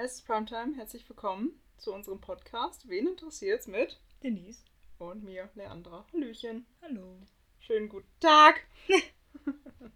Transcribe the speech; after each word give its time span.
Es 0.00 0.14
ist 0.14 0.26
Primetime, 0.28 0.76
herzlich 0.76 1.08
willkommen 1.08 1.60
zu 1.76 1.92
unserem 1.92 2.20
Podcast. 2.20 2.88
Wen 2.88 3.08
interessiert's 3.08 3.66
mit? 3.66 3.98
Denise. 4.22 4.62
Und 4.96 5.24
mir, 5.24 5.50
Leandra. 5.56 6.06
Hallöchen. 6.12 6.66
Hallo. 6.82 7.16
Schönen 7.58 7.88
guten 7.88 8.06
Tag. 8.20 8.64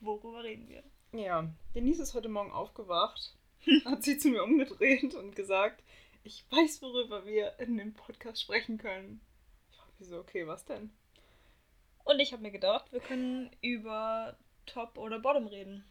Worüber 0.00 0.44
reden 0.44 0.66
wir? 0.70 0.82
Ja, 1.12 1.52
Denise 1.74 2.04
ist 2.04 2.14
heute 2.14 2.30
Morgen 2.30 2.52
aufgewacht, 2.52 3.36
hat 3.84 4.02
sich 4.02 4.18
zu 4.18 4.28
mir 4.28 4.42
umgedreht 4.42 5.14
und 5.14 5.36
gesagt, 5.36 5.84
ich 6.22 6.46
weiß, 6.50 6.80
worüber 6.80 7.26
wir 7.26 7.58
in 7.58 7.76
dem 7.76 7.92
Podcast 7.92 8.40
sprechen 8.40 8.78
können. 8.78 9.20
Ich 9.70 9.78
war 9.78 9.88
wie 9.98 10.04
so, 10.04 10.18
okay, 10.18 10.46
was 10.46 10.64
denn? 10.64 10.90
Und 12.04 12.18
ich 12.18 12.32
habe 12.32 12.40
mir 12.40 12.50
gedacht, 12.50 12.90
wir 12.92 13.00
können 13.00 13.54
über 13.60 14.38
Top 14.64 14.96
oder 14.96 15.18
Bottom 15.18 15.48
reden. 15.48 15.84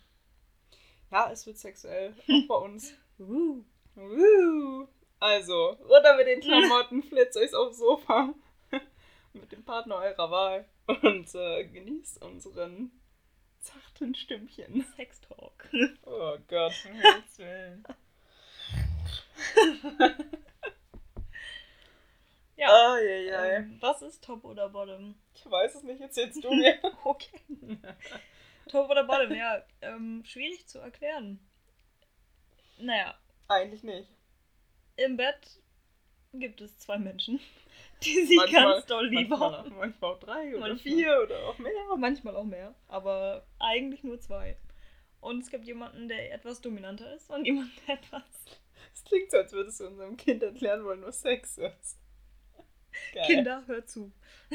Ja, 1.14 1.30
es 1.32 1.45
wird 1.45 1.59
sexuell, 1.59 2.16
auch 2.27 2.48
bei 2.48 2.55
uns. 2.55 2.91
Uh. 3.20 3.63
Uh. 3.95 4.88
Also, 5.20 5.77
runter 5.88 6.17
mit 6.17 6.26
den 6.26 6.40
Klamotten, 6.41 7.04
flitzt 7.08 7.38
euch 7.38 7.54
aufs 7.54 7.77
Sofa 7.77 8.34
mit 9.34 9.52
dem 9.52 9.63
Partner 9.63 9.98
eurer 9.98 10.31
Wahl 10.31 10.66
und 10.88 11.35
äh, 11.35 11.66
genießt 11.66 12.20
unseren 12.23 12.91
zarten 13.59 14.16
Stimmchen. 14.16 14.84
Sex 14.98 15.21
Talk. 15.21 15.70
Oh 16.04 16.35
Gott, 16.48 16.73
um 16.90 16.95
Himmels 16.95 17.38
Willen. 17.38 17.84
Ja. 22.55 22.68
Ah, 22.70 22.99
ja, 22.99 23.16
ja. 23.16 23.45
Ähm, 23.45 23.77
was 23.82 24.02
ist 24.02 24.23
Top 24.23 24.43
oder 24.43 24.70
Bottom? 24.70 25.13
Ich 25.35 25.45
weiß 25.45 25.76
es 25.76 25.84
nicht, 25.84 26.02
erzählst 26.02 26.43
du 26.43 26.52
mir. 26.54 26.80
Okay. 27.04 27.40
Top 28.70 28.90
oder 28.90 29.03
Bottom, 29.03 29.34
ja. 29.35 29.63
Ähm, 29.81 30.23
schwierig 30.26 30.66
zu 30.67 30.80
erklären. 30.80 31.40
Naja, 32.80 33.16
Eigentlich 33.48 33.84
nicht. 33.84 34.09
im 34.95 35.17
Bett 35.17 35.62
gibt 36.34 36.62
es 36.62 36.77
zwei 36.79 36.98
Menschen, 36.98 37.40
die 38.04 38.26
sie 38.26 38.35
Manchmal- 38.37 38.74
ganz 38.74 38.85
doll 38.87 39.07
lieb 39.07 39.29
manchmal, 39.29 39.57
haben. 39.57 39.76
manchmal 39.77 40.12
auch 40.12 40.20
drei 40.20 40.49
oder 40.55 40.68
Manchmal. 40.70 40.77
vier 40.96 41.21
oder 41.24 41.40
auch 41.48 41.57
mehr. 41.60 41.71
Manchmal 41.98 42.35
auch 42.35 42.43
mehr, 42.46 42.74
aber 42.87 43.46
eigentlich 43.60 44.04
nur 44.04 44.20
zwei. 44.20 44.57
Und 45.20 45.40
es 45.43 45.49
gibt 45.49 45.65
jemanden, 45.65 46.07
der 46.09 46.34
etwas 46.34 46.59
dominanter 46.62 47.13
ist 47.15 47.30
und 47.30 47.46
jemanden, 47.46 47.71
der 47.87 47.96
etwas 47.96 48.24
Es 48.93 49.04
klingt 49.04 49.32
so, 49.32 49.37
als 49.37 49.54
würdest 49.54 49.80
du 49.80 49.87
unserem 49.87 50.18
Kind 50.18 50.41
erklären 50.43 50.84
wollen, 50.84 51.02
was 51.04 51.21
Sex 51.21 51.57
ist. 51.57 51.99
Geil. 53.13 53.26
Kinder, 53.26 53.63
hört 53.68 53.90
zu. 53.90 54.12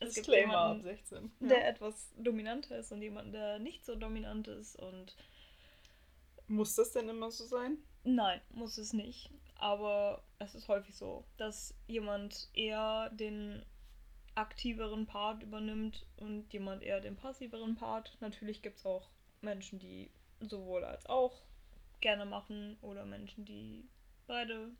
Ja, 0.00 0.06
es 0.06 0.14
gibt 0.14 0.26
Disclaimer 0.26 0.58
ab 0.58 0.76
jemanden, 0.76 0.84
16. 0.84 1.32
der 1.40 1.68
etwas 1.68 2.12
dominanter 2.16 2.78
ist 2.78 2.92
und 2.92 3.02
jemanden, 3.02 3.32
der 3.32 3.58
nicht 3.58 3.84
so 3.84 3.94
dominant 3.96 4.48
ist. 4.48 4.76
Und 4.76 5.16
Muss 6.48 6.74
das 6.74 6.92
denn 6.92 7.08
immer 7.08 7.30
so 7.30 7.44
sein? 7.44 7.78
nein, 8.04 8.40
muss 8.50 8.78
es 8.78 8.92
nicht. 8.92 9.30
Aber 9.58 10.22
es 10.38 10.54
ist 10.54 10.68
häufig 10.68 10.94
so, 10.94 11.24
dass 11.38 11.74
jemand 11.86 12.50
eher 12.52 13.10
den 13.10 13.64
aktiveren 14.34 15.06
Part 15.06 15.42
übernimmt 15.42 16.04
und 16.18 16.52
jemand 16.52 16.82
eher 16.82 17.00
den 17.00 17.16
passiveren 17.16 17.74
Part. 17.74 18.16
Natürlich 18.20 18.60
gibt 18.60 18.78
es 18.78 18.84
auch 18.86 19.08
Menschen, 19.40 19.78
die 19.78 20.10
sowohl 20.40 20.84
als 20.84 21.06
auch 21.06 21.40
gerne 22.00 22.26
machen 22.26 22.76
oder 22.82 23.06
Menschen, 23.06 23.46
die 23.46 23.88
beide 24.26 24.70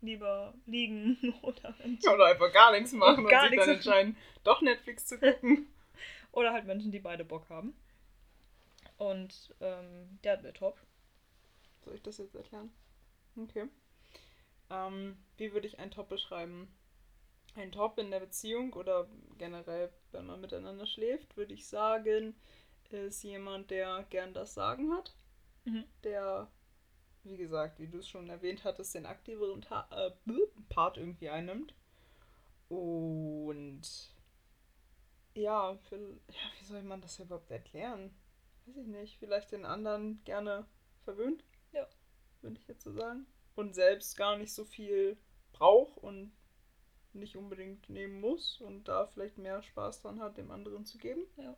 lieber 0.00 0.54
liegen 0.66 1.34
oder 1.42 1.74
Menschen, 1.78 2.08
Oder 2.08 2.26
einfach 2.26 2.52
gar 2.52 2.72
nichts 2.72 2.92
machen 2.92 3.24
und, 3.24 3.30
gar 3.30 3.42
sich 3.42 3.50
nichts 3.52 3.66
dann 3.66 3.76
entscheiden, 3.76 4.16
doch 4.44 4.60
Netflix 4.62 5.06
zu 5.06 5.18
gucken. 5.20 5.68
Oder 6.32 6.52
halt 6.52 6.66
Menschen, 6.66 6.92
die 6.92 7.00
beide 7.00 7.24
Bock 7.24 7.48
haben. 7.48 7.74
Und 8.98 9.54
ähm, 9.60 10.18
der 10.22 10.34
hat 10.34 10.42
mir 10.42 10.52
top. 10.52 10.78
Soll 11.84 11.94
ich 11.94 12.02
das 12.02 12.18
jetzt 12.18 12.34
erklären? 12.34 12.70
Okay. 13.36 13.66
Ähm, 14.70 15.16
wie 15.36 15.52
würde 15.52 15.66
ich 15.66 15.78
einen 15.78 15.90
Top 15.90 16.08
beschreiben? 16.08 16.72
Ein 17.56 17.72
Top 17.72 17.98
in 17.98 18.10
der 18.10 18.20
Beziehung 18.20 18.74
oder 18.74 19.08
generell, 19.38 19.90
wenn 20.12 20.26
man 20.26 20.40
miteinander 20.40 20.86
schläft, 20.86 21.36
würde 21.36 21.54
ich 21.54 21.66
sagen, 21.66 22.36
ist 22.90 23.22
jemand, 23.22 23.70
der 23.70 24.04
gern 24.10 24.34
das 24.34 24.54
Sagen 24.54 24.92
hat. 24.92 25.14
Mhm. 25.64 25.84
Der, 26.04 26.48
wie 27.24 27.36
gesagt, 27.36 27.78
wie 27.78 27.88
du 27.88 27.98
es 27.98 28.08
schon 28.08 28.28
erwähnt 28.30 28.64
hattest, 28.64 28.94
den 28.94 29.06
aktiveren 29.06 29.60
Ta 29.62 29.88
äh, 29.90 30.10
Part 30.68 30.96
irgendwie 30.96 31.28
einnimmt. 31.28 31.74
Und 32.68 33.82
ja, 35.34 35.76
für, 35.88 35.96
ja, 35.96 36.50
wie 36.58 36.64
soll 36.64 36.82
man 36.82 37.00
das 37.00 37.18
überhaupt 37.18 37.50
erklären? 37.50 38.14
Weiß 38.66 38.76
ich 38.76 38.86
nicht. 38.86 39.18
Vielleicht 39.18 39.52
den 39.52 39.64
anderen 39.64 40.22
gerne 40.24 40.66
verwöhnt. 41.04 41.44
Ja. 41.72 41.86
Würde 42.42 42.58
ich 42.58 42.66
jetzt 42.68 42.84
so 42.84 42.92
sagen. 42.92 43.26
Und 43.54 43.74
selbst 43.74 44.16
gar 44.16 44.36
nicht 44.36 44.52
so 44.54 44.64
viel 44.64 45.18
braucht 45.52 45.98
und 45.98 46.32
nicht 47.12 47.36
unbedingt 47.36 47.88
nehmen 47.88 48.20
muss 48.20 48.60
und 48.60 48.84
da 48.84 49.06
vielleicht 49.06 49.36
mehr 49.36 49.62
Spaß 49.62 50.02
dran 50.02 50.20
hat, 50.20 50.36
dem 50.36 50.50
anderen 50.50 50.86
zu 50.86 50.98
geben. 50.98 51.26
Ja. 51.36 51.56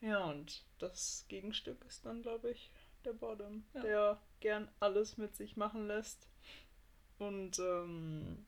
Ja, 0.00 0.24
und 0.24 0.64
das 0.78 1.24
Gegenstück 1.28 1.84
ist 1.86 2.04
dann, 2.04 2.22
glaube 2.22 2.50
ich, 2.50 2.70
der 3.04 3.12
Bottom, 3.12 3.64
Ja. 3.74 3.80
der 3.82 4.22
gern 4.40 4.68
alles 4.80 5.16
mit 5.16 5.34
sich 5.36 5.56
machen 5.56 5.86
lässt 5.86 6.28
und 7.18 7.58
ähm, 7.58 8.44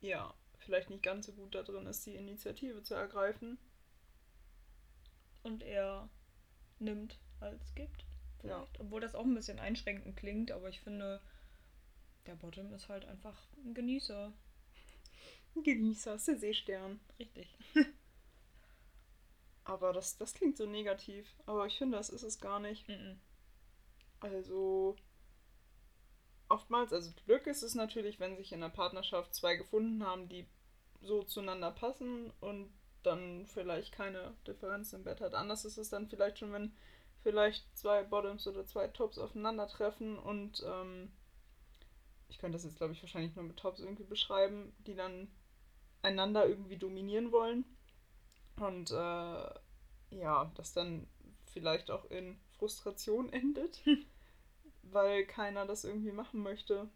ja, 0.00 0.34
vielleicht 0.58 0.90
nicht 0.90 1.02
ganz 1.02 1.26
so 1.26 1.32
gut 1.32 1.54
da 1.54 1.62
drin 1.62 1.86
ist, 1.86 2.04
die 2.06 2.14
Initiative 2.16 2.82
zu 2.82 2.94
ergreifen. 2.94 3.58
Und 5.42 5.62
er 5.62 6.08
nimmt 6.78 7.18
als 7.40 7.74
gibt. 7.74 8.04
Ja. 8.42 8.66
Obwohl 8.78 9.00
das 9.00 9.14
auch 9.14 9.24
ein 9.24 9.34
bisschen 9.34 9.58
einschränkend 9.58 10.16
klingt, 10.16 10.50
aber 10.50 10.68
ich 10.68 10.80
finde, 10.80 11.20
der 12.26 12.34
Bottom 12.34 12.72
ist 12.72 12.88
halt 12.88 13.04
einfach 13.04 13.46
ein 13.64 13.74
Genießer. 13.74 14.32
Ein 15.54 15.62
Genießer, 15.62 16.14
ist 16.14 16.28
der 16.28 16.38
Seestern. 16.38 17.00
Richtig. 17.18 17.56
Aber 19.64 19.92
das, 19.92 20.18
das 20.18 20.34
klingt 20.34 20.56
so 20.56 20.66
negativ. 20.66 21.26
Aber 21.46 21.66
ich 21.66 21.78
finde, 21.78 21.96
das 21.96 22.10
ist 22.10 22.22
es 22.22 22.40
gar 22.40 22.60
nicht. 22.60 22.86
Mhm. 22.88 23.18
Also 24.24 24.96
oftmals, 26.48 26.92
also 26.94 27.12
Glück 27.26 27.46
ist 27.46 27.62
es 27.62 27.74
natürlich, 27.74 28.20
wenn 28.20 28.36
sich 28.36 28.52
in 28.52 28.62
einer 28.62 28.72
Partnerschaft 28.72 29.34
zwei 29.34 29.56
gefunden 29.56 30.02
haben, 30.04 30.28
die 30.30 30.46
so 31.02 31.22
zueinander 31.22 31.70
passen 31.70 32.32
und 32.40 32.72
dann 33.02 33.46
vielleicht 33.46 33.92
keine 33.92 34.34
Differenz 34.46 34.94
im 34.94 35.04
Bett 35.04 35.20
hat. 35.20 35.34
Anders 35.34 35.66
ist 35.66 35.76
es 35.76 35.90
dann 35.90 36.08
vielleicht 36.08 36.38
schon, 36.38 36.52
wenn 36.52 36.72
vielleicht 37.22 37.76
zwei 37.76 38.02
Bottoms 38.02 38.46
oder 38.46 38.64
zwei 38.64 38.88
Tops 38.88 39.18
aufeinandertreffen 39.18 40.18
und 40.18 40.62
ähm, 40.66 41.12
ich 42.28 42.38
könnte 42.38 42.56
das 42.56 42.64
jetzt, 42.64 42.78
glaube 42.78 42.94
ich, 42.94 43.02
wahrscheinlich 43.02 43.36
nur 43.36 43.44
mit 43.44 43.58
Tops 43.58 43.80
irgendwie 43.80 44.04
beschreiben, 44.04 44.74
die 44.86 44.94
dann 44.94 45.28
einander 46.00 46.48
irgendwie 46.48 46.78
dominieren 46.78 47.30
wollen. 47.30 47.66
Und 48.56 48.90
äh, 48.90 50.14
ja, 50.16 50.50
das 50.54 50.72
dann 50.72 51.06
vielleicht 51.52 51.90
auch 51.90 52.06
in 52.06 52.40
Frustration 52.58 53.28
endet, 53.32 53.82
weil 54.90 55.26
keiner 55.26 55.66
das 55.66 55.84
irgendwie 55.84 56.12
machen 56.12 56.40
möchte. 56.42 56.88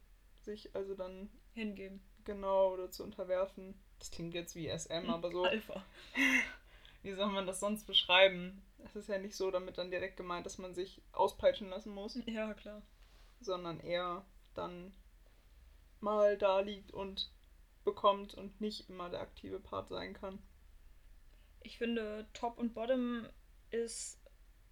Sich 0.43 0.75
also 0.75 0.95
dann 0.95 1.31
Hingeben. 1.55 2.01
genau 2.25 2.73
oder 2.73 2.91
zu 2.91 3.03
unterwerfen. 3.05 3.75
Das 3.99 4.11
klingt 4.11 4.35
jetzt 4.35 4.55
wie 4.55 4.69
SM, 4.69 5.11
aber 5.11 5.31
so, 5.31 5.45
Alpha. 5.45 5.85
wie 7.03 7.13
soll 7.13 7.31
man 7.31 7.47
das 7.47 7.61
sonst 7.61 7.85
beschreiben? 7.87 8.63
Es 8.85 8.95
ist 8.95 9.09
ja 9.09 9.19
nicht 9.19 9.35
so 9.35 9.51
damit 9.51 9.77
dann 9.79 9.91
direkt 9.91 10.17
gemeint, 10.17 10.47
dass 10.47 10.59
man 10.59 10.75
sich 10.75 11.03
auspeitschen 11.13 11.69
lassen 11.69 11.93
muss, 11.93 12.19
Ja, 12.27 12.55
klar. 12.55 12.83
sondern 13.41 13.81
eher 13.81 14.25
dann 14.55 14.95
mal 16.01 16.39
da 16.39 16.61
liegt 16.61 16.93
und 16.93 17.33
bekommt 17.85 18.35
und 18.35 18.61
nicht 18.61 18.89
immer 18.89 19.11
der 19.11 19.21
aktive 19.21 19.59
Part 19.59 19.89
sein 19.89 20.15
kann. 20.15 20.39
Ich 21.63 21.79
finde, 21.79 22.29
Top 22.35 22.59
und 22.59 22.73
Bottom 22.75 23.27
ist 23.71 24.21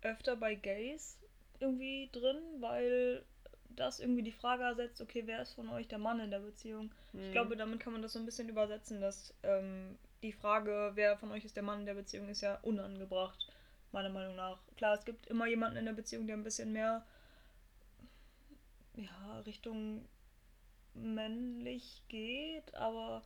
öfter 0.02 0.36
bei 0.36 0.54
Gays 0.54 1.18
irgendwie 1.60 2.08
drin, 2.12 2.38
weil 2.60 3.24
das 3.68 4.00
irgendwie 4.00 4.22
die 4.22 4.32
Frage 4.32 4.64
ersetzt, 4.64 5.00
okay, 5.00 5.22
wer 5.26 5.42
ist 5.42 5.52
von 5.52 5.68
euch 5.68 5.88
der 5.88 5.98
Mann 5.98 6.20
in 6.20 6.30
der 6.30 6.40
Beziehung? 6.40 6.90
Hm. 7.12 7.20
Ich 7.20 7.32
glaube, 7.32 7.56
damit 7.56 7.80
kann 7.80 7.92
man 7.92 8.02
das 8.02 8.14
so 8.14 8.18
ein 8.18 8.24
bisschen 8.24 8.48
übersetzen, 8.48 9.00
dass 9.00 9.34
ähm, 9.42 9.98
die 10.22 10.32
Frage, 10.32 10.92
wer 10.94 11.16
von 11.18 11.30
euch 11.32 11.44
ist 11.44 11.56
der 11.56 11.62
Mann 11.62 11.80
in 11.80 11.86
der 11.86 11.94
Beziehung, 11.94 12.28
ist 12.28 12.40
ja 12.40 12.58
unangebracht, 12.62 13.52
meiner 13.92 14.08
Meinung 14.08 14.36
nach. 14.36 14.58
Klar, 14.76 14.94
es 14.94 15.04
gibt 15.04 15.26
immer 15.26 15.46
jemanden 15.46 15.76
in 15.78 15.84
der 15.84 15.92
Beziehung, 15.92 16.26
der 16.26 16.36
ein 16.36 16.44
bisschen 16.44 16.72
mehr 16.72 17.04
ja, 18.96 19.40
Richtung 19.40 20.08
männlich 20.94 22.02
geht, 22.08 22.74
aber 22.74 23.22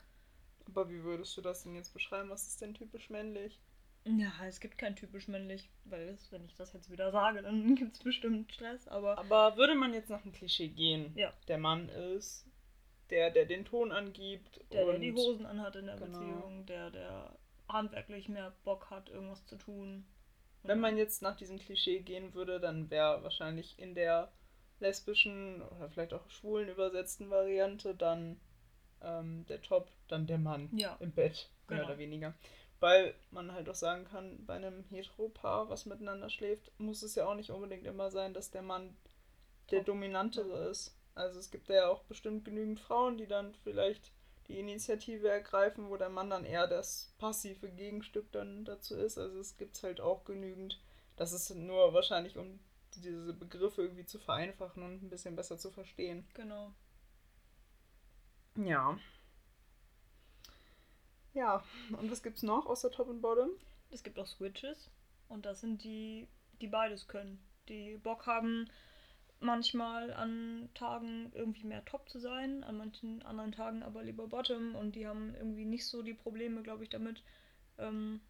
Aber 0.66 0.88
wie 0.90 1.02
würdest 1.04 1.36
du 1.36 1.40
das 1.42 1.62
denn 1.62 1.74
jetzt 1.74 1.92
beschreiben? 1.92 2.30
Was 2.30 2.46
ist 2.48 2.60
denn 2.60 2.74
typisch 2.74 3.10
männlich? 3.10 3.60
Ja, 4.04 4.32
es 4.46 4.60
gibt 4.60 4.78
kein 4.78 4.96
typisch 4.96 5.28
männlich, 5.28 5.68
weil 5.84 6.08
es, 6.08 6.32
wenn 6.32 6.44
ich 6.44 6.54
das 6.54 6.72
jetzt 6.72 6.90
wieder 6.90 7.10
sage, 7.12 7.42
dann 7.42 7.74
gibt 7.76 7.96
es 7.96 8.02
bestimmt 8.02 8.52
Stress, 8.52 8.88
aber 8.88 9.18
Aber 9.18 9.56
würde 9.56 9.74
man 9.74 9.94
jetzt 9.94 10.10
nach 10.10 10.22
dem 10.22 10.32
Klischee 10.32 10.68
gehen, 10.68 11.12
Ja. 11.16 11.32
der 11.48 11.58
Mann 11.58 11.88
ist 11.88 12.46
der, 13.10 13.30
der 13.30 13.44
den 13.46 13.64
Ton 13.64 13.90
angibt 13.92 14.60
der, 14.72 14.84
der 14.86 14.98
die 14.98 15.12
Hosen 15.12 15.44
anhat 15.46 15.76
in 15.76 15.86
der 15.86 15.96
genau. 15.96 16.18
Beziehung, 16.18 16.66
der, 16.66 16.90
der 16.90 17.36
handwerklich 17.68 18.28
mehr 18.28 18.52
Bock 18.64 18.90
hat, 18.90 19.08
irgendwas 19.08 19.44
zu 19.46 19.56
tun. 19.56 20.06
Wenn 20.62 20.80
man 20.80 20.96
jetzt 20.96 21.22
nach 21.22 21.36
diesem 21.36 21.58
Klischee 21.58 22.00
gehen 22.00 22.34
würde, 22.34 22.60
dann 22.60 22.90
wäre 22.90 23.22
wahrscheinlich 23.22 23.78
in 23.78 23.94
der 23.94 24.30
lesbischen 24.78 25.62
oder 25.62 25.88
vielleicht 25.90 26.12
auch 26.14 26.28
schwulen 26.30 26.68
übersetzten 26.68 27.30
Variante 27.30 27.94
dann 27.94 28.38
ähm, 29.02 29.46
der 29.48 29.62
Top, 29.62 29.88
dann 30.08 30.26
der 30.26 30.38
Mann 30.38 30.68
Ja. 30.76 30.96
im 31.00 31.12
Bett, 31.12 31.50
mehr 31.68 31.78
Genau. 31.78 31.88
oder 31.90 31.98
weniger. 31.98 32.34
Weil 32.80 33.14
man 33.30 33.52
halt 33.52 33.68
auch 33.68 33.74
sagen 33.74 34.06
kann, 34.06 34.44
bei 34.46 34.54
einem 34.54 34.84
Heteropaar, 34.84 35.68
was 35.68 35.86
miteinander 35.86 36.30
schläft, 36.30 36.72
muss 36.78 37.02
es 37.02 37.14
ja 37.14 37.26
auch 37.26 37.34
nicht 37.34 37.50
unbedingt 37.50 37.86
immer 37.86 38.10
sein, 38.10 38.32
dass 38.32 38.50
der 38.50 38.62
Mann 38.62 38.96
der 39.70 39.82
dominantere 39.82 40.68
ist. 40.68 40.96
Also 41.14 41.38
es 41.38 41.50
gibt 41.50 41.68
ja 41.68 41.88
auch 41.88 42.02
bestimmt 42.04 42.44
genügend 42.44 42.80
Frauen, 42.80 43.18
die 43.18 43.26
dann 43.26 43.54
vielleicht 43.54 44.12
die 44.48 44.58
Initiative 44.58 45.28
ergreifen, 45.28 45.90
wo 45.90 45.96
der 45.96 46.08
Mann 46.08 46.30
dann 46.30 46.44
eher 46.44 46.66
das 46.66 47.14
passive 47.18 47.68
Gegenstück 47.68 48.32
dann 48.32 48.64
dazu 48.64 48.96
ist. 48.96 49.18
Also 49.18 49.38
es 49.38 49.56
gibt 49.56 49.82
halt 49.82 50.00
auch 50.00 50.24
genügend. 50.24 50.80
Das 51.16 51.32
ist 51.32 51.54
nur 51.54 51.92
wahrscheinlich, 51.92 52.36
um 52.36 52.58
diese 52.96 53.32
Begriffe 53.32 53.82
irgendwie 53.82 54.06
zu 54.06 54.18
vereinfachen 54.18 54.82
und 54.82 55.02
ein 55.02 55.10
bisschen 55.10 55.36
besser 55.36 55.58
zu 55.58 55.70
verstehen. 55.70 56.26
Genau. 56.34 56.72
Ja. 58.56 58.98
Ja, 61.34 61.62
und 61.90 62.10
was 62.10 62.22
gibt's 62.22 62.42
noch 62.42 62.66
außer 62.66 62.90
Top 62.90 63.08
und 63.08 63.20
Bottom? 63.20 63.50
Es 63.90 64.02
gibt 64.02 64.18
auch 64.18 64.26
Switches 64.26 64.90
und 65.28 65.46
das 65.46 65.60
sind 65.60 65.84
die, 65.84 66.28
die 66.60 66.66
beides 66.66 67.08
können. 67.08 67.44
Die 67.68 67.96
Bock 67.98 68.26
haben, 68.26 68.68
manchmal 69.40 70.12
an 70.12 70.68
Tagen 70.74 71.32
irgendwie 71.34 71.64
mehr 71.64 71.84
Top 71.84 72.08
zu 72.08 72.20
sein, 72.20 72.62
an 72.62 72.76
manchen 72.76 73.22
anderen 73.22 73.52
Tagen 73.52 73.82
aber 73.82 74.02
lieber 74.02 74.28
Bottom 74.28 74.74
und 74.74 74.94
die 74.94 75.06
haben 75.06 75.34
irgendwie 75.34 75.64
nicht 75.64 75.86
so 75.86 76.02
die 76.02 76.14
Probleme, 76.14 76.62
glaube 76.62 76.84
ich, 76.84 76.90
damit, 76.90 77.22
ähm, 77.78 78.20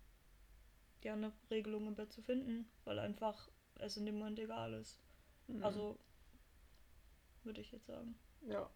ja, 1.02 1.14
eine 1.14 1.32
Regelung 1.50 1.88
im 1.88 1.96
Bett 1.96 2.12
zu 2.12 2.22
finden, 2.22 2.70
weil 2.84 2.98
einfach 2.98 3.48
es 3.76 3.96
in 3.96 4.06
dem 4.06 4.18
Moment 4.18 4.38
egal 4.38 4.72
ist. 4.74 5.00
Mhm. 5.48 5.64
Also, 5.64 5.98
würde 7.42 7.60
ich 7.60 7.72
jetzt 7.72 7.86
sagen. 7.86 8.14
Ja, 8.42 8.70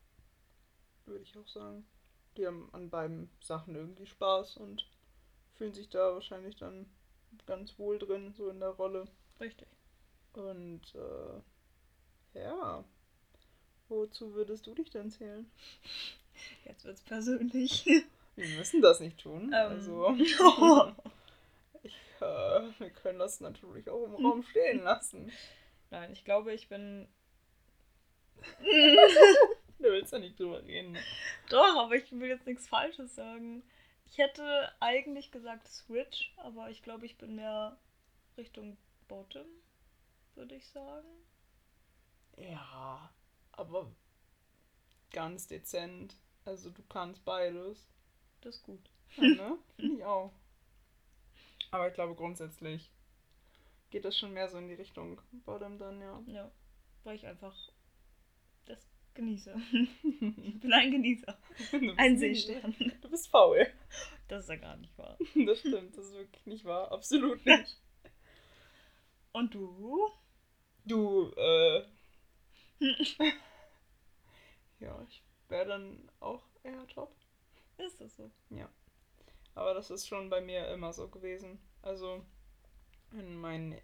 würde 1.06 1.23
ich 1.23 1.37
auch 1.38 1.49
sagen. 1.49 1.87
Die 2.36 2.46
haben 2.46 2.69
an 2.72 2.90
beiden 2.90 3.31
Sachen 3.40 3.75
irgendwie 3.75 4.06
Spaß 4.06 4.56
und 4.56 4.88
fühlen 5.56 5.72
sich 5.72 5.88
da 5.88 6.14
wahrscheinlich 6.14 6.56
dann 6.56 6.86
ganz 7.46 7.78
wohl 7.78 7.98
drin, 7.98 8.32
so 8.36 8.48
in 8.48 8.60
der 8.60 8.70
Rolle. 8.70 9.06
Richtig. 9.40 9.69
Und 10.32 10.82
äh, 10.94 12.38
ja, 12.40 12.84
wozu 13.88 14.34
würdest 14.34 14.66
du 14.66 14.75
dich 14.75 14.90
denn 14.90 15.10
zählen? 15.10 15.50
Jetzt 16.64 16.84
wird's 16.84 17.02
persönlich. 17.02 17.84
Wir 18.37 18.48
müssen 18.56 18.82
das 18.82 18.98
nicht 18.98 19.19
tun. 19.19 19.52
Ähm. 19.54 19.70
Also, 19.70 20.12
ich, 20.19 21.94
äh, 22.20 22.80
wir 22.80 22.90
können 22.90 23.20
das 23.20 23.38
natürlich 23.40 23.88
auch 23.88 24.04
im 24.06 24.14
Raum 24.14 24.42
stehen 24.42 24.82
lassen. 24.82 25.30
Nein, 25.90 26.10
ich 26.12 26.25
glaube, 26.25 26.52
ich 26.52 26.69
bin. 26.69 27.06
Du 29.84 29.90
willst 29.90 30.14
ja 30.14 30.19
nicht 30.19 30.40
drüber 30.40 30.64
reden. 30.64 30.96
Doch, 31.50 31.76
aber 31.76 31.94
ich 31.94 32.10
will 32.10 32.26
jetzt 32.26 32.46
nichts 32.46 32.66
Falsches 32.66 33.14
sagen. 33.14 33.62
Ich 34.06 34.16
hätte 34.16 34.72
eigentlich 34.81 35.31
gesagt 35.31 35.69
Switch, 35.69 36.32
aber 36.38 36.70
ich 36.70 36.82
glaube, 36.82 37.04
ich 37.04 37.19
bin 37.19 37.36
mehr 37.36 37.76
Richtung 38.38 38.78
Bottom, 39.08 39.44
würde 40.36 40.54
ich 40.54 40.66
sagen. 40.69 41.06
Ja, 42.38 43.12
aber 43.52 43.92
ganz 45.12 45.48
dezent. 45.48 46.16
Also 46.46 46.70
du 46.70 46.82
kannst 46.88 47.22
beides. 47.26 47.87
Das 48.40 48.56
ist 48.56 48.62
gut. 48.62 48.88
Ja, 49.16 49.25
ne? 49.25 49.58
Finde 49.76 49.96
ich 49.98 50.04
auch. 50.04 50.32
Aber 51.72 51.88
ich 51.88 51.94
glaube 51.94 52.14
grundsätzlich 52.14 52.90
geht 53.90 54.06
das 54.06 54.16
schon 54.16 54.32
mehr 54.32 54.48
so 54.48 54.56
in 54.56 54.69
die 54.69 54.75
Richtung 54.75 55.20
Bottom 55.44 55.76
dann, 55.76 56.00
ja. 56.00 56.22
Ja, 56.26 56.50
weil 57.02 57.16
ich 57.16 57.26
einfach 57.26 57.54
das 58.64 58.94
genieße. 59.14 59.55
ich 59.72 60.61
bin 60.61 60.72
ein 60.72 60.90
Genießer. 60.90 61.38
Ein 61.96 62.19
Seestern. 62.19 62.75
Du 63.00 63.11
bist 63.11 63.28
faul. 63.28 63.66
Das 64.28 64.44
ist 64.44 64.49
ja 64.49 64.56
gar 64.56 64.76
nicht 64.76 64.96
wahr. 64.99 65.16
Das 65.46 65.58
stimmt, 65.58 65.96
das 65.96 66.06
ist 66.06 66.14
wirklich 66.14 66.46
nicht 66.46 66.64
wahr. 66.64 66.90
Absolut 66.93 67.44
nicht. 67.44 67.81
Und 69.32 69.55
du? 69.55 70.08
Du, 70.84 71.31
äh. 71.37 71.84
ja, 74.81 75.02
ich 75.08 75.22
wäre 75.49 75.66
dann 75.66 76.11
auch 76.20 76.43
eher 76.62 76.87
top. 76.88 77.14
Ist 77.78 78.00
das 78.00 78.16
so? 78.16 78.31
Aber 79.55 79.75
das 79.75 79.90
ist 79.90 80.06
schon 80.06 80.31
bei 80.31 80.40
mir 80.40 80.69
immer 80.69 80.93
so 80.93 81.08
gewesen. 81.08 81.58
Also 81.82 82.25
in 83.12 83.37
meinen 83.37 83.81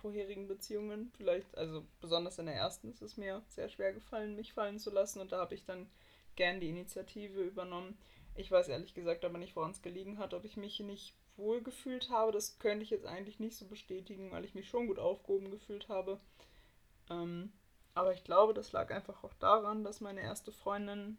vorherigen 0.00 0.48
Beziehungen, 0.48 1.12
vielleicht, 1.16 1.56
also 1.56 1.84
besonders 2.00 2.38
in 2.38 2.46
der 2.46 2.54
ersten, 2.54 2.90
ist 2.90 3.02
es 3.02 3.16
mir 3.16 3.42
sehr 3.48 3.68
schwer 3.68 3.92
gefallen, 3.92 4.36
mich 4.36 4.52
fallen 4.52 4.78
zu 4.78 4.90
lassen. 4.90 5.20
Und 5.20 5.32
da 5.32 5.38
habe 5.38 5.54
ich 5.54 5.64
dann 5.64 5.88
gern 6.36 6.60
die 6.60 6.70
Initiative 6.70 7.42
übernommen. 7.42 7.98
Ich 8.34 8.50
weiß 8.50 8.68
ehrlich 8.68 8.94
gesagt 8.94 9.24
aber 9.24 9.38
nicht, 9.38 9.54
woran 9.54 9.70
es 9.70 9.82
gelegen 9.82 10.18
hat, 10.18 10.34
ob 10.34 10.44
ich 10.44 10.56
mich 10.56 10.80
nicht 10.80 11.14
wohl 11.36 11.62
gefühlt 11.62 12.10
habe. 12.10 12.32
Das 12.32 12.58
könnte 12.58 12.82
ich 12.82 12.90
jetzt 12.90 13.06
eigentlich 13.06 13.38
nicht 13.38 13.56
so 13.56 13.66
bestätigen, 13.66 14.30
weil 14.30 14.44
ich 14.44 14.54
mich 14.54 14.68
schon 14.68 14.86
gut 14.86 14.98
aufgehoben 14.98 15.50
gefühlt 15.50 15.88
habe. 15.88 16.18
Ähm, 17.10 17.52
aber 17.94 18.12
ich 18.12 18.24
glaube, 18.24 18.54
das 18.54 18.72
lag 18.72 18.90
einfach 18.90 19.22
auch 19.22 19.34
daran, 19.34 19.84
dass 19.84 20.00
meine 20.00 20.20
erste 20.20 20.50
Freundin 20.50 21.18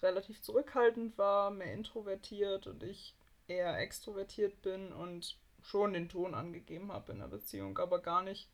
relativ 0.00 0.40
zurückhaltend 0.40 1.18
war, 1.18 1.50
mehr 1.50 1.74
introvertiert 1.74 2.66
und 2.66 2.82
ich 2.82 3.14
eher 3.48 3.78
extrovertiert 3.78 4.62
bin 4.62 4.92
und 4.92 5.36
schon 5.62 5.92
den 5.92 6.08
Ton 6.08 6.34
angegeben 6.34 6.92
habe 6.92 7.12
in 7.12 7.18
der 7.18 7.28
Beziehung, 7.28 7.78
aber 7.78 8.00
gar 8.00 8.22
nicht, 8.22 8.48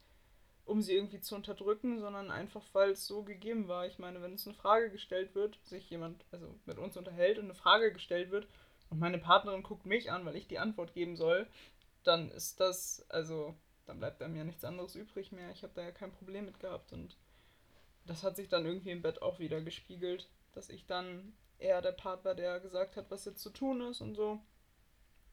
um 0.64 0.82
sie 0.82 0.94
irgendwie 0.94 1.20
zu 1.20 1.34
unterdrücken, 1.34 2.00
sondern 2.00 2.30
einfach, 2.30 2.62
weil 2.72 2.90
es 2.90 3.06
so 3.06 3.22
gegeben 3.22 3.68
war. 3.68 3.86
Ich 3.86 3.98
meine, 3.98 4.20
wenn 4.20 4.34
es 4.34 4.46
eine 4.46 4.56
Frage 4.56 4.90
gestellt 4.90 5.34
wird, 5.34 5.58
sich 5.64 5.88
jemand 5.90 6.24
also 6.32 6.58
mit 6.66 6.78
uns 6.78 6.96
unterhält 6.96 7.38
und 7.38 7.44
eine 7.44 7.54
Frage 7.54 7.92
gestellt 7.92 8.30
wird 8.30 8.48
und 8.90 8.98
meine 8.98 9.18
Partnerin 9.18 9.62
guckt 9.62 9.86
mich 9.86 10.10
an, 10.10 10.24
weil 10.26 10.36
ich 10.36 10.48
die 10.48 10.58
Antwort 10.58 10.92
geben 10.92 11.16
soll, 11.16 11.46
dann 12.02 12.30
ist 12.30 12.60
das, 12.60 13.04
also, 13.08 13.54
dann 13.86 13.98
bleibt 13.98 14.18
bei 14.18 14.28
mir 14.28 14.44
nichts 14.44 14.64
anderes 14.64 14.94
übrig 14.94 15.32
mehr. 15.32 15.50
Ich 15.50 15.62
habe 15.62 15.72
da 15.74 15.82
ja 15.82 15.92
kein 15.92 16.12
Problem 16.12 16.46
mit 16.46 16.60
gehabt 16.60 16.92
und 16.92 17.16
das 18.04 18.22
hat 18.22 18.36
sich 18.36 18.48
dann 18.48 18.64
irgendwie 18.64 18.90
im 18.90 19.02
Bett 19.02 19.22
auch 19.22 19.38
wieder 19.38 19.60
gespiegelt, 19.60 20.28
dass 20.52 20.68
ich 20.68 20.86
dann 20.86 21.32
eher 21.58 21.82
der 21.82 21.92
Part 21.92 22.24
war, 22.24 22.34
der 22.34 22.60
gesagt 22.60 22.96
hat, 22.96 23.10
was 23.10 23.24
jetzt 23.24 23.42
zu 23.42 23.50
tun 23.50 23.80
ist 23.82 24.00
und 24.00 24.14
so. 24.14 24.40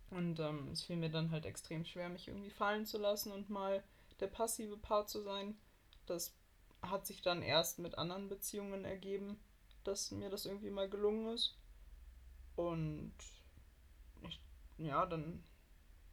Und 0.09 0.39
ähm, 0.39 0.69
es 0.71 0.83
fiel 0.83 0.95
mir 0.95 1.09
dann 1.09 1.31
halt 1.31 1.45
extrem 1.45 1.85
schwer, 1.85 2.09
mich 2.09 2.27
irgendwie 2.27 2.51
fallen 2.51 2.85
zu 2.85 2.97
lassen 2.97 3.31
und 3.31 3.49
mal 3.49 3.83
der 4.19 4.27
passive 4.27 4.77
Part 4.77 5.09
zu 5.09 5.21
sein. 5.21 5.57
Das 6.05 6.35
hat 6.81 7.07
sich 7.07 7.21
dann 7.21 7.41
erst 7.41 7.79
mit 7.79 7.97
anderen 7.97 8.29
Beziehungen 8.29 8.85
ergeben, 8.85 9.39
dass 9.83 10.11
mir 10.11 10.29
das 10.29 10.45
irgendwie 10.45 10.69
mal 10.69 10.89
gelungen 10.89 11.33
ist. 11.33 11.57
Und 12.55 13.13
ich, 14.21 14.39
ja, 14.77 15.05
dann 15.05 15.43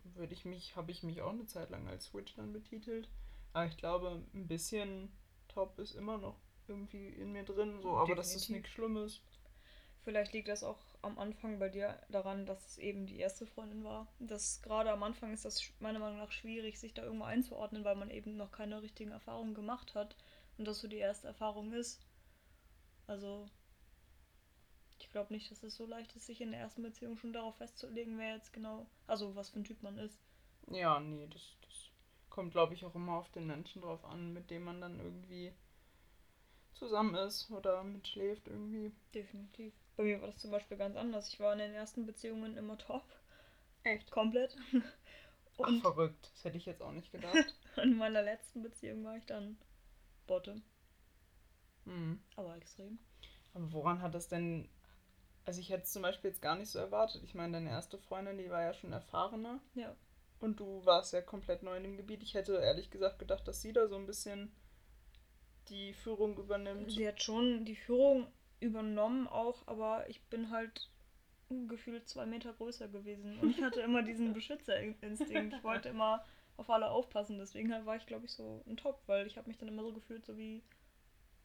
würde 0.04 0.32
ich 0.32 0.44
mich, 0.44 0.76
habe 0.76 0.90
ich 0.90 1.02
mich 1.02 1.22
auch 1.22 1.30
eine 1.30 1.46
Zeit 1.46 1.70
lang 1.70 1.86
als 1.88 2.06
Switch 2.06 2.34
dann 2.34 2.52
betitelt. 2.52 3.08
Aber 3.52 3.66
ich 3.66 3.76
glaube, 3.76 4.22
ein 4.32 4.46
bisschen 4.46 5.12
Top 5.48 5.78
ist 5.78 5.94
immer 5.94 6.18
noch 6.18 6.36
irgendwie 6.68 7.08
in 7.08 7.32
mir 7.32 7.44
drin, 7.44 7.80
so, 7.82 7.96
aber 7.96 8.14
das 8.14 8.28
ist 8.28 8.42
Definitiv. 8.42 8.56
nichts 8.56 8.70
Schlimmes. 8.70 9.20
Vielleicht 10.02 10.32
liegt 10.32 10.48
das 10.48 10.62
auch 10.62 10.78
am 11.02 11.18
Anfang 11.18 11.58
bei 11.58 11.68
dir 11.68 11.98
daran, 12.08 12.46
dass 12.46 12.66
es 12.66 12.78
eben 12.78 13.06
die 13.06 13.18
erste 13.18 13.46
Freundin 13.46 13.84
war. 13.84 14.06
Das 14.18 14.62
gerade 14.62 14.90
am 14.90 15.02
Anfang 15.02 15.32
ist 15.32 15.44
das 15.44 15.62
meiner 15.80 15.98
Meinung 15.98 16.18
nach 16.18 16.32
schwierig, 16.32 16.78
sich 16.78 16.94
da 16.94 17.02
irgendwo 17.02 17.24
einzuordnen, 17.24 17.84
weil 17.84 17.96
man 17.96 18.10
eben 18.10 18.36
noch 18.36 18.52
keine 18.52 18.82
richtigen 18.82 19.10
Erfahrungen 19.10 19.54
gemacht 19.54 19.94
hat 19.94 20.16
und 20.58 20.66
das 20.66 20.80
so 20.80 20.88
die 20.88 20.98
erste 20.98 21.28
Erfahrung 21.28 21.72
ist. 21.72 22.00
Also 23.06 23.46
ich 24.98 25.10
glaube 25.10 25.32
nicht, 25.32 25.50
dass 25.50 25.62
es 25.62 25.74
so 25.74 25.86
leicht 25.86 26.14
ist, 26.14 26.26
sich 26.26 26.40
in 26.40 26.52
der 26.52 26.60
ersten 26.60 26.82
Beziehung 26.82 27.16
schon 27.16 27.32
darauf 27.32 27.56
festzulegen, 27.56 28.18
wer 28.18 28.34
jetzt 28.34 28.52
genau, 28.52 28.86
also 29.06 29.34
was 29.34 29.48
für 29.50 29.60
ein 29.60 29.64
Typ 29.64 29.82
man 29.82 29.98
ist. 29.98 30.20
Ja, 30.70 31.00
nee, 31.00 31.26
das, 31.26 31.56
das 31.62 31.90
kommt, 32.28 32.52
glaube 32.52 32.74
ich, 32.74 32.84
auch 32.84 32.94
immer 32.94 33.14
auf 33.14 33.28
den 33.30 33.46
Menschen 33.46 33.82
drauf 33.82 34.04
an, 34.04 34.32
mit 34.32 34.50
dem 34.50 34.64
man 34.64 34.80
dann 34.80 35.00
irgendwie 35.00 35.52
zusammen 36.74 37.14
ist 37.14 37.50
oder 37.50 37.82
mitschläft 37.82 38.46
irgendwie. 38.46 38.92
Definitiv. 39.14 39.74
Bei 39.96 40.04
mir 40.04 40.20
war 40.20 40.28
das 40.28 40.38
zum 40.38 40.50
Beispiel 40.50 40.76
ganz 40.76 40.96
anders. 40.96 41.28
Ich 41.28 41.40
war 41.40 41.52
in 41.52 41.58
den 41.58 41.74
ersten 41.74 42.06
Beziehungen 42.06 42.56
immer 42.56 42.78
top. 42.78 43.04
Echt? 43.82 44.10
Komplett. 44.10 44.56
Ach, 45.62 45.68
Und 45.68 45.80
verrückt. 45.80 46.30
Das 46.32 46.44
hätte 46.44 46.56
ich 46.56 46.66
jetzt 46.66 46.82
auch 46.82 46.92
nicht 46.92 47.12
gedacht. 47.12 47.54
in 47.82 47.96
meiner 47.96 48.22
letzten 48.22 48.62
Beziehung 48.62 49.04
war 49.04 49.16
ich 49.16 49.26
dann 49.26 49.58
Bottom. 50.26 50.62
hm. 51.84 52.22
Aber 52.36 52.56
extrem. 52.56 52.98
Aber 53.54 53.72
woran 53.72 54.00
hat 54.00 54.14
das 54.14 54.28
denn. 54.28 54.68
Also, 55.44 55.60
ich 55.60 55.70
hätte 55.70 55.84
es 55.84 55.92
zum 55.92 56.02
Beispiel 56.02 56.30
jetzt 56.30 56.42
gar 56.42 56.56
nicht 56.56 56.70
so 56.70 56.78
erwartet. 56.78 57.22
Ich 57.24 57.34
meine, 57.34 57.54
deine 57.54 57.70
erste 57.70 57.98
Freundin, 57.98 58.38
die 58.38 58.50
war 58.50 58.62
ja 58.62 58.74
schon 58.74 58.92
erfahrener. 58.92 59.60
Ja. 59.74 59.96
Und 60.38 60.60
du 60.60 60.84
warst 60.86 61.12
ja 61.12 61.20
komplett 61.20 61.62
neu 61.62 61.76
in 61.76 61.82
dem 61.82 61.96
Gebiet. 61.96 62.22
Ich 62.22 62.34
hätte 62.34 62.54
ehrlich 62.56 62.90
gesagt 62.90 63.18
gedacht, 63.18 63.46
dass 63.46 63.60
sie 63.60 63.72
da 63.72 63.88
so 63.88 63.96
ein 63.96 64.06
bisschen 64.06 64.54
die 65.68 65.92
Führung 65.92 66.36
übernimmt. 66.38 66.90
Sie 66.90 67.06
hat 67.06 67.22
schon 67.22 67.64
die 67.64 67.76
Führung 67.76 68.26
übernommen 68.60 69.26
auch, 69.26 69.66
aber 69.66 70.08
ich 70.08 70.22
bin 70.24 70.50
halt 70.50 70.88
gefühlt 71.66 72.08
zwei 72.08 72.26
Meter 72.26 72.52
größer 72.52 72.88
gewesen. 72.88 73.38
Und 73.40 73.50
ich 73.50 73.62
hatte 73.62 73.80
immer 73.80 74.02
diesen 74.02 74.32
Beschützerinstinkt. 74.32 75.54
Ich 75.54 75.64
wollte 75.64 75.88
immer 75.88 76.24
auf 76.56 76.70
alle 76.70 76.90
aufpassen. 76.90 77.38
Deswegen 77.38 77.72
halt 77.72 77.86
war 77.86 77.96
ich, 77.96 78.06
glaube 78.06 78.26
ich, 78.26 78.32
so 78.32 78.62
ein 78.68 78.76
Top, 78.76 79.02
weil 79.06 79.26
ich 79.26 79.36
habe 79.36 79.48
mich 79.48 79.58
dann 79.58 79.68
immer 79.68 79.82
so 79.82 79.92
gefühlt, 79.92 80.24
so 80.24 80.36
wie 80.36 80.62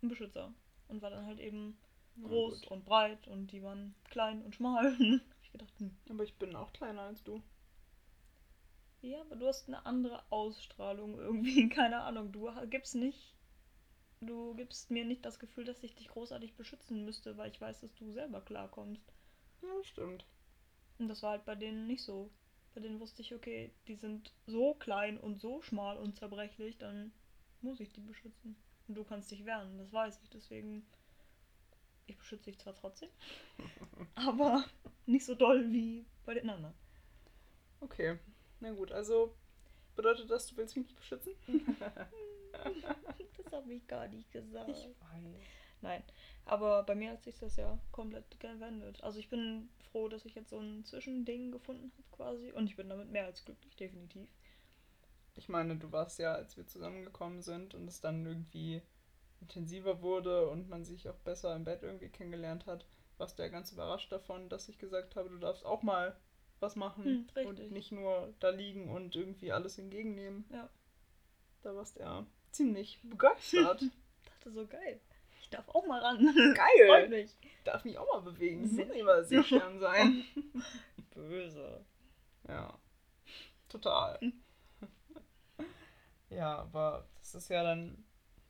ein 0.03 0.09
Beschützer. 0.09 0.53
Und 0.87 1.01
war 1.01 1.09
dann 1.09 1.25
halt 1.25 1.39
eben 1.39 1.77
groß 2.21 2.61
gut. 2.61 2.71
und 2.71 2.85
breit 2.85 3.27
und 3.27 3.51
die 3.51 3.63
waren 3.63 3.95
klein 4.09 4.43
und 4.43 4.53
schmal. 4.53 4.95
ich 5.43 5.51
gedacht, 5.51 5.73
hm. 5.79 5.95
Aber 6.09 6.23
ich 6.23 6.35
bin 6.35 6.55
auch 6.55 6.71
kleiner 6.73 7.01
als 7.01 7.23
du. 7.23 7.41
Ja, 9.01 9.21
aber 9.21 9.35
du 9.35 9.47
hast 9.47 9.67
eine 9.67 9.85
andere 9.85 10.23
Ausstrahlung 10.31 11.17
irgendwie. 11.17 11.69
Keine 11.69 12.01
Ahnung. 12.01 12.31
Du 12.31 12.49
gibst 12.69 12.95
nicht. 12.95 13.34
Du 14.25 14.55
gibst 14.55 14.91
mir 14.91 15.05
nicht 15.05 15.25
das 15.25 15.39
Gefühl, 15.39 15.65
dass 15.65 15.83
ich 15.83 15.95
dich 15.95 16.07
großartig 16.07 16.55
beschützen 16.55 17.05
müsste, 17.05 17.37
weil 17.37 17.51
ich 17.51 17.61
weiß, 17.61 17.81
dass 17.81 17.93
du 17.95 18.11
selber 18.11 18.41
klarkommst. 18.41 19.13
Ja, 19.61 19.83
stimmt. 19.83 20.25
Und 20.97 21.09
das 21.09 21.21
war 21.23 21.31
halt 21.31 21.45
bei 21.45 21.55
denen 21.55 21.87
nicht 21.87 22.03
so. 22.03 22.31
Bei 22.73 22.81
denen 22.81 22.99
wusste 22.99 23.21
ich, 23.21 23.33
okay, 23.33 23.71
die 23.87 23.95
sind 23.95 24.33
so 24.47 24.73
klein 24.73 25.17
und 25.17 25.39
so 25.39 25.61
schmal 25.61 25.97
und 25.97 26.15
zerbrechlich, 26.15 26.77
dann 26.77 27.13
muss 27.61 27.79
ich 27.79 27.91
die 27.91 28.01
beschützen. 28.01 28.55
Und 28.87 28.95
du 28.95 29.03
kannst 29.03 29.31
dich 29.31 29.45
wehren, 29.45 29.77
das 29.77 29.91
weiß 29.93 30.21
ich. 30.23 30.29
Deswegen, 30.29 30.85
ich 32.05 32.17
beschütze 32.17 32.45
dich 32.45 32.59
zwar 32.59 32.75
trotzdem, 32.75 33.09
aber 34.15 34.65
nicht 35.05 35.25
so 35.25 35.35
doll 35.35 35.71
wie 35.71 36.05
bei 36.25 36.33
den 36.33 36.49
anderen. 36.49 36.73
Okay. 37.79 38.19
Na 38.59 38.71
gut, 38.71 38.91
also 38.91 39.35
bedeutet 39.95 40.29
das, 40.29 40.47
du 40.47 40.57
willst 40.57 40.75
mich 40.75 40.87
nicht 40.87 40.97
beschützen? 40.97 41.33
Das 43.43 43.53
habe 43.53 43.73
ich 43.73 43.87
gar 43.87 44.07
nicht 44.07 44.31
gesagt. 44.31 44.69
Ich 44.69 44.87
weiß. 44.87 45.35
Nein, 45.81 46.03
aber 46.45 46.83
bei 46.83 46.95
mir 46.95 47.11
hat 47.11 47.23
sich 47.23 47.37
das 47.37 47.57
ja 47.57 47.77
komplett 47.91 48.39
gewendet. 48.39 49.03
Also 49.03 49.19
ich 49.19 49.29
bin 49.29 49.69
froh, 49.91 50.07
dass 50.07 50.25
ich 50.25 50.35
jetzt 50.35 50.49
so 50.49 50.59
ein 50.59 50.83
Zwischending 50.83 51.51
gefunden 51.51 51.91
habe 51.93 52.07
quasi. 52.11 52.51
Und 52.51 52.67
ich 52.67 52.75
bin 52.75 52.89
damit 52.89 53.11
mehr 53.11 53.25
als 53.25 53.45
glücklich, 53.45 53.75
definitiv. 53.75 54.29
Ich 55.35 55.49
meine, 55.49 55.75
du 55.75 55.91
warst 55.91 56.17
ja, 56.19 56.33
als 56.33 56.57
wir 56.57 56.65
zusammengekommen 56.65 57.41
sind 57.41 57.75
und 57.75 57.87
es 57.87 58.01
dann 58.01 58.25
irgendwie 58.25 58.81
intensiver 59.41 60.01
wurde 60.01 60.49
und 60.49 60.69
man 60.69 60.85
sich 60.85 61.07
auch 61.09 61.17
besser 61.19 61.55
im 61.55 61.65
Bett 61.65 61.83
irgendwie 61.83 62.09
kennengelernt 62.09 62.65
hat, 62.65 62.85
warst 63.17 63.37
du 63.37 63.43
ja 63.43 63.49
ganz 63.49 63.71
überrascht 63.71 64.11
davon, 64.11 64.49
dass 64.49 64.69
ich 64.69 64.79
gesagt 64.79 65.15
habe, 65.15 65.29
du 65.29 65.37
darfst 65.37 65.65
auch 65.65 65.83
mal 65.83 66.15
was 66.59 66.75
machen 66.75 67.27
Hm, 67.35 67.45
und 67.45 67.71
nicht 67.71 67.91
nur 67.91 68.33
da 68.39 68.49
liegen 68.49 68.89
und 68.89 69.15
irgendwie 69.15 69.51
alles 69.51 69.77
entgegennehmen. 69.77 70.45
Ja. 70.51 70.69
Da 71.61 71.75
warst 71.75 71.97
du 71.97 71.99
ja 72.01 72.25
ziemlich 72.55 72.99
begeistert. 73.03 73.81
Ich 74.23 74.31
dachte 74.31 74.51
so, 74.51 74.67
geil. 74.67 74.99
Ich 75.41 75.49
darf 75.49 75.67
auch 75.69 75.85
mal 75.87 76.01
ran. 76.01 76.19
Geil. 76.55 76.87
Freut 76.87 77.09
mich. 77.09 77.31
Darf 77.63 77.83
mich 77.83 77.97
auch 77.97 78.07
mal 78.13 78.21
bewegen. 78.21 78.67
Sehr. 78.67 78.85
Muss 78.85 78.95
immer 78.95 79.23
sehr 79.23 79.43
schön 79.43 79.79
sein. 79.79 80.23
Böse. 81.15 81.83
Ja, 82.47 82.77
total. 83.69 84.19
ja, 86.29 86.57
aber 86.59 87.07
das 87.17 87.33
ist 87.35 87.49
ja 87.49 87.63
dann 87.63 88.03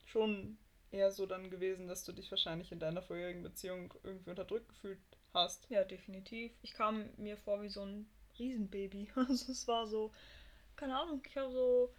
schon 0.04 0.58
eher 0.90 1.10
so 1.10 1.26
dann 1.26 1.50
gewesen, 1.50 1.88
dass 1.88 2.04
du 2.04 2.12
dich 2.12 2.30
wahrscheinlich 2.30 2.72
in 2.72 2.78
deiner 2.78 3.02
vorherigen 3.02 3.42
Beziehung 3.42 3.92
irgendwie 4.02 4.30
unterdrückt 4.30 4.68
gefühlt 4.68 5.00
hast. 5.32 5.68
Ja, 5.70 5.84
definitiv. 5.84 6.52
Ich 6.62 6.72
kam 6.72 7.08
mir 7.16 7.36
vor 7.36 7.62
wie 7.62 7.68
so 7.68 7.82
ein 7.82 8.08
Riesenbaby. 8.38 9.10
Also 9.14 9.52
es 9.52 9.66
war 9.68 9.86
so, 9.86 10.12
keine 10.76 10.98
Ahnung, 10.98 11.22
ich 11.26 11.36
habe 11.36 11.50
so, 11.50 11.92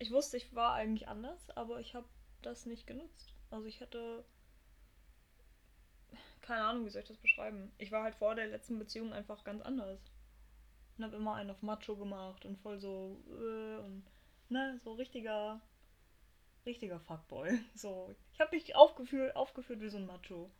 ich 0.00 0.10
wusste, 0.10 0.38
ich 0.38 0.54
war 0.54 0.72
eigentlich 0.72 1.08
anders, 1.08 1.50
aber 1.50 1.78
ich 1.78 1.94
habe 1.94 2.08
das 2.40 2.64
nicht 2.64 2.86
genutzt. 2.86 3.34
Also 3.50 3.66
ich 3.66 3.82
hatte, 3.82 4.24
keine 6.40 6.64
Ahnung, 6.64 6.86
wie 6.86 6.90
soll 6.90 7.02
ich 7.02 7.08
das 7.08 7.18
beschreiben. 7.18 7.70
Ich 7.76 7.92
war 7.92 8.02
halt 8.02 8.14
vor 8.14 8.34
der 8.34 8.46
letzten 8.46 8.78
Beziehung 8.78 9.12
einfach 9.12 9.44
ganz 9.44 9.62
anders. 9.62 10.00
Und 10.96 11.04
habe 11.04 11.16
immer 11.16 11.34
einen 11.34 11.50
auf 11.50 11.62
Macho 11.62 11.96
gemacht 11.96 12.46
und 12.46 12.58
voll 12.58 12.80
so, 12.80 13.22
äh, 13.28 13.84
und, 13.84 14.04
ne, 14.48 14.80
so 14.82 14.94
richtiger, 14.94 15.60
richtiger 16.64 16.98
Fuckboy. 16.98 17.58
So, 17.74 18.14
ich 18.32 18.40
habe 18.40 18.56
mich 18.56 18.74
aufgeführt, 18.74 19.36
aufgeführt 19.36 19.80
wie 19.80 19.90
so 19.90 19.98
ein 19.98 20.06
Macho. 20.06 20.50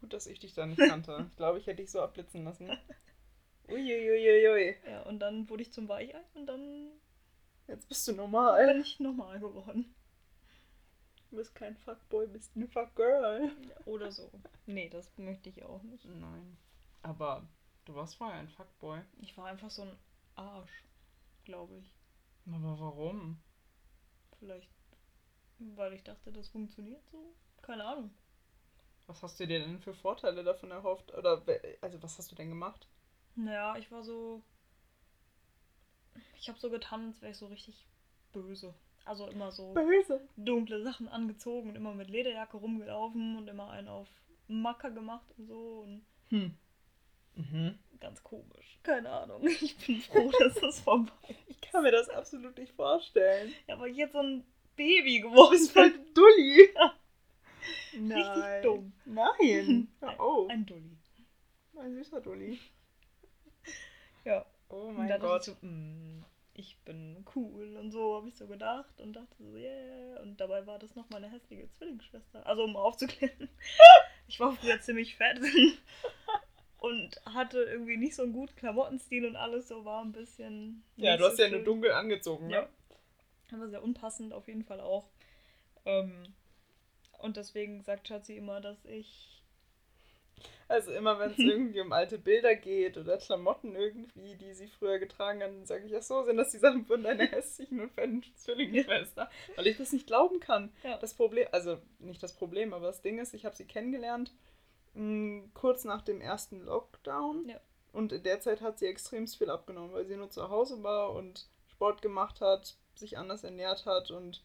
Gut, 0.00 0.12
dass 0.12 0.26
ich 0.26 0.40
dich 0.40 0.54
da 0.54 0.66
nicht 0.66 0.80
kannte. 0.80 1.26
Ich 1.30 1.36
glaube, 1.36 1.60
ich 1.60 1.68
hätte 1.68 1.82
dich 1.82 1.90
so 1.92 2.00
abblitzen 2.00 2.42
lassen. 2.42 2.68
Uiuiuiui. 3.68 4.76
Ja, 4.88 5.02
und 5.02 5.20
dann 5.20 5.48
wurde 5.48 5.62
ich 5.62 5.72
zum 5.72 5.88
Weichei 5.88 6.20
und 6.34 6.46
dann 6.46 6.90
Jetzt 7.66 7.88
bist 7.88 8.06
du 8.08 8.12
normal. 8.12 8.66
bin 8.66 8.80
ich 8.82 9.00
normal 9.00 9.38
geworden. 9.40 9.94
Du 11.30 11.36
bist 11.36 11.54
kein 11.54 11.76
Fuckboy, 11.76 12.26
bist 12.26 12.52
eine 12.56 12.68
Fuckgirl. 12.68 13.50
Oder 13.86 14.12
so. 14.12 14.30
Nee, 14.66 14.88
das 14.90 15.10
möchte 15.16 15.48
ich 15.48 15.62
auch 15.64 15.82
nicht. 15.82 16.04
Nein. 16.04 16.56
Aber 17.02 17.46
du 17.86 17.94
warst 17.94 18.16
vorher 18.16 18.38
ein 18.38 18.48
Fuckboy. 18.48 19.00
Ich 19.20 19.36
war 19.38 19.46
einfach 19.46 19.70
so 19.70 19.82
ein 19.82 19.96
Arsch, 20.36 20.84
glaube 21.44 21.78
ich. 21.78 21.90
Aber 22.46 22.78
warum? 22.78 23.38
Vielleicht, 24.38 24.68
weil 25.58 25.92
ich 25.94 26.02
dachte, 26.04 26.32
das 26.32 26.48
funktioniert 26.48 27.02
so. 27.10 27.34
Keine 27.62 27.84
Ahnung. 27.84 28.10
Was 29.06 29.22
hast 29.22 29.38
du 29.40 29.46
dir 29.46 29.60
denn 29.60 29.80
für 29.80 29.94
Vorteile 29.94 30.44
davon 30.44 30.70
erhofft? 30.70 31.12
Oder 31.14 31.46
we- 31.46 31.78
also 31.80 32.02
was 32.02 32.18
hast 32.18 32.30
du 32.30 32.34
denn 32.36 32.48
gemacht? 32.48 32.86
Naja, 33.34 33.76
ich 33.76 33.90
war 33.90 34.02
so. 34.02 34.42
Ich 36.40 36.48
habe 36.48 36.58
so 36.58 36.70
getan, 36.70 37.06
als 37.08 37.20
wäre 37.22 37.32
ich 37.32 37.38
so 37.38 37.46
richtig 37.46 37.86
böse. 38.32 38.74
Also 39.04 39.26
immer 39.26 39.50
so 39.50 39.72
Böse. 39.74 40.20
dunkle 40.36 40.82
Sachen 40.82 41.08
angezogen 41.08 41.70
und 41.70 41.76
immer 41.76 41.92
mit 41.94 42.08
Lederjacke 42.08 42.56
rumgelaufen 42.56 43.36
und 43.36 43.48
immer 43.48 43.70
einen 43.70 43.88
auf 43.88 44.08
Macker 44.48 44.90
gemacht 44.90 45.26
und 45.38 45.46
so. 45.46 45.80
Und 45.84 46.04
Hm. 46.28 46.54
Mhm. 47.34 47.78
ganz 48.00 48.22
komisch. 48.22 48.78
Keine 48.82 49.10
Ahnung. 49.10 49.42
Ich 49.60 49.76
bin 49.86 50.00
froh, 50.02 50.30
dass 50.38 50.54
das 50.54 50.80
vorbei 50.80 51.10
Ich 51.48 51.60
kann 51.60 51.82
mir 51.82 51.90
das 51.92 52.08
absolut 52.08 52.56
nicht 52.58 52.72
vorstellen. 52.72 53.52
Ja, 53.66 53.74
aber 53.74 53.88
jetzt 53.88 54.12
so 54.12 54.18
ein 54.20 54.44
Baby 54.76 55.20
geworden 55.20 55.50
bist 55.52 55.72
voll 55.72 55.92
Dulli. 56.14 56.68
Ja. 56.76 56.94
Nein. 57.94 58.22
Richtig 58.22 58.62
dumm. 58.62 58.92
Nein. 59.04 59.88
Hör 60.00 60.20
auf. 60.20 60.50
Ein 60.50 60.66
Dulli. 60.66 60.96
Ein 61.76 61.94
süßer 61.94 62.20
Dulli. 62.20 62.58
Oh 64.72 64.90
mein 64.90 65.20
Gott. 65.20 65.44
so, 65.44 65.52
mm, 65.60 66.24
ich 66.54 66.78
bin 66.84 67.24
cool 67.36 67.76
und 67.76 67.90
so 67.90 68.16
habe 68.16 68.28
ich 68.28 68.36
so 68.36 68.46
gedacht 68.46 69.00
und 69.00 69.14
dachte 69.14 69.36
so, 69.38 69.56
yeah. 69.56 70.20
Und 70.20 70.40
dabei 70.40 70.66
war 70.66 70.78
das 70.78 70.94
noch 70.94 71.08
meine 71.10 71.30
hässliche 71.30 71.70
Zwillingsschwester. 71.72 72.46
Also 72.46 72.64
um 72.64 72.76
aufzuklären. 72.76 73.48
Ich 74.28 74.40
war 74.40 74.52
früher 74.52 74.80
ziemlich 74.80 75.16
fett 75.16 75.38
und 76.78 77.20
hatte 77.26 77.64
irgendwie 77.64 77.98
nicht 77.98 78.14
so 78.14 78.22
einen 78.22 78.32
guten 78.32 78.56
Klamottenstil 78.56 79.26
und 79.26 79.36
alles 79.36 79.68
so 79.68 79.84
war 79.84 80.02
ein 80.02 80.12
bisschen. 80.12 80.82
ja, 80.96 81.18
du 81.18 81.26
hast 81.26 81.36
so 81.36 81.42
ja 81.42 81.50
nur 81.50 81.60
dunkel 81.60 81.92
angezogen, 81.92 82.46
ne? 82.46 82.54
Ja. 82.54 82.68
Aber 83.52 83.68
sehr 83.68 83.82
unpassend 83.82 84.32
auf 84.32 84.48
jeden 84.48 84.64
Fall 84.64 84.80
auch. 84.80 85.10
Ähm, 85.84 86.32
und 87.18 87.36
deswegen 87.36 87.82
sagt 87.82 88.08
Schatzi 88.08 88.36
immer, 88.36 88.62
dass 88.62 88.84
ich. 88.86 89.31
Also 90.68 90.92
immer 90.92 91.18
wenn 91.18 91.32
es 91.32 91.38
irgendwie 91.38 91.80
um 91.80 91.92
alte 91.92 92.18
Bilder 92.18 92.54
geht 92.54 92.96
oder 92.96 93.18
Klamotten 93.18 93.74
irgendwie, 93.74 94.36
die 94.36 94.54
sie 94.54 94.68
früher 94.68 94.98
getragen 94.98 95.42
hat, 95.42 95.50
dann 95.50 95.66
sage 95.66 95.84
ich, 95.86 95.96
ach 95.96 96.02
so, 96.02 96.22
sind 96.24 96.38
das 96.38 96.50
die 96.50 96.58
Sachen 96.58 96.86
von 96.86 97.02
deiner 97.02 97.24
hässlichen 97.30 97.80
und 97.80 97.92
fetten 97.92 98.24
Zwillingsschwester. 98.36 99.30
Weil 99.56 99.66
ich 99.66 99.76
das 99.76 99.92
nicht 99.92 100.06
glauben 100.06 100.40
kann. 100.40 100.72
Ja. 100.82 100.96
Das 100.98 101.14
Problem, 101.14 101.46
also 101.52 101.78
nicht 101.98 102.22
das 102.22 102.34
Problem, 102.34 102.72
aber 102.72 102.86
das 102.86 103.02
Ding 103.02 103.18
ist, 103.18 103.34
ich 103.34 103.44
habe 103.44 103.56
sie 103.56 103.66
kennengelernt 103.66 104.32
mh, 104.94 105.50
kurz 105.54 105.84
nach 105.84 106.02
dem 106.02 106.20
ersten 106.20 106.60
Lockdown. 106.60 107.48
Ja. 107.48 107.60
Und 107.92 108.12
in 108.12 108.22
der 108.22 108.40
Zeit 108.40 108.62
hat 108.62 108.78
sie 108.78 108.86
extrem 108.86 109.26
viel 109.26 109.50
abgenommen, 109.50 109.92
weil 109.92 110.06
sie 110.06 110.16
nur 110.16 110.30
zu 110.30 110.48
Hause 110.48 110.82
war 110.82 111.12
und 111.12 111.48
Sport 111.70 112.02
gemacht 112.02 112.40
hat, 112.40 112.76
sich 112.94 113.18
anders 113.18 113.44
ernährt 113.44 113.86
hat 113.86 114.10
und 114.10 114.42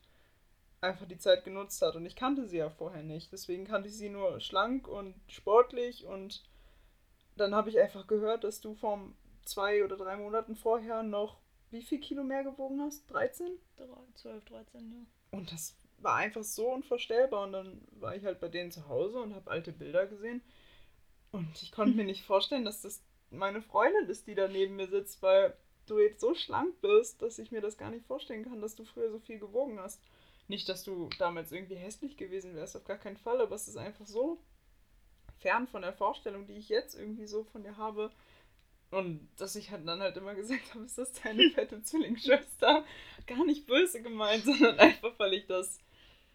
einfach 0.81 1.07
die 1.07 1.17
Zeit 1.17 1.43
genutzt 1.43 1.81
hat. 1.81 1.96
Und 1.96 2.05
ich 2.05 2.15
kannte 2.15 2.46
sie 2.46 2.57
ja 2.57 2.69
vorher 2.69 3.03
nicht. 3.03 3.31
Deswegen 3.31 3.65
kannte 3.65 3.89
ich 3.89 3.96
sie 3.98 4.10
nur 4.10 4.39
schlank 4.39 4.88
und 4.88 5.15
sportlich. 5.27 6.05
Und 6.05 6.43
dann 7.36 7.55
habe 7.55 7.69
ich 7.69 7.79
einfach 7.79 8.07
gehört, 8.07 8.43
dass 8.43 8.62
du 8.62 8.75
vor 8.75 9.00
zwei 9.46 9.84
oder 9.84 9.98
drei 9.98 10.17
Monaten 10.17 10.55
vorher 10.55 11.03
noch 11.03 11.38
wie 11.69 11.81
viel 11.81 12.00
Kilo 12.00 12.24
mehr 12.24 12.43
gewogen 12.43 12.81
hast? 12.81 13.05
13? 13.12 13.48
drei- 13.75 13.86
12, 14.15 14.46
13, 14.46 14.91
ja. 14.91 15.38
Und 15.38 15.51
das 15.51 15.75
war 16.00 16.15
einfach 16.15 16.43
so 16.43 16.67
unvorstellbar. 16.69 17.43
Und 17.43 17.51
dann 17.53 17.81
war 17.91 18.15
ich 18.15 18.24
halt 18.24 18.39
bei 18.39 18.48
denen 18.48 18.72
zu 18.72 18.88
Hause 18.88 19.19
und 19.19 19.36
habe 19.36 19.51
alte 19.51 19.72
Bilder 19.74 20.05
gesehen. 20.07 20.41
Und 21.31 21.62
ich 21.62 21.72
konnte 21.72 21.96
mir 21.96 22.05
nicht 22.05 22.24
vorstellen, 22.24 22.63
dass 22.65 22.81
das 22.81 23.01
meine 23.29 23.62
Freundin 23.62 24.07
ist, 24.07 24.27
die 24.27 24.36
da 24.36 24.48
neben 24.48 24.77
mir 24.77 24.88
sitzt, 24.88 25.22
weil 25.22 25.53
du 25.88 26.00
jetzt 26.00 26.22
so 26.22 26.34
schlank 26.36 26.79
bist, 26.81 27.22
dass 27.22 27.39
ich 27.39 27.51
mir 27.51 27.62
das 27.62 27.77
gar 27.77 27.89
nicht 27.89 28.05
vorstellen 28.05 28.46
kann, 28.46 28.62
dass 28.62 28.75
du 28.75 28.86
früher 28.86 29.12
so 29.12 29.19
viel 29.19 29.39
gewogen 29.39 29.79
hast. 29.79 30.01
Nicht, 30.48 30.70
dass 30.70 30.84
du 30.84 31.10
damals 31.20 31.51
irgendwie 31.51 31.75
hässlich 31.75 32.18
gewesen 32.18 32.56
wärst, 32.56 32.77
auf 32.77 32.86
gar 32.86 32.98
keinen 32.98 33.18
Fall, 33.18 33.42
aber 33.42 33.56
es 33.56 33.68
ist 33.68 33.77
einfach 33.77 34.06
so 34.06 34.39
fern 35.39 35.68
von 35.68 35.82
der 35.82 35.94
Vorstellung, 35.94 36.48
die 36.48 36.54
ich 36.54 36.70
jetzt 36.70 36.96
irgendwie 36.96 37.27
so 37.27 37.44
von 37.44 37.63
dir 37.63 37.77
habe. 37.77 38.12
Und 38.89 39.27
dass 39.36 39.56
ich 39.56 39.72
halt 39.72 39.86
dann 39.86 40.01
halt 40.01 40.16
immer 40.16 40.34
gesagt 40.34 40.74
habe, 40.74 40.86
ist 40.86 40.98
das 40.98 41.12
deine 41.13 41.50
fette 41.54 41.82
Zwillingsschwester? 41.82 42.86
Gar 43.25 43.46
nicht 43.46 43.68
böse 43.68 44.01
gemeint, 44.01 44.44
sondern 44.46 44.80
einfach, 44.80 45.18
weil 45.20 45.34
ich 45.34 45.46
das. 45.48 45.80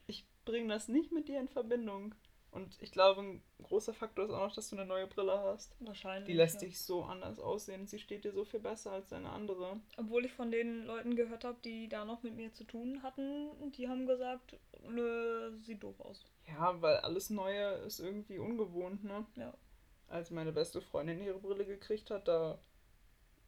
Ich 0.06 0.26
bringe 0.44 0.68
das 0.68 0.88
nicht 0.88 1.12
mit 1.12 1.28
dir 1.28 1.40
in 1.40 1.48
Verbindung. 1.48 2.14
Und 2.52 2.76
ich 2.82 2.92
glaube, 2.92 3.22
ein 3.22 3.42
großer 3.62 3.94
Faktor 3.94 4.26
ist 4.26 4.30
auch 4.30 4.46
noch, 4.46 4.54
dass 4.54 4.68
du 4.68 4.76
eine 4.76 4.84
neue 4.84 5.06
Brille 5.06 5.40
hast. 5.42 5.74
Wahrscheinlich. 5.80 6.26
Die 6.26 6.34
lässt 6.34 6.60
ja. 6.60 6.68
dich 6.68 6.78
so 6.78 7.02
anders 7.02 7.40
aussehen. 7.40 7.86
Sie 7.86 7.98
steht 7.98 8.24
dir 8.24 8.32
so 8.32 8.44
viel 8.44 8.60
besser 8.60 8.92
als 8.92 9.08
deine 9.08 9.30
andere. 9.30 9.80
Obwohl 9.96 10.26
ich 10.26 10.32
von 10.32 10.50
den 10.50 10.84
Leuten 10.84 11.16
gehört 11.16 11.44
habe, 11.44 11.56
die 11.64 11.88
da 11.88 12.04
noch 12.04 12.22
mit 12.22 12.36
mir 12.36 12.52
zu 12.52 12.64
tun 12.64 13.02
hatten, 13.02 13.48
die 13.72 13.88
haben 13.88 14.06
gesagt, 14.06 14.58
nö, 14.86 15.56
sieht 15.62 15.82
doof 15.82 15.98
aus. 16.00 16.26
Ja, 16.46 16.80
weil 16.82 16.96
alles 16.96 17.30
Neue 17.30 17.68
ist 17.86 18.00
irgendwie 18.00 18.38
ungewohnt, 18.38 19.02
ne? 19.02 19.24
Ja. 19.36 19.54
Als 20.08 20.30
meine 20.30 20.52
beste 20.52 20.82
Freundin 20.82 21.22
ihre 21.22 21.38
Brille 21.38 21.64
gekriegt 21.64 22.10
hat, 22.10 22.28
da 22.28 22.58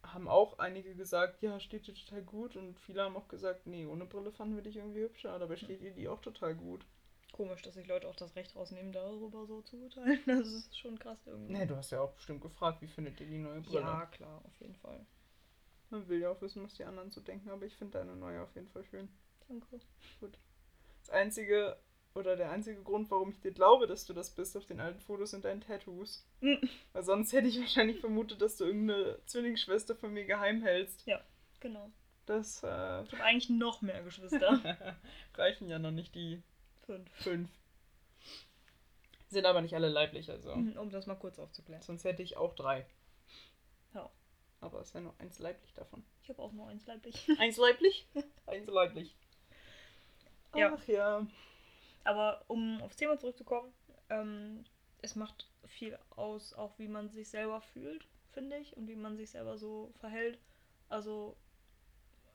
haben 0.03 0.29
auch 0.29 0.59
einige 0.59 0.95
gesagt, 0.95 1.43
ja, 1.43 1.61
steht 1.61 1.87
dir 1.87 1.95
total 1.95 2.23
gut. 2.23 2.57
Und 2.57 2.81
viele 2.81 3.03
haben 3.03 3.19
auch 3.19 3.29
gesagt, 3.29 3.67
nee, 3.67 3.85
ohne 3.85 4.07
Brille 4.07 4.33
fanden 4.33 4.57
wir 4.57 4.63
dich 4.63 4.77
irgendwie 4.77 5.03
hübscher. 5.03 5.39
Dabei 5.39 5.57
steht 5.57 5.83
ihr 5.83 5.93
die 5.93 6.09
auch 6.09 6.23
total 6.23 6.55
gut. 6.55 6.87
Komisch, 7.35 7.63
dass 7.63 7.75
sich 7.75 7.89
Leute 7.89 8.07
auch 8.07 8.15
das 8.15 8.37
Recht 8.37 8.55
rausnehmen, 8.55 8.93
darüber 8.93 9.45
so 9.45 9.61
zu 9.63 9.77
urteilen. 9.77 10.21
Das 10.27 10.47
ist 10.47 10.79
schon 10.79 10.97
krass 11.01 11.19
irgendwie. 11.27 11.53
Nee, 11.53 11.67
du 11.67 11.75
hast 11.75 11.91
ja 11.91 12.01
auch 12.01 12.13
bestimmt 12.13 12.41
gefragt, 12.41 12.81
wie 12.81 12.87
findet 12.87 13.21
ihr 13.21 13.27
die 13.27 13.39
neue 13.39 13.61
Brille? 13.61 13.81
ja, 13.81 14.07
klar, 14.07 14.41
auf 14.45 14.61
jeden 14.61 14.77
Fall. 14.77 15.05
Man 15.91 16.07
will 16.09 16.21
ja 16.21 16.31
auch 16.31 16.41
wissen, 16.41 16.63
was 16.63 16.75
die 16.75 16.85
anderen 16.85 17.11
so 17.11 17.21
denken, 17.21 17.51
aber 17.51 17.67
ich 17.67 17.75
finde 17.75 17.99
deine 17.99 18.15
neue 18.15 18.41
auf 18.41 18.55
jeden 18.55 18.69
Fall 18.69 18.85
schön. 18.85 19.09
Danke. 19.49 19.81
Das 20.21 21.11
einzige 21.11 21.77
oder 22.15 22.37
der 22.37 22.53
einzige 22.53 22.81
Grund, 22.85 23.11
warum 23.11 23.33
ich 23.33 23.41
dir 23.41 23.51
glaube, 23.51 23.89
dass 23.89 24.07
du 24.07 24.13
das 24.13 24.31
bist 24.31 24.57
auf 24.57 24.67
den 24.67 24.79
alten 24.79 25.01
Fotos, 25.01 25.33
sind 25.33 25.45
deine 25.45 25.59
Tattoos. 25.59 26.25
Mhm. 26.41 26.69
Weil 26.93 27.03
sonst 27.03 27.33
hätte 27.33 27.49
ich 27.49 27.59
wahrscheinlich 27.59 27.99
vermutet, 27.99 28.41
dass 28.43 28.59
du 28.59 28.65
irgendeine 28.65 29.19
Zwillingsschwester 29.27 29.97
von 29.97 30.13
mir 30.13 30.25
geheim 30.25 30.63
hältst. 30.63 31.05
Genau. 31.59 31.91
Das 32.27 32.63
äh, 32.63 33.03
Ich 33.03 33.13
habe 33.13 33.25
eigentlich 33.25 33.51
noch 33.51 33.83
mehr 33.83 34.05
Geschwister. 34.05 34.97
reichen 35.35 35.69
ja 35.69 35.81
noch 35.81 35.91
nicht 35.91 36.15
die 36.15 36.45
Fünf. 36.87 37.11
fünf. 37.15 37.51
Sind 39.29 39.47
aber 39.47 39.61
nicht 39.63 39.75
alle 39.75 39.89
leiblich, 39.89 40.31
also. 40.31 40.55
Mhm, 40.55 40.77
Um 40.77 40.91
das 40.91 41.07
mal 41.07 41.17
kurz 41.17 41.39
aufzuklären. 41.39 41.83
Sonst 41.83 42.05
hätte 42.05 42.23
ich 42.23 42.37
auch 42.37 42.55
drei. 42.55 42.87
Ja. 43.95 44.11
Aber 44.61 44.81
es 44.81 44.89
ist 44.89 44.95
ja 44.95 45.01
nur 45.01 45.15
eins 45.19 45.39
leiblich 45.39 45.75
davon. 45.75 46.05
Ich 46.23 46.29
habe 46.29 46.41
auch 46.41 46.53
nur 46.53 46.69
eins 46.69 46.87
leiblich. 46.87 47.29
Eins 47.39 47.57
leiblich? 47.57 48.07
eins 48.47 48.67
leiblich. 48.67 49.17
Ja. 50.55 50.75
Ach 50.75 50.87
ja. 50.87 51.27
Aber 52.05 52.45
um 52.49 52.81
aufs 52.83 52.97
Thema 52.97 53.19
zurückzukommen, 53.19 53.73
ähm, 54.09 54.65
es 55.03 55.17
macht 55.17 55.49
viel 55.67 55.99
aus, 56.11 56.55
auch 56.55 56.79
wie 56.79 56.89
man 56.89 57.11
sich 57.11 57.29
selber 57.29 57.61
fühlt, 57.61 58.07
finde 58.33 58.57
ich, 58.59 58.77
und 58.77 58.89
wie 58.89 58.97
man 58.97 59.17
sich 59.17 59.31
selber 59.31 59.59
so 59.59 59.93
verhält. 60.01 60.39
Also, 60.89 61.37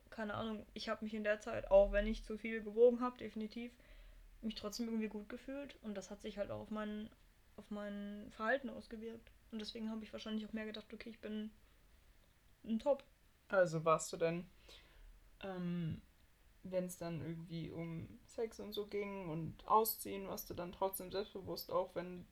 keine 0.09 0.33
Ahnung, 0.33 0.65
ich 0.73 0.89
habe 0.89 1.03
mich 1.05 1.13
in 1.13 1.23
der 1.23 1.39
Zeit, 1.39 1.71
auch 1.71 1.91
wenn 1.91 2.07
ich 2.07 2.25
zu 2.25 2.37
viel 2.37 2.61
gewogen 2.61 2.99
habe, 2.99 3.17
definitiv, 3.17 3.71
mich 4.41 4.55
trotzdem 4.55 4.87
irgendwie 4.87 5.07
gut 5.07 5.29
gefühlt. 5.29 5.77
Und 5.81 5.95
das 5.95 6.11
hat 6.11 6.21
sich 6.21 6.37
halt 6.37 6.51
auch 6.51 6.61
auf 6.61 6.71
mein, 6.71 7.09
auf 7.57 7.69
mein 7.69 8.31
Verhalten 8.31 8.69
ausgewirkt. 8.69 9.31
Und 9.51 9.59
deswegen 9.59 9.89
habe 9.89 10.03
ich 10.03 10.13
wahrscheinlich 10.13 10.45
auch 10.45 10.53
mehr 10.53 10.65
gedacht, 10.65 10.93
okay, 10.93 11.09
ich 11.09 11.19
bin 11.19 11.51
ein 12.63 12.79
Top. 12.79 13.03
Also 13.47 13.83
warst 13.83 14.13
du 14.13 14.17
denn, 14.17 14.45
ähm, 15.41 16.01
wenn 16.63 16.85
es 16.85 16.97
dann 16.97 17.21
irgendwie 17.21 17.71
um 17.71 18.19
Sex 18.25 18.59
und 18.59 18.73
so 18.73 18.85
ging 18.87 19.29
und 19.29 19.67
Ausziehen, 19.67 20.27
warst 20.27 20.49
du 20.49 20.53
dann 20.53 20.71
trotzdem 20.71 21.11
selbstbewusst, 21.11 21.71
auch 21.71 21.95
wenn. 21.95 22.27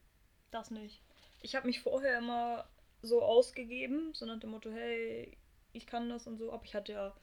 Das 0.52 0.72
nicht. 0.72 1.02
Ich 1.42 1.56
habe 1.56 1.68
mich 1.68 1.82
vorher 1.82 2.18
immer 2.18 2.68
so 3.02 3.22
ausgegeben, 3.22 4.14
so 4.14 4.26
nach 4.26 4.40
dem 4.40 4.52
Motto, 4.52 4.70
hey, 4.72 5.38
ich 5.74 5.88
kann 5.88 6.10
das 6.10 6.28
und 6.28 6.38
so, 6.38 6.52
aber 6.52 6.64
ich 6.64 6.76
hatte 6.76 6.94
ja 6.94 7.16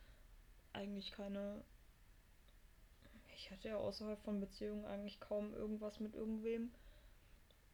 eigentlich 0.73 1.13
keine. 1.13 1.65
Ich 3.45 3.51
hatte 3.51 3.69
ja 3.69 3.77
außerhalb 3.77 4.19
von 4.23 4.41
Beziehungen 4.41 4.87
eigentlich 4.87 5.21
kaum 5.21 5.53
irgendwas 5.53 6.01
mit 6.01 6.15
irgendwem. 6.15 6.73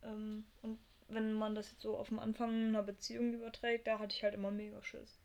Ähm, 0.03 0.45
und 0.63 0.81
wenn 1.07 1.33
man 1.33 1.55
das 1.55 1.71
jetzt 1.71 1.83
so 1.83 1.97
auf 1.97 2.09
dem 2.09 2.19
Anfang 2.19 2.51
einer 2.51 2.83
Beziehung 2.83 3.35
überträgt, 3.35 3.87
da 3.87 4.01
hatte 4.01 4.17
ich 4.17 4.25
halt 4.25 4.35
immer 4.35 4.51
mega 4.51 4.83
Schiss. 4.83 5.21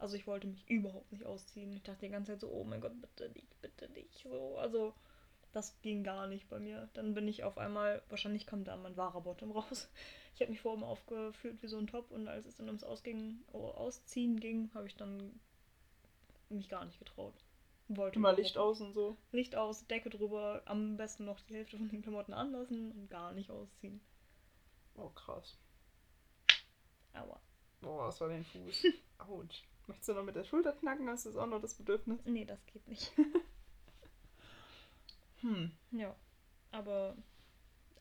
Also 0.00 0.16
ich 0.16 0.26
wollte 0.26 0.48
mich 0.48 0.68
überhaupt 0.68 1.12
nicht 1.12 1.24
ausziehen. 1.24 1.72
Ich 1.76 1.84
dachte 1.84 2.06
die 2.06 2.10
ganze 2.10 2.32
Zeit 2.32 2.40
so, 2.40 2.50
oh 2.50 2.64
mein 2.64 2.80
Gott, 2.80 3.00
bitte 3.00 3.30
nicht, 3.30 3.60
bitte 3.62 3.88
nicht. 3.90 4.18
So, 4.18 4.58
also 4.58 4.94
das 5.52 5.80
ging 5.80 6.02
gar 6.02 6.26
nicht 6.26 6.48
bei 6.48 6.58
mir. 6.58 6.88
Dann 6.94 7.14
bin 7.14 7.28
ich 7.28 7.44
auf 7.44 7.56
einmal, 7.56 8.02
wahrscheinlich 8.08 8.46
kam 8.46 8.64
da 8.64 8.76
mein 8.76 8.96
wahrer 8.96 9.20
Bottom 9.20 9.52
raus. 9.52 9.88
Ich 10.34 10.40
habe 10.40 10.50
mich 10.50 10.60
vorher 10.60 10.78
immer 10.78 10.88
aufgeführt 10.88 11.62
wie 11.62 11.68
so 11.68 11.78
ein 11.78 11.86
Top 11.86 12.10
und 12.10 12.26
als 12.26 12.44
es 12.44 12.56
dann 12.56 12.66
ums 12.66 12.82
Ausging, 12.82 13.44
oh, 13.52 13.68
Ausziehen 13.68 14.40
ging, 14.40 14.68
habe 14.74 14.88
ich 14.88 14.96
dann 14.96 15.38
mich 16.48 16.68
gar 16.68 16.84
nicht 16.84 16.98
getraut. 16.98 17.43
Wollte 17.88 18.16
Immer 18.16 18.32
Licht 18.32 18.56
aus 18.56 18.80
und 18.80 18.94
so. 18.94 19.16
Licht 19.32 19.56
aus, 19.56 19.86
Decke 19.86 20.10
drüber, 20.10 20.62
am 20.64 20.96
besten 20.96 21.24
noch 21.26 21.40
die 21.40 21.54
Hälfte 21.54 21.76
von 21.76 21.88
den 21.88 22.02
Klamotten 22.02 22.32
anlassen 22.32 22.92
und 22.92 23.10
gar 23.10 23.32
nicht 23.32 23.50
ausziehen. 23.50 24.00
Oh, 24.96 25.10
krass. 25.10 25.56
Aber 27.12 27.40
Boah, 27.80 28.08
was 28.08 28.20
war 28.20 28.28
dein 28.28 28.44
Fuß? 28.44 28.86
Autsch. 29.18 29.64
Möchtest 29.86 30.08
du 30.08 30.14
noch 30.14 30.24
mit 30.24 30.34
der 30.34 30.44
Schulter 30.44 30.72
knacken? 30.72 31.08
Hast 31.08 31.26
du 31.26 31.30
das 31.30 31.36
auch 31.36 31.46
noch 31.46 31.60
das 31.60 31.74
Bedürfnis? 31.74 32.20
nee, 32.24 32.44
das 32.44 32.64
geht 32.66 32.86
nicht. 32.88 33.12
Hm. 35.44 35.70
Ja, 35.90 36.16
aber 36.70 37.16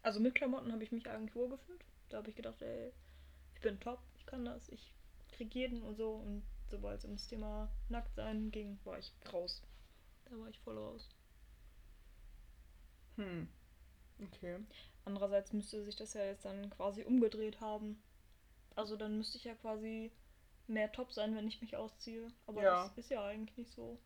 also 0.02 0.22
mit 0.22 0.34
Klamotten 0.34 0.72
habe 0.72 0.82
ich 0.84 0.94
mich 0.94 1.10
eigentlich 1.10 1.36
wohl 1.36 1.50
gefühlt. 1.50 1.84
Da 2.08 2.18
habe 2.18 2.30
ich 2.30 2.38
gedacht, 2.38 2.62
ey, 2.62 2.94
ich 3.54 3.60
bin 3.60 3.82
top, 3.82 4.00
ich 4.16 4.26
kann 4.26 4.46
das, 4.46 4.70
ich 4.70 4.94
krieg 5.34 5.54
jeden 5.54 5.82
und 5.84 5.96
so. 5.98 6.14
Und 6.14 6.44
sobald 6.70 7.00
es 7.00 7.06
ums 7.06 7.28
Thema 7.28 7.70
Nacktsein 7.90 8.50
ging, 8.52 8.80
war 8.86 8.98
ich 8.98 9.12
raus. 9.34 9.62
Da 10.26 10.38
war 10.40 10.50
ich 10.50 10.60
voll 10.60 10.78
raus. 10.78 11.10
Hm. 13.16 13.48
Okay. 14.22 14.60
Andererseits 15.06 15.54
müsste 15.54 15.84
sich 15.84 15.96
das 15.96 16.14
ja 16.14 16.24
jetzt 16.26 16.46
dann 16.46 16.70
quasi 16.72 17.04
umgedreht 17.04 17.60
haben. 17.62 18.02
Also 18.76 18.96
dann 18.96 19.18
müsste 19.18 19.38
ich 19.38 19.44
ja 19.44 19.56
quasi 19.56 20.12
mehr 20.68 20.92
top 20.92 21.12
sein, 21.12 21.36
wenn 21.36 21.48
ich 21.48 21.62
mich 21.62 21.76
ausziehe. 21.76 22.32
Aber 22.48 22.62
Ja. 22.64 22.84
das 22.88 22.98
ist 22.98 23.10
ja 23.10 23.24
eigentlich 23.26 23.58
nicht 23.58 23.72
so. 23.72 24.00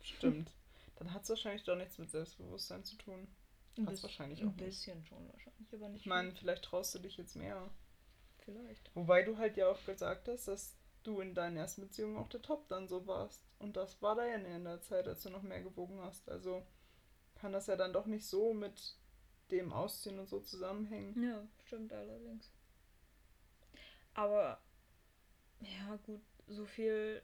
Stimmt. 0.00 0.52
Dann 0.96 1.12
hat 1.12 1.24
es 1.24 1.28
wahrscheinlich 1.30 1.64
doch 1.64 1.74
nichts 1.76 1.98
mit 1.98 2.10
Selbstbewusstsein 2.10 2.84
zu 2.84 2.96
tun. 2.96 3.26
Ein 3.76 3.86
Hat's 3.86 3.94
bis- 3.96 4.02
wahrscheinlich 4.04 4.40
Ein 4.42 4.48
auch 4.48 4.52
nicht. 4.52 4.64
bisschen 4.64 5.04
schon 5.04 5.28
wahrscheinlich, 5.32 5.72
aber 5.74 5.88
nicht 5.88 6.02
Ich 6.02 6.06
meine, 6.06 6.30
viel. 6.30 6.38
vielleicht 6.38 6.64
traust 6.64 6.94
du 6.94 7.00
dich 7.00 7.16
jetzt 7.16 7.34
mehr. 7.34 7.68
vielleicht. 8.44 8.94
Wobei 8.94 9.22
du 9.24 9.36
halt 9.38 9.56
ja 9.56 9.68
auch 9.68 9.84
gesagt 9.86 10.28
hast, 10.28 10.46
dass 10.46 10.76
du 11.02 11.20
in 11.20 11.34
deinen 11.34 11.56
ersten 11.56 11.80
Beziehungen 11.80 12.16
auch 12.18 12.28
der 12.28 12.42
Top 12.42 12.68
dann 12.68 12.86
so 12.86 13.06
warst. 13.08 13.42
Und 13.64 13.78
das 13.78 14.02
war 14.02 14.14
da 14.14 14.26
ja 14.26 14.34
in 14.34 14.64
der 14.64 14.82
Zeit, 14.82 15.08
als 15.08 15.22
du 15.22 15.30
noch 15.30 15.42
mehr 15.42 15.62
gewogen 15.62 15.98
hast. 16.02 16.28
Also 16.28 16.66
kann 17.34 17.52
das 17.52 17.66
ja 17.66 17.76
dann 17.76 17.94
doch 17.94 18.04
nicht 18.04 18.26
so 18.26 18.52
mit 18.52 18.98
dem 19.50 19.72
Ausziehen 19.72 20.18
und 20.18 20.28
so 20.28 20.38
zusammenhängen. 20.40 21.22
Ja, 21.22 21.48
stimmt 21.64 21.90
allerdings. 21.94 22.52
Aber 24.12 24.60
ja, 25.60 25.96
gut, 26.04 26.20
so 26.46 26.66
viel 26.66 27.22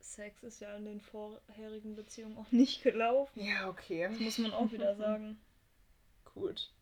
Sex 0.00 0.42
ist 0.42 0.60
ja 0.60 0.76
in 0.76 0.86
den 0.86 1.00
vorherigen 1.00 1.94
Beziehungen 1.94 2.36
auch 2.36 2.50
nicht 2.50 2.82
gelaufen. 2.82 3.40
Ja, 3.40 3.68
okay. 3.68 4.08
Das 4.08 4.18
muss 4.18 4.38
man 4.38 4.52
auch 4.52 4.72
wieder 4.72 4.96
sagen. 4.96 5.40
Gut. 6.34 6.74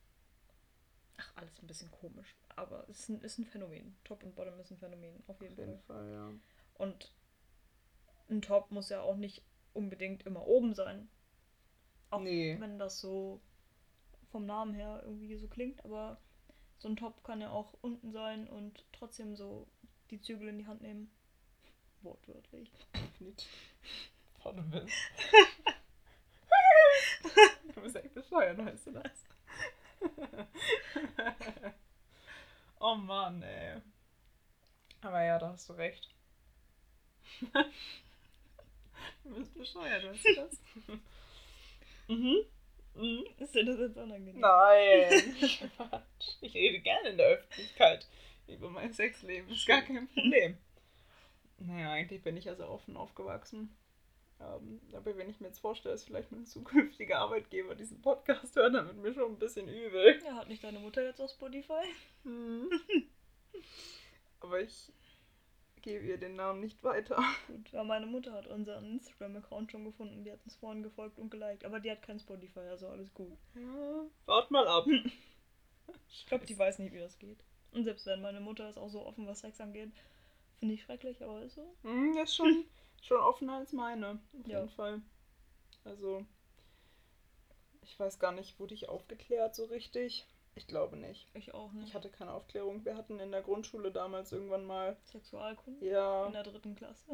Ach, 1.18 1.33
alles 1.37 1.61
ein 1.62 1.66
bisschen 1.66 1.90
komisch. 1.90 2.35
Aber 2.57 2.88
es 2.88 3.00
ist 3.00 3.09
ein, 3.11 3.20
ist 3.20 3.38
ein 3.38 3.44
Phänomen. 3.44 3.98
Top 4.05 4.22
und 4.22 4.35
Bottom 4.35 4.59
ist 4.61 4.70
ein 4.70 4.79
Phänomen, 4.79 5.22
auf 5.26 5.40
jeden 5.42 5.53
Auf 5.53 5.59
jeden 5.59 5.79
Fall. 5.81 5.96
Fall, 5.96 6.11
ja. 6.11 6.33
Und 6.79 7.12
ein 8.30 8.42
Top 8.42 8.70
muss 8.70 8.88
ja 8.88 9.00
auch 9.02 9.16
nicht 9.16 9.42
unbedingt 9.72 10.24
immer 10.26 10.46
oben 10.46 10.74
sein. 10.74 11.08
Auch 12.10 12.20
Nee. 12.20 12.56
wenn 12.58 12.78
das 12.78 13.00
so 13.00 13.40
vom 14.30 14.46
Namen 14.46 14.74
her 14.74 15.02
irgendwie 15.04 15.36
so 15.36 15.48
klingt, 15.48 15.84
aber 15.84 16.18
so 16.78 16.88
ein 16.88 16.96
Top 16.96 17.22
kann 17.24 17.40
ja 17.40 17.50
auch 17.50 17.74
unten 17.82 18.12
sein 18.12 18.48
und 18.48 18.84
trotzdem 18.92 19.36
so 19.36 19.66
die 20.10 20.20
Zügel 20.20 20.48
in 20.48 20.58
die 20.58 20.66
Hand 20.66 20.82
nehmen. 20.82 21.10
Wortwörtlich. 22.02 22.70
Nicht. 23.18 23.46
Bist. 24.70 24.94
du 27.74 27.82
bist 27.82 27.96
echt 27.96 28.14
bescheuert, 28.14 28.56
weißt 28.58 28.86
du 28.86 28.92
das? 28.92 29.24
oh 32.80 32.94
Mann, 32.94 33.42
ey. 33.42 33.82
Aber 35.02 35.22
ja, 35.22 35.38
da 35.38 35.50
hast 35.50 35.68
du 35.68 35.74
recht. 35.74 36.08
du 39.30 39.38
bist 39.38 39.54
bescheuert, 39.54 40.04
weißt 40.04 40.24
du 40.24 40.34
das? 40.34 40.58
mhm. 42.08 42.44
Mhm. 42.94 43.24
Ist 43.38 43.54
dir 43.54 43.64
das 43.64 43.78
jetzt 43.78 43.96
unangenehm? 43.96 44.40
Nein. 44.40 45.36
Quatsch. 45.76 46.36
ich 46.40 46.54
rede 46.54 46.80
gerne 46.80 47.10
in 47.10 47.16
der 47.16 47.28
Öffentlichkeit 47.28 48.06
über 48.48 48.68
mein 48.68 48.92
Sexleben. 48.92 49.48
Ist 49.50 49.66
gar 49.66 49.82
kein 49.82 50.08
Problem. 50.08 50.58
Naja, 51.58 51.92
eigentlich 51.92 52.22
bin 52.22 52.36
ich 52.36 52.46
ja 52.46 52.54
sehr 52.54 52.70
offen 52.70 52.96
aufgewachsen. 52.96 53.76
Ähm, 54.40 54.80
aber 54.94 55.16
wenn 55.16 55.28
ich 55.28 55.40
mir 55.40 55.48
jetzt 55.48 55.60
vorstelle, 55.60 55.94
dass 55.94 56.04
vielleicht 56.04 56.32
mein 56.32 56.46
zukünftiger 56.46 57.18
Arbeitgeber 57.18 57.74
diesen 57.74 58.00
Podcast 58.00 58.56
hört, 58.56 58.74
dann 58.74 58.86
wird 58.86 58.96
mir 58.96 59.12
schon 59.12 59.32
ein 59.32 59.38
bisschen 59.38 59.68
übel. 59.68 60.18
Ja, 60.24 60.36
hat 60.36 60.48
nicht 60.48 60.64
deine 60.64 60.78
Mutter 60.78 61.04
jetzt 61.04 61.20
auf 61.20 61.30
Spotify? 61.30 61.84
Hm. 62.24 62.70
Aber 64.40 64.60
ich 64.60 64.90
gebe 65.82 66.04
ihr 66.06 66.18
den 66.18 66.36
Namen 66.36 66.60
nicht 66.60 66.82
weiter. 66.82 67.22
Gut, 67.46 67.70
ja, 67.72 67.82
meine 67.84 68.06
Mutter 68.06 68.32
hat 68.32 68.46
unseren 68.46 68.84
Instagram-Account 68.92 69.72
schon 69.72 69.84
gefunden. 69.84 70.24
Die 70.24 70.32
hat 70.32 70.40
uns 70.44 70.54
vorhin 70.56 70.82
gefolgt 70.82 71.18
und 71.18 71.30
geliked. 71.30 71.64
Aber 71.64 71.80
die 71.80 71.90
hat 71.90 72.02
kein 72.02 72.18
Spotify, 72.18 72.60
also 72.60 72.88
alles 72.88 73.12
gut. 73.14 73.36
Ja, 73.54 74.04
wart 74.26 74.50
mal 74.50 74.66
ab. 74.66 74.86
Ich 76.08 76.26
glaube, 76.26 76.46
die 76.46 76.56
weiß 76.56 76.78
nicht, 76.78 76.92
wie 76.92 76.98
das 77.00 77.18
geht. 77.18 77.42
Und 77.72 77.82
selbst 77.84 78.06
wenn 78.06 78.20
meine 78.20 78.40
Mutter 78.40 78.68
ist 78.68 78.78
auch 78.78 78.88
so 78.90 79.04
offen, 79.06 79.26
was 79.26 79.40
Sex 79.40 79.60
angeht, 79.60 79.90
finde 80.60 80.74
ich 80.74 80.82
schrecklich, 80.82 81.20
aber 81.22 81.42
ist 81.42 81.54
so. 81.56 81.74
Hm, 81.82 82.14
das 82.14 82.30
ist 82.30 82.36
schon, 82.36 82.64
schon 83.02 83.16
offener 83.18 83.54
als 83.54 83.72
meine, 83.72 84.20
auf 84.38 84.46
Ja. 84.46 84.58
jeden 84.60 84.70
Fall. 84.70 85.02
Also, 85.84 86.24
ich 87.82 87.98
weiß 87.98 88.18
gar 88.20 88.30
nicht, 88.32 88.58
wurde 88.60 88.74
ich 88.74 88.88
aufgeklärt 88.88 89.54
so 89.56 89.64
richtig? 89.64 90.26
Ich 90.54 90.66
glaube 90.66 90.96
nicht. 90.96 91.28
Ich 91.34 91.54
auch 91.54 91.72
nicht. 91.72 91.88
Ich 91.88 91.94
hatte 91.94 92.10
keine 92.10 92.32
Aufklärung. 92.32 92.84
Wir 92.84 92.96
hatten 92.96 93.18
in 93.20 93.30
der 93.30 93.42
Grundschule 93.42 93.92
damals 93.92 94.32
irgendwann 94.32 94.64
mal, 94.64 94.96
Sexualkunde 95.04 95.86
ja, 95.86 96.26
in 96.26 96.32
der 96.32 96.42
dritten 96.42 96.74
Klasse. 96.74 97.06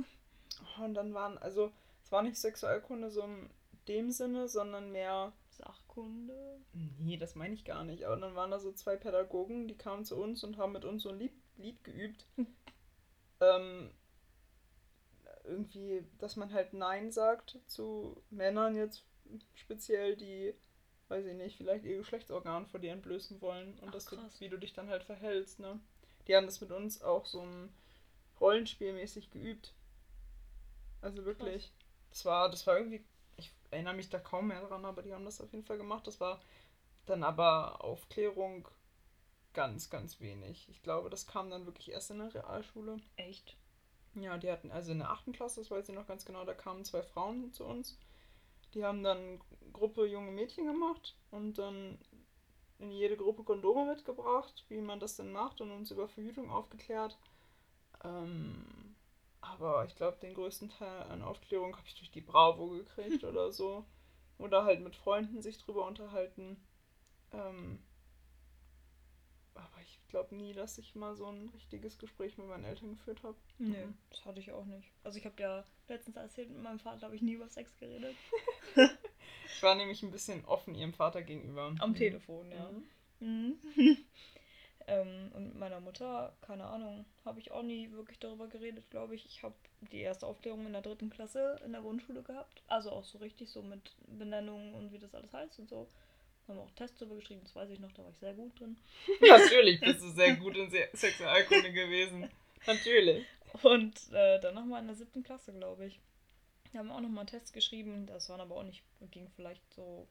und 0.82 0.94
dann 0.94 1.14
waren, 1.14 1.38
also, 1.38 1.72
es 2.02 2.10
war 2.10 2.22
nicht 2.22 2.36
Sexualkunde 2.36 3.10
so 3.10 3.22
in 3.22 3.50
dem 3.88 4.10
Sinne, 4.10 4.48
sondern 4.48 4.90
mehr 4.90 5.32
Sachkunde. 5.50 6.60
Nee, 6.72 7.16
das 7.16 7.34
meine 7.34 7.54
ich 7.54 7.64
gar 7.64 7.84
nicht. 7.84 8.04
Aber 8.04 8.16
dann 8.16 8.34
waren 8.34 8.50
da 8.50 8.58
so 8.58 8.72
zwei 8.72 8.96
Pädagogen, 8.96 9.68
die 9.68 9.76
kamen 9.76 10.04
zu 10.04 10.16
uns 10.16 10.42
und 10.44 10.58
haben 10.58 10.72
mit 10.72 10.84
uns 10.84 11.02
so 11.02 11.10
ein 11.10 11.18
Lied, 11.18 11.32
Lied 11.56 11.82
geübt. 11.84 12.26
ähm, 13.40 13.90
irgendwie, 15.44 16.04
dass 16.18 16.36
man 16.36 16.52
halt 16.52 16.72
Nein 16.72 17.10
sagt 17.10 17.58
zu 17.66 18.22
Männern 18.30 18.76
jetzt 18.76 19.04
speziell, 19.54 20.16
die, 20.16 20.54
weiß 21.08 21.26
ich 21.26 21.34
nicht, 21.34 21.56
vielleicht 21.56 21.84
ihr 21.84 21.98
Geschlechtsorgan 21.98 22.66
vor 22.66 22.80
dir 22.80 22.92
entblößen 22.92 23.40
wollen. 23.40 23.78
Und 23.80 23.88
Ach, 23.88 23.92
dass 23.92 24.06
du, 24.06 24.16
krass. 24.16 24.40
wie 24.40 24.48
du 24.48 24.58
dich 24.58 24.72
dann 24.72 24.88
halt 24.88 25.04
verhältst, 25.04 25.60
ne? 25.60 25.78
Die 26.26 26.34
haben 26.34 26.46
das 26.46 26.60
mit 26.60 26.72
uns 26.72 27.02
auch 27.02 27.26
so 27.26 27.42
ein 27.42 27.72
Rollenspielmäßig 28.40 29.30
geübt. 29.30 29.72
Also 31.00 31.24
wirklich. 31.24 31.72
Das 32.10 32.24
war, 32.24 32.50
das 32.50 32.66
war 32.66 32.78
irgendwie, 32.78 33.04
ich 33.36 33.52
erinnere 33.70 33.94
mich 33.94 34.08
da 34.08 34.18
kaum 34.18 34.48
mehr 34.48 34.66
dran, 34.66 34.84
aber 34.84 35.02
die 35.02 35.12
haben 35.12 35.24
das 35.24 35.40
auf 35.40 35.52
jeden 35.52 35.64
Fall 35.64 35.76
gemacht. 35.76 36.06
Das 36.06 36.20
war 36.20 36.40
dann 37.04 37.22
aber 37.22 37.84
Aufklärung 37.84 38.68
ganz, 39.52 39.88
ganz 39.90 40.20
wenig. 40.20 40.68
Ich 40.68 40.82
glaube, 40.82 41.10
das 41.10 41.26
kam 41.26 41.50
dann 41.50 41.66
wirklich 41.66 41.90
erst 41.90 42.10
in 42.10 42.18
der 42.18 42.34
Realschule. 42.34 42.98
Echt? 43.16 43.56
Ja, 44.14 44.38
die 44.38 44.50
hatten 44.50 44.70
also 44.70 44.92
in 44.92 44.98
der 44.98 45.10
8. 45.10 45.32
Klasse, 45.32 45.60
das 45.60 45.70
weiß 45.70 45.88
ich 45.88 45.94
noch 45.94 46.06
ganz 46.06 46.24
genau, 46.24 46.44
da 46.44 46.54
kamen 46.54 46.84
zwei 46.84 47.02
Frauen 47.02 47.52
zu 47.52 47.64
uns. 47.64 47.98
Die 48.74 48.84
haben 48.84 49.02
dann 49.02 49.40
Gruppe 49.72 50.06
junge 50.06 50.30
Mädchen 50.30 50.66
gemacht 50.66 51.16
und 51.30 51.58
dann 51.58 51.98
in 52.78 52.90
jede 52.90 53.16
Gruppe 53.16 53.42
Kondome 53.44 53.86
mitgebracht, 53.86 54.64
wie 54.68 54.80
man 54.80 55.00
das 55.00 55.16
denn 55.16 55.32
macht 55.32 55.60
und 55.60 55.70
uns 55.70 55.90
über 55.90 56.08
Verhütung 56.08 56.50
aufgeklärt. 56.50 57.18
Ähm, 58.04 58.94
aber 59.40 59.84
ich 59.84 59.96
glaube, 59.96 60.18
den 60.18 60.34
größten 60.34 60.68
Teil 60.68 61.04
an 61.04 61.22
Aufklärung 61.22 61.76
habe 61.76 61.86
ich 61.86 61.94
durch 61.94 62.10
die 62.10 62.20
Bravo 62.20 62.68
gekriegt 62.68 63.24
oder 63.24 63.52
so. 63.52 63.84
Oder 64.38 64.64
halt 64.64 64.80
mit 64.80 64.96
Freunden 64.96 65.40
sich 65.40 65.58
drüber 65.58 65.86
unterhalten. 65.86 66.62
Ähm, 67.32 67.82
aber 69.54 69.80
ich 69.82 69.98
glaube 70.16 70.34
nie, 70.34 70.54
dass 70.54 70.78
ich 70.78 70.94
mal 70.94 71.14
so 71.14 71.26
ein 71.26 71.50
richtiges 71.50 71.98
Gespräch 71.98 72.38
mit 72.38 72.46
meinen 72.48 72.64
Eltern 72.64 72.90
geführt 72.96 73.22
habe. 73.22 73.36
Nee, 73.58 73.84
Mhm. 73.84 73.94
das 74.10 74.24
hatte 74.24 74.40
ich 74.40 74.50
auch 74.50 74.64
nicht. 74.64 74.90
Also 75.04 75.18
ich 75.18 75.26
habe 75.26 75.40
ja 75.42 75.62
letztens 75.88 76.16
erzählt, 76.16 76.48
mit 76.50 76.62
meinem 76.62 76.78
Vater 76.78 77.02
habe 77.06 77.14
ich 77.16 77.22
nie 77.22 77.34
über 77.34 77.48
Sex 77.48 77.76
geredet. 77.78 78.16
Ich 79.48 79.62
war 79.62 79.74
nämlich 79.74 80.02
ein 80.02 80.10
bisschen 80.10 80.44
offen 80.44 80.74
ihrem 80.74 80.92
Vater 80.92 81.22
gegenüber. 81.22 81.72
Am 81.78 81.90
Mhm. 81.90 81.94
Telefon, 81.94 82.50
ja. 82.50 82.70
Mhm. 83.20 83.58
Mhm. 83.76 83.96
ähm, 84.86 85.30
und 85.34 85.44
mit 85.48 85.54
meiner 85.56 85.80
Mutter, 85.80 86.36
keine 86.42 86.64
Ahnung, 86.66 87.04
habe 87.24 87.40
ich 87.40 87.52
auch 87.52 87.62
nie 87.62 87.90
wirklich 87.92 88.18
darüber 88.18 88.48
geredet, 88.48 88.90
glaube 88.90 89.14
ich. 89.14 89.24
Ich 89.26 89.42
habe 89.42 89.54
die 89.92 90.00
erste 90.00 90.26
Aufklärung 90.26 90.66
in 90.66 90.72
der 90.72 90.82
dritten 90.82 91.10
Klasse 91.10 91.60
in 91.64 91.72
der 91.72 91.80
Grundschule 91.82 92.22
gehabt. 92.22 92.62
Also 92.66 92.90
auch 92.90 93.04
so 93.04 93.18
richtig 93.18 93.48
so 93.50 93.62
mit 93.62 93.94
Benennungen 94.06 94.74
und 94.74 94.92
wie 94.92 94.98
das 94.98 95.14
alles 95.14 95.32
heißt 95.32 95.58
und 95.60 95.68
so. 95.68 95.88
Haben 96.48 96.58
auch 96.60 96.70
Tests 96.72 96.98
darüber 96.98 97.16
geschrieben, 97.16 97.40
das 97.42 97.56
weiß 97.56 97.70
ich 97.70 97.80
noch, 97.80 97.92
da 97.92 98.04
war 98.04 98.10
ich 98.10 98.18
sehr 98.18 98.34
gut 98.34 98.58
drin. 98.58 98.76
Natürlich 99.20 99.80
bist 99.80 100.00
du 100.00 100.10
sehr 100.10 100.36
gut 100.36 100.56
in 100.56 100.70
Se 100.70 100.88
Sexualkunde 100.92 101.72
gewesen. 101.72 102.30
Natürlich. 102.66 103.26
Und 103.62 104.12
äh, 104.12 104.40
dann 104.40 104.54
nochmal 104.54 104.80
in 104.80 104.86
der 104.86 104.96
siebten 104.96 105.22
Klasse, 105.22 105.52
glaube 105.52 105.86
ich. 105.86 106.00
Wir 106.70 106.80
haben 106.80 106.90
auch 106.90 107.00
nochmal 107.00 107.26
Tests 107.26 107.52
geschrieben. 107.52 108.06
Das 108.06 108.28
waren 108.28 108.40
aber 108.40 108.56
auch 108.56 108.62
nicht, 108.62 108.82
ging 109.10 109.28
vielleicht 109.34 109.62
so, 109.74 110.06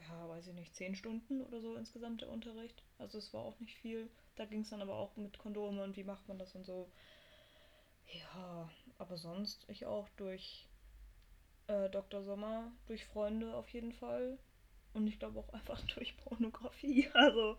ja, 0.00 0.28
weiß 0.28 0.48
ich 0.48 0.54
nicht, 0.54 0.74
zehn 0.74 0.94
Stunden 0.94 1.42
oder 1.42 1.60
so 1.60 1.76
insgesamt 1.76 2.22
der 2.22 2.30
Unterricht. 2.30 2.82
Also 2.98 3.18
es 3.18 3.32
war 3.32 3.42
auch 3.42 3.58
nicht 3.60 3.76
viel. 3.76 4.08
Da 4.36 4.44
ging 4.46 4.62
es 4.62 4.70
dann 4.70 4.82
aber 4.82 4.94
auch 4.94 5.16
mit 5.16 5.38
Kondome 5.38 5.82
und 5.82 5.96
wie 5.96 6.04
macht 6.04 6.26
man 6.26 6.38
das 6.38 6.54
und 6.54 6.64
so. 6.64 6.90
Ja, 8.12 8.68
aber 8.98 9.16
sonst 9.16 9.64
ich 9.68 9.86
auch 9.86 10.08
durch 10.16 10.66
äh, 11.66 11.88
Dr. 11.90 12.22
Sommer, 12.22 12.72
durch 12.86 13.04
Freunde 13.04 13.54
auf 13.54 13.68
jeden 13.70 13.92
Fall. 13.92 14.38
Und 14.94 15.06
ich 15.06 15.18
glaube 15.18 15.38
auch 15.40 15.48
einfach 15.52 15.80
durch 15.94 16.16
Pornografie. 16.18 17.08
Also, 17.14 17.56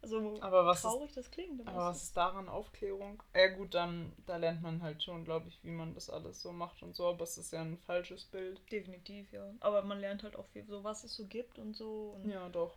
also 0.00 0.40
Aber 0.40 0.64
was 0.64 0.78
ist, 0.78 0.82
traurig 0.82 1.12
das 1.12 1.30
klingt. 1.30 1.66
aber 1.66 1.86
was 1.86 2.04
ist 2.04 2.16
daran 2.16 2.48
Aufklärung? 2.48 3.22
Ja 3.34 3.48
gut, 3.48 3.74
dann 3.74 4.12
da 4.26 4.36
lernt 4.36 4.62
man 4.62 4.80
halt 4.82 5.02
schon, 5.02 5.24
glaube 5.24 5.48
ich, 5.48 5.62
wie 5.64 5.70
man 5.70 5.94
das 5.94 6.08
alles 6.08 6.40
so 6.40 6.52
macht 6.52 6.82
und 6.82 6.94
so, 6.94 7.08
aber 7.08 7.24
es 7.24 7.36
ist 7.36 7.52
ja 7.52 7.62
ein 7.62 7.78
falsches 7.78 8.24
Bild. 8.24 8.60
Definitiv, 8.70 9.32
ja. 9.32 9.52
Aber 9.60 9.82
man 9.82 9.98
lernt 9.98 10.22
halt 10.22 10.36
auch 10.36 10.46
viel, 10.48 10.64
so 10.66 10.84
was 10.84 11.02
es 11.04 11.14
so 11.16 11.26
gibt 11.26 11.58
und 11.58 11.74
so. 11.74 12.12
Und 12.14 12.30
Ja, 12.30 12.48
doch. 12.48 12.76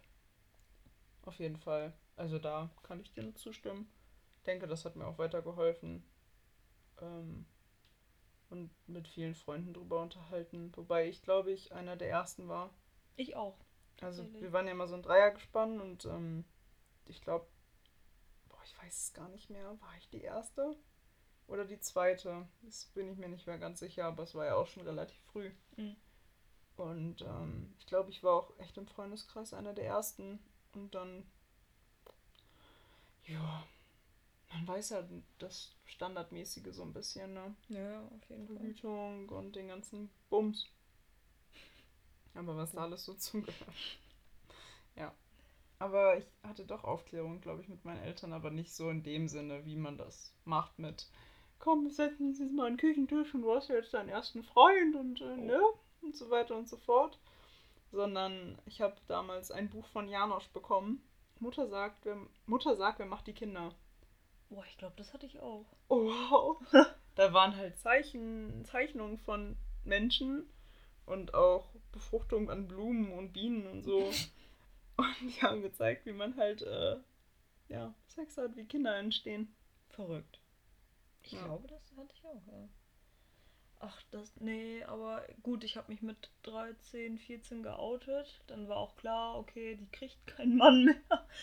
Auf 1.26 1.38
jeden 1.40 1.58
Fall. 1.58 1.94
Also 2.16 2.40
da 2.40 2.70
kann 2.84 3.00
ich 3.00 3.14
dir 3.14 3.34
zustimmen. 3.36 3.88
Ich 4.38 4.44
denke, 4.44 4.68
das 4.68 4.86
hat 4.86 4.96
mir 4.96 5.06
auch 5.06 5.20
weitergeholfen. 5.20 6.04
Ähm, 7.00 7.46
und 8.50 8.70
mit 8.88 9.08
vielen 9.08 9.36
Freunden 9.36 9.74
drüber 9.74 10.02
unterhalten. 10.02 10.72
Wobei 10.76 11.08
ich, 11.08 11.22
glaube 11.22 11.52
ich, 11.52 11.72
einer 11.74 11.96
der 11.96 12.10
ersten 12.10 12.48
war. 12.48 12.70
Ich 13.16 13.36
auch. 13.36 13.58
Also 14.00 14.26
wir 14.34 14.52
waren 14.52 14.66
ja 14.66 14.72
immer 14.72 14.88
so 14.88 14.96
ein 14.96 15.04
Dreiergespann 15.04 15.80
und 15.80 16.06
ähm, 16.06 16.46
ich 17.06 17.22
glaube, 17.22 17.46
ich 18.64 18.78
weiß 18.78 19.06
es 19.06 19.14
gar 19.14 19.30
nicht 19.30 19.50
mehr. 19.50 19.80
War 19.82 19.98
ich 19.98 20.10
die 20.10 20.22
erste 20.22 20.76
oder 21.48 21.66
die 21.66 21.80
zweite? 21.80 22.48
Das 22.62 22.86
bin 22.86 23.12
ich 23.12 23.18
mir 23.18 23.30
nicht 23.30 23.48
mehr 23.48 23.58
ganz 23.58 23.80
sicher, 23.80 24.06
aber 24.06 24.24
es 24.24 24.36
war 24.36 24.46
ja 24.46 24.56
auch 24.56 24.68
schon 24.68 24.84
relativ 24.84 25.20
früh. 25.32 25.52
Mhm. 25.78 25.96
Und 26.78 27.22
ähm, 27.22 27.74
ich 27.80 27.86
glaube, 27.86 28.10
ich 28.10 28.24
war 28.24 28.34
auch 28.34 28.60
echt 28.60 28.78
im 28.78 28.88
Freundeskreis 28.88 29.54
einer 29.54 29.74
der 29.74 29.86
ersten. 29.86 30.40
Und 30.74 30.96
dann, 30.96 31.30
ja, 33.26 33.68
man 34.52 34.68
weiß 34.68 34.90
ja 34.92 35.08
das 35.38 35.76
Standardmäßige 35.86 36.74
so 36.74 36.84
ein 36.84 36.94
bisschen, 36.94 37.34
ne? 37.34 37.56
Ja, 37.68 38.02
auf 38.08 38.30
jeden 38.30 38.48
Fall. 38.48 38.56
Verhütung 38.58 39.30
und 39.30 39.56
den 39.56 39.68
ganzen 39.68 40.10
Bums. 40.30 40.68
Aber 42.34 42.56
was 42.56 42.72
da 42.72 42.82
alles 42.82 43.06
so 43.06 43.14
zugehört. 43.14 43.58
Ja. 44.98 45.16
Aber 45.80 46.18
ich 46.18 46.26
hatte 46.44 46.66
doch 46.66 46.84
Aufklärung, 46.84 47.40
glaube 47.40 47.62
ich, 47.62 47.70
mit 47.70 47.86
meinen 47.86 48.04
Eltern, 48.04 48.34
aber 48.34 48.52
nicht 48.52 48.76
so 48.76 48.90
in 48.90 49.04
dem 49.04 49.30
Sinne, 49.30 49.66
wie 49.66 49.78
man 49.78 49.98
das 49.98 50.36
macht 50.44 50.78
mit 50.78 51.08
komm, 51.62 51.86
wir 51.86 51.92
setzen 51.92 52.28
uns 52.28 52.40
jetzt 52.40 52.52
mal 52.52 52.68
an 52.68 52.74
den 52.74 52.78
Küchentisch 52.78 53.34
und 53.34 53.44
du 53.44 53.56
hast 53.56 53.70
ja 53.70 53.76
jetzt 53.76 53.94
deinen 53.94 54.10
ersten 54.10 54.44
Freund 54.44 54.96
und 54.96 55.22
äh, 55.22 55.38
ne? 55.38 55.62
Und 56.02 56.18
so 56.18 56.30
weiter 56.30 56.58
und 56.58 56.68
so 56.68 56.78
fort. 56.78 57.20
Sondern 57.92 58.58
ich 58.66 58.82
habe 58.82 58.96
damals 59.08 59.52
ein 59.52 59.70
Buch 59.70 59.86
von 59.88 60.08
Janosch 60.08 60.50
bekommen. 60.50 61.02
Mutter 61.40 61.68
sagt, 61.68 62.06
wer, 62.06 62.18
Mutter 62.46 62.76
sagt, 62.76 63.00
wer 63.00 63.06
macht 63.06 63.28
die 63.28 63.34
Kinder. 63.34 63.74
Boah, 64.50 64.66
ich 64.68 64.78
glaube, 64.78 64.96
das 64.98 65.14
hatte 65.14 65.26
ich 65.26 65.40
auch. 65.40 65.66
Oh, 65.88 66.06
wow. 66.06 66.58
da 67.16 67.34
waren 67.34 67.56
halt 67.56 67.78
Zeichen, 67.78 68.66
Zeichnungen 68.66 69.18
von 69.20 69.58
Menschen 69.84 70.50
und 71.06 71.34
auch 71.34 71.70
Befruchtung 71.92 72.50
an 72.50 72.68
Blumen 72.68 73.12
und 73.14 73.34
Bienen 73.34 73.68
und 73.68 73.84
so. 73.84 74.06
und 74.98 75.16
die 75.22 75.42
haben 75.42 75.62
gezeigt, 75.62 76.06
wie 76.06 76.14
man 76.14 76.36
halt 76.38 76.62
äh, 76.62 76.98
ja, 77.70 77.94
Sex 78.08 78.38
hat, 78.38 78.56
wie 78.56 78.66
Kinder 78.66 78.96
entstehen. 78.98 79.54
Verrückt. 79.90 80.40
Ich 81.24 81.32
Ja. 81.34 81.44
glaube, 81.46 81.68
das 81.68 81.92
hatte 81.98 82.14
ich 82.14 82.26
auch, 82.26 82.46
ja. 82.48 82.68
Ach, 83.80 84.02
das, 84.12 84.32
nee, 84.40 84.84
aber 84.84 85.26
gut, 85.42 85.64
ich 85.64 85.76
habe 85.76 85.92
mich 85.92 86.02
mit 86.04 86.30
13, 86.44 87.18
14 87.18 87.64
geoutet. 87.64 88.42
Dann 88.48 88.68
war 88.70 88.78
auch 88.78 88.96
klar, 88.96 89.38
okay, 89.40 89.76
die 89.76 89.90
kriegt 89.92 90.26
keinen 90.28 90.56
Mann 90.56 90.86
mehr. 90.86 90.96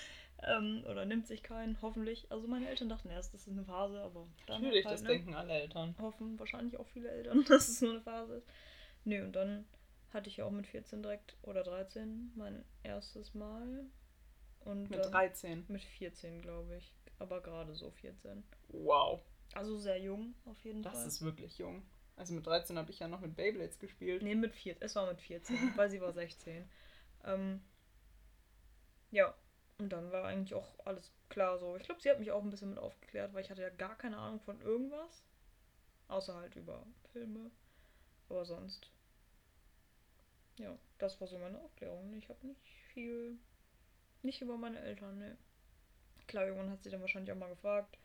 ähm, 0.45 0.85
oder 0.89 1.05
nimmt 1.05 1.27
sich 1.27 1.43
keinen, 1.43 1.81
hoffentlich. 1.83 2.31
Also 2.31 2.47
meine 2.47 2.69
Eltern 2.69 2.89
dachten 2.89 3.11
erst, 3.11 3.35
das 3.35 3.43
ist 3.43 3.53
eine 3.53 3.65
Phase, 3.65 4.01
aber 4.01 4.29
dann 4.47 4.63
Natürlich, 4.63 4.87
halt, 4.87 4.95
das 4.95 5.03
ne? 5.03 5.09
denken 5.09 5.35
alle 5.35 5.53
Eltern. 5.55 5.95
hoffen 5.99 6.39
wahrscheinlich 6.39 6.77
auch 6.79 6.87
viele 6.89 7.11
Eltern, 7.11 7.45
dass 7.49 7.69
es 7.69 7.81
nur 7.83 7.91
eine 7.93 8.01
Phase 8.03 8.37
ist. 8.37 8.47
Nee, 9.05 9.21
und 9.23 9.33
dann 9.33 9.67
hatte 10.12 10.29
ich 10.29 10.38
ja 10.38 10.44
auch 10.47 10.51
mit 10.51 10.66
14 10.66 11.03
direkt 11.03 11.37
oder 11.42 11.62
13 11.62 12.33
mein 12.35 12.64
erstes 12.83 13.35
Mal. 13.35 13.85
Und 14.61 14.90
Mit 14.90 14.99
dann- 15.05 15.12
13. 15.12 15.64
Mit 15.68 15.83
14, 15.83 16.40
glaube 16.42 16.77
ich. 16.77 16.94
Aber 17.18 17.40
gerade 17.42 17.75
so 17.75 17.90
14. 17.90 18.44
Wow, 18.68 19.21
Also 19.55 19.77
sehr 19.79 19.99
jung, 19.99 20.35
auf 20.44 20.59
jeden 20.64 20.83
das 20.83 20.92
Fall. 20.94 21.07
ist 21.07 21.23
wirklich 21.23 21.59
jung. 21.59 21.83
Also 22.16 22.35
mit 22.35 22.47
13 22.47 22.77
habe 22.79 22.90
ich 22.90 22.99
ja 22.99 23.09
noch 23.09 23.21
mit 23.21 23.35
Beyblades 23.37 23.79
gespielt. 23.79 24.23
Nee, 24.23 24.35
mit 24.35 24.55
14. 24.55 24.83
Es 24.85 24.94
war 24.97 25.07
mit 25.09 25.21
14, 25.21 25.57
weil 25.77 25.90
sie 25.90 26.01
war 26.01 26.12
16. 26.12 26.68
Ähm, 27.25 27.61
ja. 29.11 29.35
Und 29.81 29.90
dann 29.90 30.11
war 30.11 30.25
eigentlich 30.25 30.55
auch 30.55 30.68
alles 30.85 31.12
klar 31.29 31.59
so. 31.59 31.77
Ich 31.77 31.85
glaube, 31.85 32.01
sie 32.01 32.11
hat 32.11 32.18
mich 32.18 32.33
auch 32.33 32.42
ein 32.42 32.51
bisschen 32.51 32.71
mit 32.71 32.79
aufgeklärt, 32.81 33.33
weil 33.33 33.42
ich 33.44 33.51
hatte 33.51 33.62
ja 33.62 33.71
gar 33.71 33.97
keine 33.97 34.18
Ahnung 34.18 34.40
von 34.40 34.61
irgendwas. 34.61 35.23
Außer 36.09 36.35
halt 36.35 36.57
über 36.57 36.85
Filme. 37.12 37.51
Aber 38.29 38.44
sonst. 38.44 38.90
Ja, 40.59 40.77
das 40.99 41.21
war 41.21 41.29
so 41.29 41.38
meine 41.38 41.59
Aufklärung. 41.59 42.12
Ich 42.14 42.29
habe 42.29 42.47
nicht 42.47 42.61
viel. 42.92 43.38
Nicht 44.23 44.42
über 44.42 44.57
meine 44.57 44.81
Eltern, 44.81 45.18
ne. 45.18 45.38
Klar, 46.27 46.47
irgendwann 46.47 46.71
hat 46.71 46.83
sie 46.83 46.90
dann 46.90 47.01
wahrscheinlich 47.01 47.33
auch 47.33 47.38
mal 47.38 47.49
gefragt, 47.49 47.99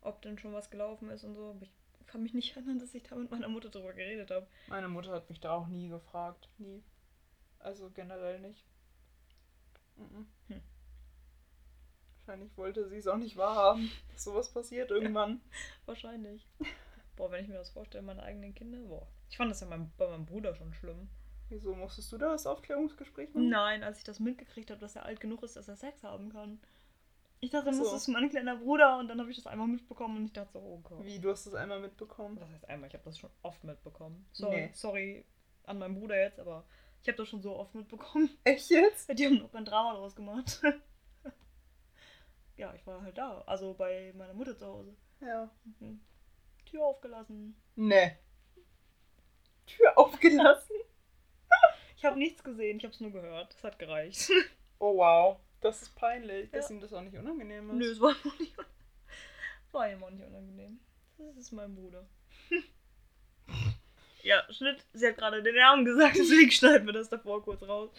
ob 0.00 0.22
denn 0.22 0.38
schon 0.38 0.52
was 0.54 0.70
gelaufen 0.70 1.10
ist 1.10 1.24
und 1.24 1.34
so. 1.34 1.50
Aber 1.50 1.62
ich 1.62 1.72
kann 2.06 2.22
mich 2.22 2.34
nicht 2.34 2.52
erinnern, 2.56 2.78
dass 2.78 2.94
ich 2.94 3.02
da 3.02 3.14
mit 3.14 3.30
meiner 3.30 3.48
Mutter 3.48 3.68
drüber 3.68 3.92
geredet 3.92 4.30
habe. 4.30 4.46
Meine 4.68 4.88
Mutter 4.88 5.12
hat 5.12 5.28
mich 5.28 5.40
da 5.40 5.52
auch 5.52 5.68
nie 5.68 5.88
gefragt. 5.88 6.48
Nie. 6.58 6.82
Also 7.58 7.90
generell 7.90 8.40
nicht. 8.40 8.64
Mhm. 9.96 10.26
Hm. 10.48 10.62
Wahrscheinlich 12.20 12.56
wollte 12.56 12.88
sie 12.88 12.98
es 12.98 13.06
auch 13.06 13.16
nicht 13.16 13.36
wahrhaben, 13.36 13.90
dass 14.12 14.24
sowas 14.24 14.52
passiert 14.52 14.90
irgendwann. 14.90 15.40
Wahrscheinlich. 15.86 16.46
Boah, 17.16 17.30
wenn 17.30 17.42
ich 17.42 17.48
mir 17.48 17.56
das 17.56 17.70
vorstelle, 17.70 18.04
meine 18.04 18.22
eigenen 18.22 18.54
Kinder, 18.54 18.78
boah. 18.86 19.08
Ich 19.28 19.36
fand 19.36 19.50
das 19.50 19.60
ja 19.60 19.66
mein, 19.66 19.90
bei 19.96 20.08
meinem 20.08 20.26
Bruder 20.26 20.54
schon 20.54 20.72
schlimm. 20.74 21.08
Wieso 21.50 21.74
musstest 21.74 22.12
du 22.12 22.18
da 22.18 22.32
das 22.32 22.46
Aufklärungsgespräch 22.46 23.32
machen? 23.32 23.48
Nein, 23.48 23.82
als 23.82 23.98
ich 23.98 24.04
das 24.04 24.20
mitgekriegt 24.20 24.70
habe, 24.70 24.80
dass 24.80 24.96
er 24.96 25.06
alt 25.06 25.20
genug 25.20 25.42
ist, 25.42 25.56
dass 25.56 25.68
er 25.68 25.76
Sex 25.76 26.02
haben 26.02 26.30
kann. 26.30 26.60
Ich 27.40 27.50
dachte, 27.50 27.72
so. 27.72 27.84
das 27.84 27.92
ist 27.92 28.08
mein 28.08 28.28
kleiner 28.28 28.56
Bruder 28.56 28.98
und 28.98 29.08
dann 29.08 29.20
habe 29.20 29.30
ich 29.30 29.36
das 29.36 29.46
einmal 29.46 29.68
mitbekommen 29.68 30.16
und 30.16 30.24
ich 30.26 30.32
dachte 30.32 30.54
so, 30.54 30.58
oh 30.58 30.80
Gott. 30.82 31.04
Wie, 31.04 31.20
du 31.20 31.30
hast 31.30 31.46
das 31.46 31.54
einmal 31.54 31.80
mitbekommen? 31.80 32.36
Das 32.36 32.50
heißt 32.50 32.68
einmal, 32.68 32.88
ich 32.88 32.94
habe 32.94 33.04
das 33.04 33.18
schon 33.18 33.30
oft 33.42 33.62
mitbekommen. 33.64 34.26
Sorry, 34.32 34.56
nee. 34.56 34.70
sorry 34.74 35.24
an 35.64 35.78
meinen 35.78 35.94
Bruder 35.94 36.18
jetzt, 36.18 36.40
aber 36.40 36.64
ich 37.02 37.08
habe 37.08 37.16
das 37.16 37.28
schon 37.28 37.42
so 37.42 37.56
oft 37.56 37.74
mitbekommen. 37.74 38.28
Echt 38.44 38.70
jetzt? 38.70 39.16
Die 39.16 39.26
haben 39.26 39.38
noch 39.38 39.54
ein 39.54 39.64
Drama 39.64 39.94
draus 39.94 40.16
gemacht. 40.16 40.60
ja, 42.56 42.74
ich 42.74 42.86
war 42.86 43.02
halt 43.02 43.16
da, 43.16 43.42
also 43.46 43.74
bei 43.74 44.12
meiner 44.16 44.34
Mutter 44.34 44.56
zu 44.56 44.66
Hause. 44.66 44.96
Ja. 45.20 45.48
Mhm. 45.78 46.00
Tür 46.66 46.84
aufgelassen. 46.84 47.56
Nee. 47.76 48.16
Tür 49.66 49.96
aufgelassen? 49.96 50.76
Ich 51.98 52.04
habe 52.04 52.16
nichts 52.16 52.44
gesehen, 52.44 52.78
ich 52.78 52.84
habe 52.84 52.94
es 52.94 53.00
nur 53.00 53.10
gehört. 53.10 53.52
Das 53.54 53.64
hat 53.64 53.78
gereicht. 53.78 54.30
oh 54.78 54.96
wow. 54.96 55.40
Das 55.60 55.82
ist 55.82 55.96
peinlich, 55.96 56.48
dass 56.52 56.70
ihm 56.70 56.80
das 56.80 56.92
auch 56.92 57.02
nicht 57.02 57.16
unangenehm 57.16 57.70
ist. 57.70 57.76
Nö, 57.76 57.90
es 57.90 58.00
war 58.00 58.10
auch 58.24 58.38
nicht, 58.38 58.54
war 59.72 59.90
ihm 59.90 60.04
auch 60.04 60.10
nicht 60.10 60.24
unangenehm. 60.24 60.78
Das 61.18 61.36
ist 61.36 61.50
mein 61.50 61.74
Bruder. 61.74 62.06
ja, 64.22 64.44
Schnitt. 64.52 64.84
Sie 64.92 65.08
hat 65.08 65.16
gerade 65.16 65.42
den 65.42 65.56
Namen 65.56 65.84
gesagt, 65.84 66.16
deswegen 66.16 66.52
schneiden 66.52 66.86
wir 66.86 66.92
das 66.92 67.08
davor 67.08 67.42
kurz 67.42 67.62
raus. 67.64 67.90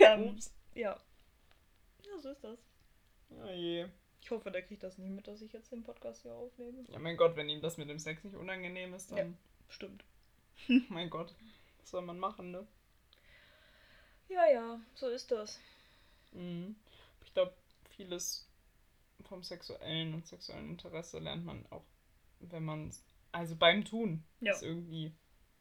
Ähm, 0.00 0.30
Ups. 0.30 0.52
Ja. 0.74 0.98
Ja, 2.04 2.18
so 2.20 2.30
ist 2.30 2.42
das. 2.42 2.58
Oh 3.30 3.50
je. 3.50 3.86
Ich 4.20 4.30
hoffe, 4.32 4.50
der 4.50 4.62
kriegt 4.62 4.82
das 4.82 4.98
nicht 4.98 5.10
mit, 5.10 5.28
dass 5.28 5.40
ich 5.40 5.52
jetzt 5.52 5.70
den 5.70 5.84
Podcast 5.84 6.22
hier 6.22 6.34
aufnehme. 6.34 6.84
Ja, 6.88 6.98
mein 6.98 7.16
Gott, 7.16 7.36
wenn 7.36 7.48
ihm 7.48 7.60
das 7.60 7.76
mit 7.78 7.88
dem 7.88 8.00
Sex 8.00 8.24
nicht 8.24 8.34
unangenehm 8.34 8.92
ist, 8.94 9.12
dann. 9.12 9.18
Ja, 9.18 9.24
stimmt. 9.68 10.04
mein 10.88 11.10
Gott. 11.10 11.32
Was 11.82 11.90
soll 11.90 12.02
man 12.02 12.18
machen, 12.18 12.50
ne? 12.50 12.66
Ja, 14.28 14.46
ja, 14.46 14.80
so 14.94 15.08
ist 15.08 15.30
das. 15.30 15.60
Mhm. 16.32 16.76
Ich 17.24 17.34
glaube, 17.34 17.54
vieles 17.90 18.48
vom 19.24 19.42
sexuellen 19.42 20.14
und 20.14 20.26
sexuellen 20.26 20.70
Interesse 20.70 21.18
lernt 21.18 21.44
man 21.44 21.66
auch, 21.70 21.84
wenn 22.40 22.64
man 22.64 22.92
also 23.30 23.56
beim 23.56 23.84
Tun 23.84 24.24
ja. 24.40 24.52
ist 24.52 24.62
irgendwie. 24.62 25.12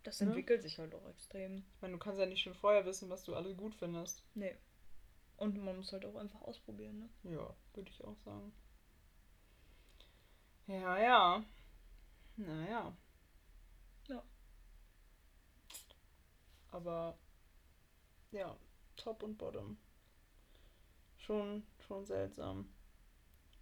Das 0.04 0.20
ne? 0.20 0.28
entwickelt 0.28 0.62
sich 0.62 0.78
halt 0.80 0.94
auch 0.96 1.08
extrem. 1.10 1.64
Ich 1.76 1.82
meine, 1.82 1.94
du 1.94 2.00
kannst 2.00 2.20
ja 2.20 2.26
nicht 2.26 2.42
schon 2.42 2.56
vorher 2.56 2.86
wissen, 2.86 3.10
was 3.10 3.24
du 3.24 3.36
alle 3.36 3.54
gut 3.54 3.76
findest. 3.76 4.24
Nee. 4.34 4.56
Und 5.38 5.58
man 5.64 5.78
muss 5.78 5.92
halt 5.92 6.06
auch 6.06 6.16
einfach 6.16 6.42
ausprobieren, 6.42 7.00
ne? 7.00 7.10
Ja, 7.32 7.56
würde 7.74 7.90
ich 7.90 8.04
auch 8.04 8.18
sagen. 8.18 8.54
Ja, 10.68 11.00
ja. 11.00 11.44
Naja. 12.38 12.96
Ja. 14.08 14.24
Aber 16.72 17.18
ja, 18.32 18.58
Top 18.96 19.24
und 19.24 19.38
Bottom 19.38 19.78
schon, 21.22 21.64
schon 21.88 22.06
seltsam. 22.06 22.68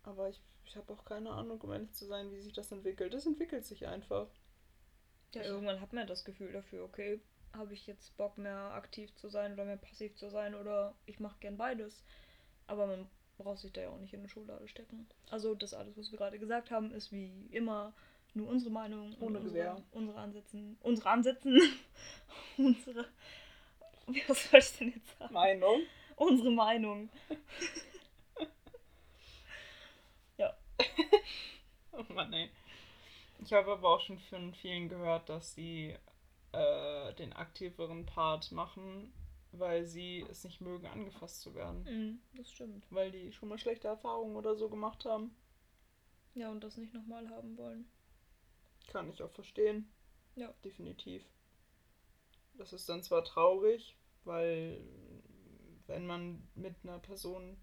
Aber 0.04 0.30
ich, 0.30 0.42
ich 0.66 0.76
habe 0.76 0.92
auch 0.94 1.06
keine 1.06 1.32
Ahnung, 1.32 1.62
um 1.62 1.72
ehrlich 1.72 1.92
zu 1.94 2.06
sein, 2.06 2.32
wie 2.32 2.42
sich 2.42 2.54
das 2.54 2.72
entwickelt. 2.72 3.14
Es 3.14 3.26
entwickelt 3.26 3.66
sich 3.66 3.88
einfach. 3.88 4.28
Ja, 5.34 5.44
irgendwann 5.44 5.82
hat 5.82 5.94
man 5.94 6.08
das 6.08 6.26
Gefühl 6.26 6.52
dafür, 6.52 6.84
okay, 6.84 7.20
habe 7.54 7.74
ich 7.74 7.86
jetzt 7.86 8.16
Bock 8.18 8.38
mehr 8.38 8.74
aktiv 8.74 9.14
zu 9.16 9.30
sein 9.30 9.54
oder 9.54 9.66
mehr 9.66 9.78
passiv 9.78 10.16
zu 10.16 10.30
sein 10.30 10.56
oder 10.56 10.96
ich 11.06 11.20
mache 11.20 11.40
gern 11.40 11.58
beides. 11.58 12.04
Aber 12.66 12.88
man 12.88 13.08
braucht 13.38 13.60
sich 13.60 13.72
da 13.72 13.82
ja 13.82 13.90
auch 13.90 14.00
nicht 14.00 14.14
in 14.14 14.22
eine 14.22 14.30
Schublade 14.30 14.68
stecken. 14.68 15.08
Also 15.30 15.54
das 15.54 15.74
alles, 15.74 15.98
was 15.98 16.12
wir 16.12 16.18
gerade 16.18 16.40
gesagt 16.40 16.72
haben, 16.72 16.92
ist 16.92 17.12
wie 17.12 17.48
immer 17.52 17.94
nur 18.34 18.48
unsere 18.48 18.72
Meinung, 18.72 19.16
ohne 19.20 19.40
unsere, 19.40 19.84
unsere 19.92 20.20
Ansätzen, 20.20 20.78
unsere 20.82 21.10
Ansätzen, 21.10 21.60
unsere, 22.60 23.06
was 24.28 24.50
soll 24.50 24.60
ich 24.60 24.78
denn 24.78 24.94
jetzt 24.94 25.18
sagen? 25.18 25.34
Meinung 25.34 25.82
unsere 26.20 26.52
Meinung. 26.52 27.10
ja. 30.38 30.56
oh 31.94 32.14
Mann, 32.14 32.32
ey. 32.34 32.50
Ich 33.40 33.54
habe 33.54 33.72
aber 33.72 33.96
auch 33.96 34.02
schon 34.02 34.20
von 34.20 34.54
vielen 34.54 34.90
gehört, 34.90 35.30
dass 35.30 35.56
sie 35.56 35.96
äh, 36.52 37.14
den 37.14 37.34
aktiveren 37.34 38.06
Part 38.06 38.52
machen, 38.52 39.14
weil 39.54 39.86
sie 39.86 40.26
es 40.30 40.44
nicht 40.44 40.62
mögen, 40.62 40.88
angefasst 40.88 41.42
zu 41.42 41.56
werden. 41.56 41.84
Mhm, 41.84 42.22
das 42.34 42.52
stimmt. 42.52 42.86
Weil 42.90 43.12
die 43.12 43.32
schon 43.32 43.50
mal 43.50 43.58
schlechte 43.58 43.88
Erfahrungen 43.88 44.36
oder 44.36 44.56
so 44.56 44.70
gemacht 44.70 45.06
haben. 45.06 45.34
Ja, 46.36 46.52
und 46.52 46.64
das 46.64 46.78
nicht 46.78 46.94
nochmal 46.94 47.30
haben 47.30 47.58
wollen. 47.58 47.90
Kann 48.88 49.10
ich 49.10 49.24
auch 49.24 49.32
verstehen. 49.32 49.90
Ja. 50.36 50.54
Definitiv. 50.64 51.24
Das 52.60 52.74
ist 52.74 52.90
dann 52.90 53.02
zwar 53.02 53.24
traurig, 53.24 53.96
weil 54.26 54.82
wenn 55.88 56.06
man 56.06 56.48
mit 56.56 56.76
einer 56.84 57.00
Person 57.00 57.58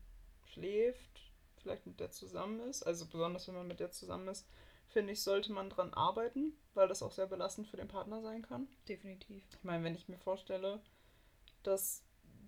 schläft, 0.47 1.21
vielleicht 1.59 1.87
mit 1.87 2.01
der 2.01 2.11
zusammen 2.11 2.61
ist, 2.61 2.83
also 2.83 3.07
besonders 3.07 3.47
wenn 3.47 3.55
man 3.55 3.69
mit 3.69 3.79
der 3.79 3.91
zusammen 3.91 4.29
ist, 4.29 4.49
finde 4.89 5.13
ich, 5.13 5.23
sollte 5.23 5.53
man 5.53 5.69
dran 5.69 5.93
arbeiten, 5.93 6.57
weil 6.73 6.89
das 6.89 7.03
auch 7.03 7.13
sehr 7.13 7.27
belastend 7.27 7.69
für 7.69 7.77
den 7.77 7.89
Partner 7.89 8.23
sein 8.23 8.41
kann. 8.41 8.69
Definitiv. 8.89 9.45
Ich 9.51 9.65
meine, 9.65 9.85
wenn 9.85 9.95
ich 9.95 10.09
mir 10.09 10.17
vorstelle, 10.17 10.81
dass 11.63 12.03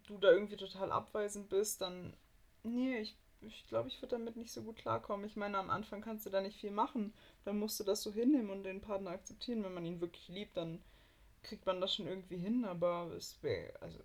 du 0.06 0.16
da 0.16 0.30
irgendwie 0.30 0.56
total 0.56 0.90
abweisend 0.90 1.50
bist, 1.50 1.82
dann, 1.82 2.16
nee, 2.62 2.98
ich, 2.98 3.14
ich 3.42 3.66
glaube, 3.66 3.88
ich 3.88 4.00
würde 4.00 4.16
damit 4.16 4.36
nicht 4.36 4.52
so 4.52 4.62
gut 4.62 4.76
klarkommen. 4.76 5.26
Ich 5.26 5.36
meine, 5.36 5.58
am 5.58 5.68
Anfang 5.68 6.00
kannst 6.00 6.24
du 6.24 6.30
da 6.30 6.40
nicht 6.40 6.58
viel 6.58 6.70
machen. 6.70 7.12
Dann 7.44 7.58
musst 7.58 7.78
du 7.78 7.84
das 7.84 8.02
so 8.02 8.10
hinnehmen 8.10 8.48
und 8.48 8.64
den 8.64 8.80
Partner 8.80 9.10
akzeptieren. 9.10 9.62
Wenn 9.64 9.74
man 9.74 9.84
ihn 9.84 10.00
wirklich 10.00 10.28
liebt, 10.28 10.56
dann 10.56 10.82
kriegt 11.42 11.66
man 11.66 11.80
das 11.80 11.94
schon 11.94 12.06
irgendwie 12.06 12.38
hin, 12.38 12.64
aber 12.64 13.12
es 13.16 13.42
wäre, 13.42 13.80
also 13.80 13.98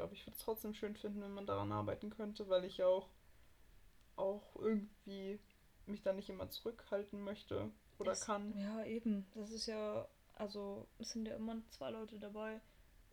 glaube, 0.00 0.14
ich 0.14 0.26
würde 0.26 0.36
es 0.38 0.42
trotzdem 0.42 0.72
schön 0.72 0.96
finden, 0.96 1.20
wenn 1.20 1.34
man 1.34 1.44
daran 1.44 1.72
arbeiten 1.72 2.08
könnte, 2.08 2.48
weil 2.48 2.64
ich 2.64 2.82
auch, 2.82 3.10
auch 4.16 4.56
irgendwie 4.56 5.38
mich 5.84 6.00
da 6.00 6.14
nicht 6.14 6.30
immer 6.30 6.48
zurückhalten 6.48 7.20
möchte 7.20 7.70
oder 7.98 8.12
das, 8.12 8.22
kann. 8.22 8.58
Ja, 8.58 8.82
eben. 8.84 9.26
Das 9.34 9.50
ist 9.50 9.66
ja, 9.66 10.08
also 10.36 10.86
es 10.98 11.10
sind 11.10 11.28
ja 11.28 11.36
immer 11.36 11.60
zwei 11.68 11.90
Leute 11.90 12.18
dabei 12.18 12.62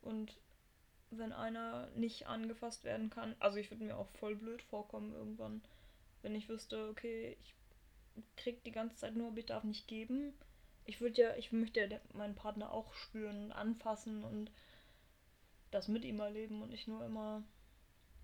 und 0.01 0.37
wenn 1.09 1.33
einer 1.33 1.89
nicht 1.95 2.27
angefasst 2.27 2.85
werden 2.85 3.09
kann, 3.09 3.35
also 3.39 3.57
ich 3.57 3.69
würde 3.69 3.83
mir 3.83 3.97
auch 3.97 4.07
voll 4.19 4.37
blöd 4.37 4.61
vorkommen 4.61 5.11
irgendwann, 5.11 5.61
wenn 6.21 6.35
ich 6.35 6.47
wüsste, 6.47 6.87
okay, 6.87 7.35
ich 7.43 7.53
krieg 8.37 8.63
die 8.63 8.71
ganze 8.71 8.95
Zeit 8.95 9.17
nur, 9.17 9.35
ich 9.35 9.45
darf 9.45 9.65
nicht 9.65 9.89
geben. 9.89 10.33
Ich 10.88 11.02
würde 11.02 11.21
ja, 11.21 11.36
ich 11.36 11.52
möchte 11.52 11.82
ja 11.82 12.00
meinen 12.13 12.36
Partner 12.36 12.71
auch 12.71 12.93
spüren, 12.93 13.52
anfassen 13.52 14.23
und 14.23 14.52
das 15.69 15.89
mit 15.89 16.06
ihm 16.06 16.19
erleben 16.21 16.62
und 16.62 16.69
nicht 16.69 16.88
nur 16.88 17.06
immer 17.06 17.43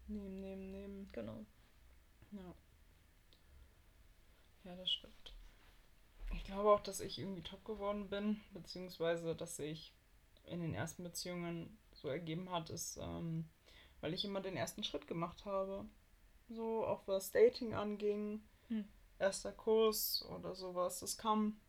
nehmen, 0.07 0.39
nehmen, 0.39 0.71
nehmen. 0.71 1.09
Genau. 1.11 1.45
Ja. 2.31 2.55
Ja, 4.63 4.75
das 4.77 4.89
stimmt. 4.89 5.33
Ich 6.33 6.45
glaube 6.45 6.71
auch, 6.71 6.79
dass 6.79 7.01
ich 7.01 7.19
irgendwie 7.19 7.43
top 7.43 7.65
geworden 7.65 8.09
bin, 8.09 8.39
beziehungsweise 8.53 9.35
dass 9.35 9.57
sich 9.57 9.93
in 10.45 10.61
den 10.61 10.73
ersten 10.73 11.03
Beziehungen 11.03 11.77
so 11.91 12.07
ergeben 12.07 12.49
hat, 12.49 12.69
ist, 12.69 12.97
ähm, 12.97 13.49
weil 13.99 14.13
ich 14.13 14.23
immer 14.23 14.39
den 14.39 14.55
ersten 14.55 14.85
Schritt 14.85 15.07
gemacht 15.07 15.43
habe. 15.43 15.85
So, 16.47 16.85
auch 16.85 17.05
was 17.07 17.31
Dating 17.31 17.73
anging, 17.73 18.41
hm. 18.69 18.87
erster 19.19 19.51
Kurs 19.51 20.25
oder 20.29 20.55
sowas. 20.55 21.01
Das 21.01 21.17
kam 21.17 21.59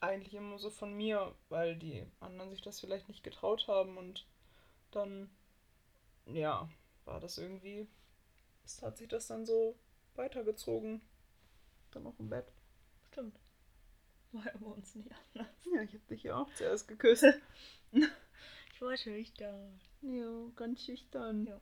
eigentlich 0.00 0.34
immer 0.34 0.58
so 0.58 0.70
von 0.70 0.94
mir, 0.94 1.34
weil 1.48 1.76
die 1.76 2.06
anderen 2.20 2.50
sich 2.50 2.62
das 2.62 2.80
vielleicht 2.80 3.08
nicht 3.08 3.22
getraut 3.22 3.68
haben 3.68 3.98
und 3.98 4.26
dann, 4.90 5.30
ja, 6.26 6.68
war 7.04 7.20
das 7.20 7.38
irgendwie, 7.38 7.86
es 8.64 8.82
hat 8.82 8.98
sich 8.98 9.08
das 9.08 9.26
dann 9.26 9.46
so 9.46 9.76
weitergezogen. 10.14 11.02
Dann 11.92 12.06
auch 12.06 12.18
im 12.18 12.30
Bett. 12.30 12.46
Stimmt. 13.10 13.38
War 14.32 14.44
bei 14.44 14.66
uns 14.66 14.94
nicht 14.94 15.10
anders. 15.12 15.52
Ja, 15.72 15.82
ich 15.82 15.94
hab 15.94 16.06
dich 16.06 16.22
ja 16.22 16.36
auch 16.36 16.54
zuerst 16.54 16.86
geküsst. 16.86 17.24
ich 17.92 18.80
war 18.80 18.96
schüchtern. 18.96 19.80
Ja, 20.02 20.50
ganz 20.54 20.84
schüchtern. 20.84 21.46
Ja. 21.46 21.60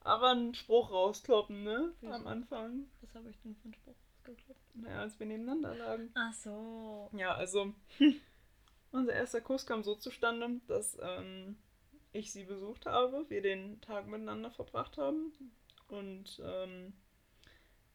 Aber 0.00 0.30
einen 0.30 0.54
Spruch 0.54 0.90
rauskloppen, 0.90 1.64
ne? 1.64 1.92
Am 2.02 2.26
Anfang. 2.26 2.88
Was 3.00 3.14
habe 3.14 3.30
ich 3.30 3.38
denn 3.40 3.56
für 3.56 3.64
einen 3.64 3.74
Spruch 3.74 3.96
ausgeklappt? 4.28 4.60
Naja, 4.74 5.00
als 5.00 5.18
wir 5.18 5.26
nebeneinander 5.26 5.74
lagen. 5.74 6.10
Ach 6.14 6.32
so. 6.32 7.10
Ja, 7.12 7.34
also 7.34 7.72
unser 8.92 9.12
erster 9.12 9.40
Kuss 9.40 9.66
kam 9.66 9.82
so 9.82 9.94
zustande, 9.94 10.60
dass 10.66 10.98
ähm, 11.00 11.56
ich 12.12 12.32
sie 12.32 12.44
besucht 12.44 12.86
habe, 12.86 13.28
wir 13.28 13.42
den 13.42 13.80
Tag 13.80 14.06
miteinander 14.06 14.50
verbracht 14.50 14.98
haben 14.98 15.32
und 15.88 16.40
ähm, 16.44 16.92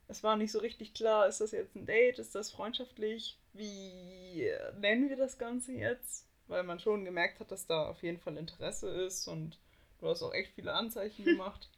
es 0.07 0.23
war 0.23 0.35
nicht 0.35 0.51
so 0.51 0.59
richtig 0.59 0.93
klar, 0.93 1.27
ist 1.27 1.41
das 1.41 1.51
jetzt 1.51 1.75
ein 1.75 1.85
Date, 1.85 2.19
ist 2.19 2.35
das 2.35 2.51
freundschaftlich, 2.51 3.39
wie 3.53 4.51
nennen 4.79 5.09
wir 5.09 5.15
das 5.15 5.37
Ganze 5.37 5.73
jetzt? 5.73 6.27
Weil 6.47 6.63
man 6.63 6.79
schon 6.79 7.05
gemerkt 7.05 7.39
hat, 7.39 7.51
dass 7.51 7.67
da 7.67 7.87
auf 7.87 8.03
jeden 8.03 8.19
Fall 8.19 8.37
Interesse 8.37 8.89
ist 8.89 9.27
und 9.27 9.57
du 9.99 10.07
hast 10.07 10.21
auch 10.21 10.33
echt 10.33 10.53
viele 10.53 10.73
Anzeichen 10.73 11.23
gemacht. 11.25 11.69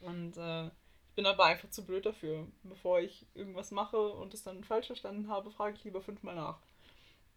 Und 0.00 0.36
äh, 0.36 0.70
ich 1.12 1.16
bin 1.16 1.26
aber 1.26 1.44
einfach 1.44 1.68
zu 1.68 1.84
blöd 1.84 2.06
dafür. 2.06 2.46
Bevor 2.62 2.98
ich 2.98 3.26
irgendwas 3.34 3.70
mache 3.70 3.98
und 3.98 4.32
es 4.32 4.44
dann 4.44 4.64
falsch 4.64 4.86
verstanden 4.86 5.28
habe, 5.28 5.50
frage 5.50 5.76
ich 5.76 5.84
lieber 5.84 6.00
fünfmal 6.00 6.34
nach. 6.34 6.58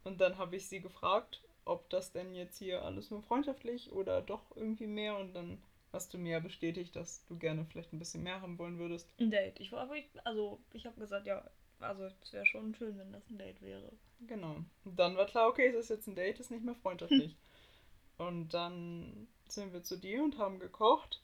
Und 0.05 0.21
dann 0.21 0.37
habe 0.37 0.55
ich 0.55 0.69
sie 0.69 0.79
gefragt, 0.79 1.43
ob 1.65 1.89
das 1.89 2.13
denn 2.13 2.33
jetzt 2.33 2.57
hier 2.57 2.83
alles 2.85 3.11
nur 3.11 3.21
freundschaftlich 3.21 3.91
oder 3.91 4.21
doch 4.21 4.55
irgendwie 4.55 4.87
mehr. 4.87 5.17
Und 5.17 5.33
dann 5.33 5.61
hast 5.91 6.13
du 6.13 6.17
mir 6.17 6.31
ja 6.31 6.39
bestätigt, 6.39 6.95
dass 6.95 7.25
du 7.25 7.37
gerne 7.37 7.65
vielleicht 7.65 7.91
ein 7.91 7.99
bisschen 7.99 8.23
mehr 8.23 8.39
haben 8.39 8.57
wollen 8.57 8.79
würdest. 8.79 9.09
Ein 9.19 9.29
Date. 9.29 9.59
Ich 9.59 9.73
war 9.73 9.81
aber, 9.81 9.95
also 10.23 10.61
ich 10.71 10.85
habe 10.85 10.97
gesagt, 11.01 11.27
ja, 11.27 11.43
also 11.81 12.05
es 12.05 12.31
wäre 12.31 12.45
schon 12.45 12.75
schön, 12.75 12.97
wenn 12.97 13.11
das 13.11 13.29
ein 13.29 13.37
Date 13.37 13.61
wäre. 13.61 13.91
Genau. 14.21 14.55
Und 14.85 14.97
dann 14.97 15.17
war 15.17 15.25
klar, 15.25 15.49
okay, 15.49 15.67
es 15.67 15.75
ist 15.75 15.89
jetzt 15.89 16.07
ein 16.07 16.15
Date, 16.15 16.39
ist 16.39 16.49
nicht 16.49 16.63
mehr 16.63 16.75
freundschaftlich. 16.75 17.35
und 18.19 18.53
dann 18.53 19.27
sind 19.49 19.73
wir 19.73 19.83
zu 19.83 19.97
dir 19.97 20.23
und 20.23 20.37
haben 20.37 20.59
gekocht. 20.59 21.21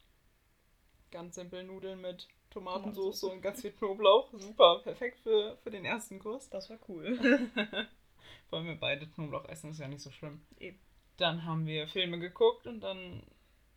Ganz 1.12 1.36
simpel 1.36 1.64
Nudeln 1.64 2.02
mit 2.02 2.28
Tomatensauce 2.52 3.24
und 3.24 3.42
ganz 3.42 3.62
viel 3.62 3.72
Knoblauch. 3.72 4.30
Super, 4.34 4.80
perfekt 4.84 5.20
für, 5.22 5.58
für 5.64 5.72
den 5.72 5.86
ersten 5.86 6.20
Kurs. 6.20 6.50
Das 6.50 6.70
war 6.70 6.78
cool. 6.88 7.18
Wollen 8.50 8.66
wir 8.68 8.76
beide 8.80 9.08
Knoblauch 9.08 9.46
essen, 9.46 9.72
ist 9.72 9.80
ja 9.80 9.88
nicht 9.88 10.02
so 10.04 10.12
schlimm. 10.12 10.46
Eben. 10.60 10.80
Dann 11.18 11.46
haben 11.46 11.66
wir 11.66 11.88
Filme 11.88 12.20
geguckt 12.20 12.68
und 12.68 12.82
dann 12.82 13.24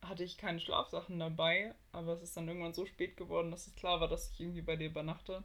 hatte 0.03 0.25
ich 0.25 0.37
keine 0.37 0.61
Schlafsachen 0.61 1.19
dabei, 1.19 1.75
aber 1.93 2.13
es 2.13 2.23
ist 2.23 2.37
dann 2.37 2.49
irgendwann 2.49 2.75
so 2.75 2.85
spät 2.85 3.17
geworden, 3.17 3.51
dass 3.51 3.67
es 3.67 3.75
klar 3.75 4.01
war, 4.01 4.09
dass 4.09 4.31
ich 4.33 4.41
irgendwie 4.41 4.63
bei 4.63 4.77
dir 4.77 4.89
übernachte. 4.89 5.43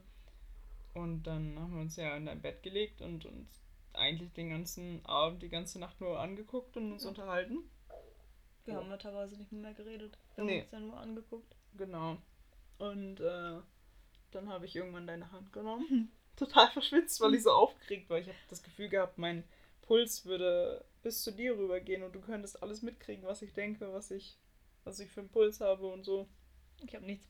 Und 0.94 1.24
dann 1.24 1.58
haben 1.60 1.74
wir 1.76 1.82
uns 1.82 1.96
ja 1.96 2.16
in 2.18 2.26
dein 2.26 2.42
Bett 2.42 2.64
gelegt 2.64 3.02
und 3.02 3.26
uns 3.26 3.62
eigentlich 3.94 4.34
den 4.34 4.50
ganzen 4.50 5.06
Abend, 5.06 5.42
die 5.44 5.50
ganze 5.50 5.80
Nacht 5.80 6.02
nur 6.02 6.20
angeguckt 6.20 6.76
und 6.78 6.92
uns 6.94 7.04
Ja. 7.04 7.10
unterhalten. 7.10 7.70
Wir 8.66 8.76
haben 8.76 8.90
ja 8.90 8.98
teilweise 8.98 9.38
nicht 9.38 9.52
mehr 9.52 9.74
geredet. 9.74 10.18
Wir 10.36 10.44
Nee. 10.44 10.58
haben 10.58 10.64
uns 10.64 10.72
ja 10.72 10.80
nur 10.80 10.98
angeguckt. 10.98 11.56
Genau. 11.76 12.18
Und 12.80 13.20
äh, 13.20 13.60
dann 14.32 14.50
habe 14.50 14.66
ich 14.66 14.76
irgendwann 14.76 15.08
deine 15.08 15.32
Hand 15.32 15.54
genommen. 15.54 16.12
Total 16.36 16.70
verschwitzt, 16.70 17.20
weil 17.22 17.36
ich 17.36 17.44
so 17.44 17.52
aufgeregt 17.52 18.10
war. 18.10 18.18
Ich 18.18 18.28
habe 18.28 18.38
das 18.50 18.64
Gefühl 18.64 18.90
gehabt, 18.90 19.18
mein 19.18 19.44
Puls 19.82 20.26
würde 20.26 20.86
bis 21.04 21.22
zu 21.22 21.32
dir 21.32 21.58
rübergehen 21.58 22.04
und 22.04 22.14
du 22.14 22.22
könntest 22.22 22.64
alles 22.64 22.82
mitkriegen, 22.82 23.26
was 23.26 23.42
ich 23.42 23.54
denke, 23.54 23.92
was 23.94 24.12
ich, 24.12 24.38
was 24.84 25.00
ich 25.00 25.12
für 25.12 25.22
einen 25.22 25.30
Puls 25.30 25.60
habe 25.60 25.88
und 25.88 26.04
so. 26.04 26.28
Ich 26.86 26.96
habe 26.96 27.06
nichts 27.06 27.28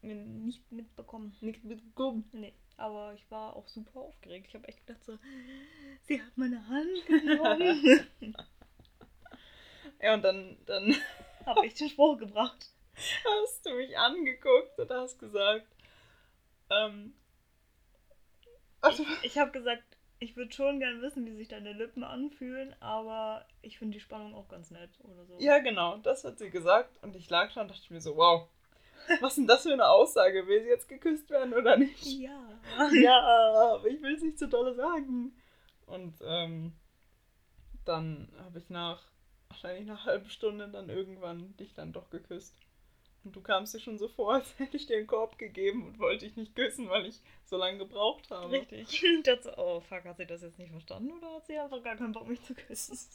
mir 0.00 0.14
nicht 0.14 0.70
mitbekommen. 0.70 1.36
Nicht 1.40 1.64
mitgekommen. 1.64 2.28
Nee, 2.32 2.54
aber 2.76 3.14
ich 3.14 3.30
war 3.30 3.56
auch 3.56 3.68
super 3.68 4.00
aufgeregt. 4.00 4.46
Ich 4.48 4.54
habe 4.54 4.68
echt 4.68 4.86
gedacht 4.86 5.04
so, 5.04 5.18
sie 6.02 6.20
hat 6.20 6.36
meine 6.36 6.66
Hand 6.68 7.06
genommen. 7.06 8.06
Ja, 10.00 10.14
und 10.14 10.22
dann, 10.22 10.56
dann 10.66 10.94
habe 11.44 11.66
ich 11.66 11.74
den 11.74 11.88
Spruch 11.88 12.18
gebracht. 12.18 12.70
Hast 13.24 13.66
du 13.66 13.74
mich 13.74 13.96
angeguckt 13.98 14.78
und 14.78 14.90
hast 14.90 15.18
gesagt, 15.18 15.66
ähm, 16.70 17.14
also, 18.80 19.04
Ich 19.22 19.38
habe 19.38 19.50
gesagt, 19.50 19.82
ich 20.20 20.36
würde 20.36 20.52
schon 20.52 20.80
gern 20.80 21.00
wissen, 21.02 21.26
wie 21.26 21.34
sich 21.34 21.48
deine 21.48 21.72
Lippen 21.72 22.04
anfühlen, 22.04 22.74
aber 22.80 23.44
ich 23.62 23.78
finde 23.78 23.94
die 23.94 24.00
Spannung 24.00 24.34
auch 24.34 24.48
ganz 24.48 24.70
nett 24.70 24.90
oder 25.02 25.24
so. 25.26 25.36
ja 25.38 25.58
genau, 25.58 25.96
das 25.98 26.24
hat 26.24 26.38
sie 26.38 26.50
gesagt 26.50 27.02
und 27.02 27.14
ich 27.16 27.30
lag 27.30 27.52
da 27.54 27.62
und 27.62 27.70
dachte 27.70 27.92
mir 27.92 28.00
so, 28.00 28.16
wow, 28.16 28.48
was 29.20 29.32
ist 29.32 29.38
denn 29.38 29.46
das 29.46 29.62
für 29.62 29.72
eine 29.72 29.88
Aussage? 29.88 30.46
Will 30.46 30.62
sie 30.62 30.68
jetzt 30.68 30.88
geküsst 30.88 31.30
werden 31.30 31.54
oder 31.54 31.76
nicht? 31.76 32.04
Ja. 32.04 32.40
ja, 32.92 33.20
aber 33.20 33.86
ich 33.86 34.02
will 34.02 34.14
es 34.14 34.22
nicht 34.22 34.38
zu 34.38 34.48
dolle 34.48 34.74
sagen. 34.74 35.32
Und 35.86 36.14
ähm, 36.22 36.72
dann 37.84 38.28
habe 38.44 38.58
ich 38.58 38.68
nach, 38.68 39.02
wahrscheinlich 39.48 39.86
nach 39.86 40.02
einer 40.02 40.12
halben 40.12 40.30
Stunde 40.30 40.68
dann 40.68 40.90
irgendwann 40.90 41.56
dich 41.56 41.74
dann 41.74 41.92
doch 41.92 42.10
geküsst. 42.10 42.54
Und 43.28 43.36
du 43.36 43.42
kamst 43.42 43.74
dir 43.74 43.80
schon 43.80 43.98
so 43.98 44.08
vor, 44.08 44.32
als 44.36 44.58
hätte 44.58 44.78
ich 44.78 44.86
dir 44.86 44.96
einen 44.96 45.06
Korb 45.06 45.36
gegeben 45.36 45.84
und 45.86 45.98
wollte 45.98 46.24
dich 46.24 46.34
nicht 46.36 46.56
küssen, 46.56 46.88
weil 46.88 47.04
ich 47.04 47.20
so 47.44 47.58
lange 47.58 47.76
gebraucht 47.76 48.30
habe. 48.30 48.50
Richtig. 48.50 49.02
Ich 49.04 49.22
dachte 49.22 49.52
oh 49.58 49.80
fuck, 49.80 50.04
hat 50.04 50.16
sie 50.16 50.24
das 50.24 50.40
jetzt 50.40 50.58
nicht 50.58 50.70
verstanden 50.70 51.12
oder 51.12 51.34
hat 51.34 51.46
sie 51.46 51.58
einfach 51.58 51.82
gar 51.82 51.94
keinen 51.96 52.12
Bock, 52.12 52.26
mich 52.26 52.42
zu 52.42 52.54
küssen? 52.54 52.98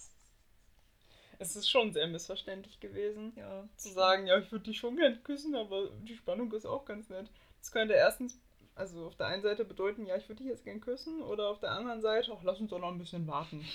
Es 1.39 1.56
ist 1.56 1.67
schon 1.67 1.91
sehr 1.93 2.06
missverständlich 2.08 2.80
gewesen, 2.80 3.34
Ja. 3.36 3.67
zu 3.76 3.89
sagen, 3.89 4.28
ja, 4.28 4.38
ich 4.38 4.52
würde 4.52 4.65
dich 4.65 4.78
schon 4.78 4.95
gern 4.95 5.21
küssen, 5.23 5.56
aber 5.56 5.89
die 6.04 6.15
Spannung 6.15 6.52
ist 6.54 6.65
auch 6.67 6.86
ganz 6.86 7.10
nett. 7.10 7.28
Das 7.60 7.71
könnte 7.71 7.95
erstens, 7.95 8.39
also 8.76 9.08
auf 9.08 9.15
der 9.15 9.26
einen 9.28 9.41
Seite 9.41 9.65
bedeuten, 9.65 10.06
ja, 10.06 10.15
ich 10.15 10.30
würde 10.30 10.43
dich 10.43 10.52
jetzt 10.52 10.63
gern 10.63 10.80
küssen, 10.80 11.23
oder 11.23 11.49
auf 11.49 11.60
der 11.60 11.71
anderen 11.71 12.02
Seite, 12.02 12.32
ach, 12.38 12.43
lass 12.43 12.60
uns 12.62 12.69
doch 12.69 12.78
noch 12.80 12.91
ein 12.91 12.99
bisschen 12.99 13.26
warten. 13.28 13.65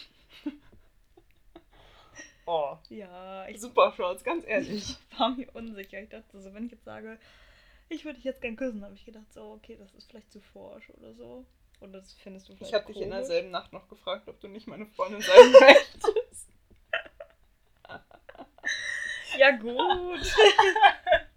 Oh, 2.48 2.78
Ja, 2.88 3.46
ich 3.48 3.60
super 3.60 3.92
Shorts, 3.92 4.24
ganz 4.24 4.44
ehrlich. 4.46 4.96
war 5.18 5.30
mir 5.30 5.48
unsicher. 5.52 6.00
Ich 6.00 6.08
dachte 6.08 6.40
so, 6.40 6.52
wenn 6.54 6.66
ich 6.66 6.72
jetzt 6.72 6.84
sage, 6.84 7.18
ich 7.88 8.04
würde 8.04 8.16
dich 8.16 8.24
jetzt 8.24 8.40
gern 8.40 8.56
küssen, 8.56 8.84
habe 8.84 8.94
ich 8.94 9.04
gedacht 9.04 9.32
so, 9.32 9.52
okay, 9.52 9.76
das 9.78 9.94
ist 9.94 10.10
vielleicht 10.10 10.32
zu 10.32 10.40
forsch 10.40 10.90
oder 10.90 11.14
so. 11.14 11.44
Oder 11.80 11.92
das 11.92 12.12
findest 12.14 12.48
du 12.48 12.54
vielleicht 12.54 12.72
Ich 12.72 12.74
habe 12.74 12.92
dich 12.92 13.02
in 13.02 13.10
derselben 13.10 13.50
Nacht 13.50 13.72
noch 13.72 13.88
gefragt, 13.88 14.28
ob 14.28 14.40
du 14.40 14.48
nicht 14.48 14.66
meine 14.66 14.86
Freundin 14.86 15.20
sein 15.20 15.52
möchtest. 15.60 16.48
Ja 19.38 19.52
gut. 19.52 20.20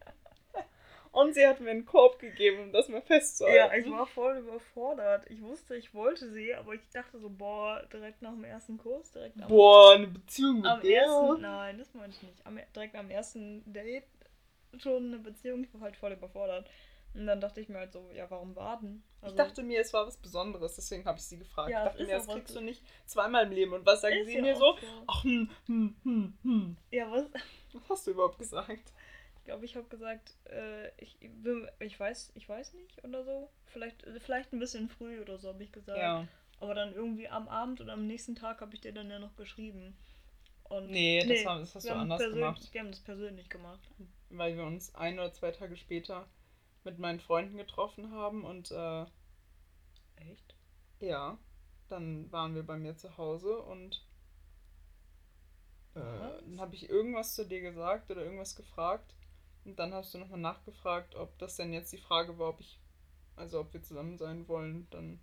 Und 1.11 1.33
sie 1.33 1.45
hat 1.45 1.59
mir 1.59 1.71
einen 1.71 1.85
Korb 1.85 2.19
gegeben, 2.19 2.61
um 2.61 2.71
das 2.71 2.87
mal 2.87 3.01
festzuhalten. 3.01 3.57
ja, 3.57 3.73
ich 3.73 3.91
war 3.91 4.07
voll 4.07 4.37
überfordert. 4.37 5.29
Ich 5.29 5.41
wusste, 5.41 5.75
ich 5.75 5.93
wollte 5.93 6.31
sie, 6.31 6.53
aber 6.53 6.73
ich 6.73 6.81
dachte 6.93 7.19
so, 7.19 7.29
boah, 7.29 7.85
direkt 7.91 8.21
nach 8.21 8.31
dem 8.31 8.45
ersten 8.45 8.77
Kurs, 8.77 9.11
direkt 9.11 9.41
am, 9.41 9.49
Boah, 9.49 9.93
eine 9.93 10.07
Beziehung 10.07 10.61
mit 10.61 10.65
am 10.65 10.81
der. 10.81 11.03
ersten, 11.03 11.41
nein, 11.41 11.77
das 11.77 11.93
meinte 11.93 12.15
ich 12.15 12.23
nicht. 12.23 12.45
Am, 12.45 12.57
direkt 12.73 12.95
am 12.95 13.09
ersten 13.09 13.61
Date 13.71 14.05
schon 14.77 15.07
eine 15.07 15.19
Beziehung. 15.19 15.65
Ich 15.65 15.73
war 15.73 15.81
halt 15.81 15.97
voll 15.97 16.13
überfordert. 16.13 16.69
Und 17.13 17.27
dann 17.27 17.41
dachte 17.41 17.59
ich 17.59 17.67
mir 17.67 17.79
halt 17.79 17.91
so, 17.91 18.09
ja, 18.15 18.31
warum 18.31 18.55
warten? 18.55 19.03
Ich 19.25 19.33
dachte 19.33 19.63
mir, 19.63 19.81
es 19.81 19.91
war 19.91 20.07
was 20.07 20.15
Besonderes, 20.15 20.75
deswegen 20.75 21.03
habe 21.05 21.17
ich 21.17 21.25
sie 21.25 21.37
gefragt. 21.37 21.69
Ja, 21.69 21.83
ich 21.83 21.91
dachte 21.91 22.05
mir, 22.05 22.15
das 22.15 22.27
kriegst 22.27 22.55
du 22.55 22.61
nicht 22.61 22.81
zweimal 23.05 23.45
im 23.45 23.51
Leben. 23.51 23.73
Und 23.73 23.85
was 23.85 23.99
sagen 23.99 24.23
sie 24.23 24.35
ja 24.35 24.41
mir 24.41 24.55
auch 24.55 24.79
so? 24.79 25.03
Ach, 25.07 25.23
hm, 25.25 25.49
hm, 25.65 25.95
hm, 26.03 26.37
hm. 26.41 26.77
Ja, 26.89 27.11
was? 27.11 27.25
Was 27.73 27.89
hast 27.89 28.07
du 28.07 28.11
überhaupt 28.11 28.39
gesagt? 28.39 28.93
Ich 29.41 29.45
glaube, 29.45 29.65
ich 29.65 29.75
habe 29.75 29.87
gesagt, 29.87 30.35
äh, 30.51 30.89
ich, 31.01 31.17
ich 31.79 31.99
weiß, 31.99 32.31
ich 32.35 32.47
weiß 32.47 32.73
nicht 32.75 33.03
oder 33.03 33.23
so. 33.25 33.49
Vielleicht, 33.65 34.05
vielleicht 34.19 34.53
ein 34.53 34.59
bisschen 34.59 34.87
früh 34.87 35.19
oder 35.19 35.39
so 35.39 35.47
habe 35.49 35.63
ich 35.63 35.71
gesagt. 35.71 35.97
Ja. 35.97 36.27
Aber 36.59 36.75
dann 36.75 36.93
irgendwie 36.93 37.27
am 37.27 37.47
Abend 37.47 37.81
oder 37.81 37.93
am 37.93 38.05
nächsten 38.05 38.35
Tag 38.35 38.61
habe 38.61 38.75
ich 38.75 38.81
dir 38.81 38.93
dann 38.93 39.09
ja 39.09 39.17
noch 39.17 39.35
geschrieben. 39.35 39.97
Und 40.65 40.91
Nee, 40.91 41.25
das 41.25 41.43
haben- 41.45 41.61
das 41.61 41.73
hast 41.73 41.89
du 41.89 41.93
anders 41.93 42.19
persönlich- 42.19 42.39
gemacht. 42.45 42.69
Wir 42.73 42.81
haben 42.81 42.91
das 42.91 42.99
persönlich 43.01 43.49
gemacht. 43.49 43.79
Weil 44.29 44.55
wir 44.55 44.63
uns 44.63 44.93
ein 44.93 45.15
oder 45.17 45.33
zwei 45.33 45.51
Tage 45.51 45.75
später 45.75 46.27
mit 46.83 46.99
meinen 46.99 47.19
Freunden 47.19 47.57
getroffen 47.57 48.11
haben 48.11 48.45
und 48.45 48.69
äh, 48.71 49.05
Echt? 50.17 50.55
ja, 50.99 51.37
dann 51.89 52.31
waren 52.31 52.53
wir 52.53 52.63
bei 52.63 52.77
mir 52.77 52.95
zu 52.95 53.17
Hause 53.17 53.57
und 53.59 54.05
äh, 55.95 55.99
dann 55.99 56.59
habe 56.61 56.75
ich 56.75 56.89
irgendwas 56.89 57.33
zu 57.35 57.45
dir 57.45 57.61
gesagt 57.61 58.09
oder 58.11 58.23
irgendwas 58.23 58.55
gefragt 58.55 59.15
und 59.65 59.77
dann 59.79 59.93
hast 59.93 60.13
du 60.13 60.17
nochmal 60.17 60.39
nachgefragt, 60.39 61.15
ob 61.15 61.37
das 61.39 61.55
denn 61.55 61.73
jetzt 61.73 61.91
die 61.93 61.97
Frage 61.97 62.37
war, 62.39 62.49
ob 62.49 62.59
ich, 62.59 62.79
also 63.35 63.59
ob 63.61 63.73
wir 63.73 63.81
zusammen 63.83 64.17
sein 64.17 64.47
wollen, 64.47 64.87
dann 64.91 65.19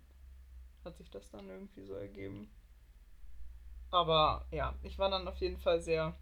hat 0.85 0.97
sich 0.97 1.09
das 1.09 1.29
dann 1.29 1.49
irgendwie 1.49 1.83
so 1.83 1.93
ergeben. 1.93 2.49
Aber 3.91 4.45
ja, 4.51 4.75
ich 4.83 4.97
war 4.99 5.09
dann 5.09 5.27
auf 5.27 5.37
jeden 5.37 5.57
Fall 5.57 5.81
sehr, 5.81 6.15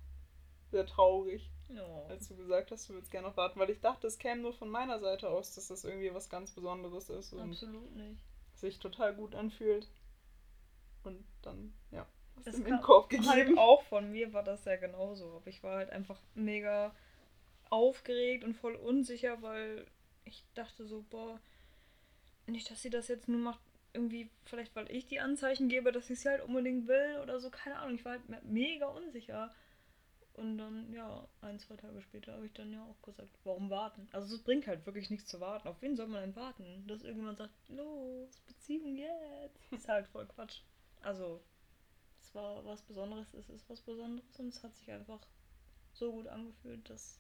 sehr 0.72 0.86
traurig, 0.86 1.50
Ja. 1.70 1.84
als 2.08 2.28
du 2.30 2.36
gesagt 2.36 2.72
hast, 2.72 2.88
du 2.90 2.94
würdest 2.94 3.12
gerne 3.12 3.28
noch 3.28 3.38
warten, 3.38 3.60
weil 3.60 3.70
ich 3.70 3.82
dachte, 3.82 4.08
es 4.08 4.18
käme 4.18 4.42
nur 4.42 4.54
von 4.54 4.70
meiner 4.70 5.00
Seite 5.00 5.30
aus, 5.30 5.54
dass 5.56 5.68
das 5.68 5.84
irgendwie 5.84 6.14
was 6.14 6.30
ganz 6.30 6.52
Besonderes 6.52 7.10
ist 7.10 7.34
und 7.34 7.52
Absolut 7.52 7.94
nicht. 7.96 8.22
sich 8.56 8.80
total 8.80 9.14
gut 9.16 9.36
anfühlt. 9.36 9.88
Und 11.04 11.24
dann, 11.42 11.74
ja, 11.92 12.06
hast 12.36 12.48
Das 12.48 12.56
du 12.56 12.62
mir 12.62 12.68
einen 12.74 12.82
Korb 12.82 13.12
Halt 13.12 13.48
gegeben. 13.48 13.58
auch 13.58 13.84
von 13.84 14.12
mir 14.12 14.34
war 14.34 14.44
das 14.44 14.64
ja 14.66 14.76
genauso. 14.78 15.36
Aber 15.38 15.48
ich 15.48 15.62
war 15.64 15.76
halt 15.78 15.90
einfach 15.90 16.20
mega 16.36 16.94
aufgeregt 17.72 18.44
und 18.44 18.56
voll 18.56 18.76
unsicher, 18.76 19.42
weil 19.42 19.86
ich 20.26 20.44
dachte 20.56 20.86
so, 20.86 21.04
boah, 21.10 21.40
nicht, 22.48 22.70
dass 22.72 22.82
sie 22.82 22.90
das 22.90 23.08
jetzt 23.08 23.28
nur 23.28 23.40
macht, 23.40 23.60
irgendwie, 23.94 24.30
vielleicht 24.46 24.76
weil 24.76 24.90
ich 24.92 25.06
die 25.08 25.20
Anzeichen 25.20 25.70
gebe, 25.70 25.92
dass 25.92 26.08
sie 26.08 26.16
halt 26.30 26.42
unbedingt 26.44 26.88
will 26.88 27.20
oder 27.22 27.40
so, 27.40 27.50
keine 27.50 27.78
Ahnung. 27.78 27.96
Ich 27.96 28.06
war 28.06 28.14
halt 28.14 28.30
me- 28.30 28.42
mega 28.44 28.88
unsicher. 28.88 29.54
Und 30.36 30.58
dann, 30.60 30.94
ja, 30.94 31.28
ein, 31.42 31.60
zwei 31.60 31.76
Tage 31.78 32.02
später 32.02 32.34
habe 32.34 32.46
ich 32.46 32.54
dann 32.54 32.72
ja 32.72 32.84
auch 32.84 33.02
gesagt, 33.04 33.30
warum 33.44 33.70
warten? 33.72 34.08
Also 34.14 34.36
es 34.36 34.42
bringt 34.44 34.68
halt 34.68 34.86
wirklich 34.86 35.10
nichts 35.10 35.28
zu 35.30 35.40
warten. 35.42 35.68
Auf 35.68 35.82
wen 35.82 35.96
soll 35.96 36.08
man 36.08 36.22
denn 36.22 36.36
warten? 36.36 36.86
Dass 36.88 37.04
irgendjemand 37.04 37.40
sagt, 37.40 37.54
los, 37.70 38.40
Beziehung 38.48 38.96
jetzt. 38.98 39.60
Ist 39.72 39.88
halt 39.90 40.08
voll 40.08 40.28
Quatsch. 40.28 40.62
Also, 41.02 41.42
es 42.22 42.36
war 42.36 42.66
was 42.66 42.82
Besonderes, 42.84 43.34
es 43.34 43.50
ist 43.50 43.70
was 43.70 43.82
Besonderes 43.82 44.40
und 44.40 44.50
es 44.50 44.64
hat 44.64 44.76
sich 44.76 44.92
einfach 44.92 45.22
so 45.94 46.12
gut 46.12 46.28
angefühlt, 46.28 46.90
dass 46.90 47.20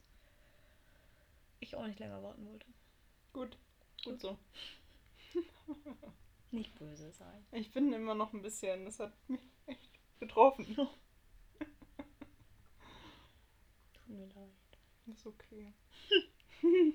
ich 1.59 1.75
auch 1.75 1.85
nicht 1.85 1.99
länger 1.99 2.21
warten 2.23 2.47
wollte. 2.47 2.65
Gut, 3.33 3.57
gut 4.03 4.19
so. 4.19 4.37
Nicht 6.51 6.77
böse 6.79 7.11
sein. 7.11 7.45
Ich 7.51 7.71
bin 7.71 7.91
immer 7.91 8.15
noch 8.15 8.31
ein 8.33 8.41
bisschen, 8.41 8.85
das 8.85 8.99
hat 8.99 9.13
mich 9.29 9.41
echt 9.65 9.91
betroffen. 10.19 10.65
Tut 10.75 10.89
mir 14.07 14.27
leid. 14.27 14.53
Ist 15.07 15.27
okay. 15.27 15.73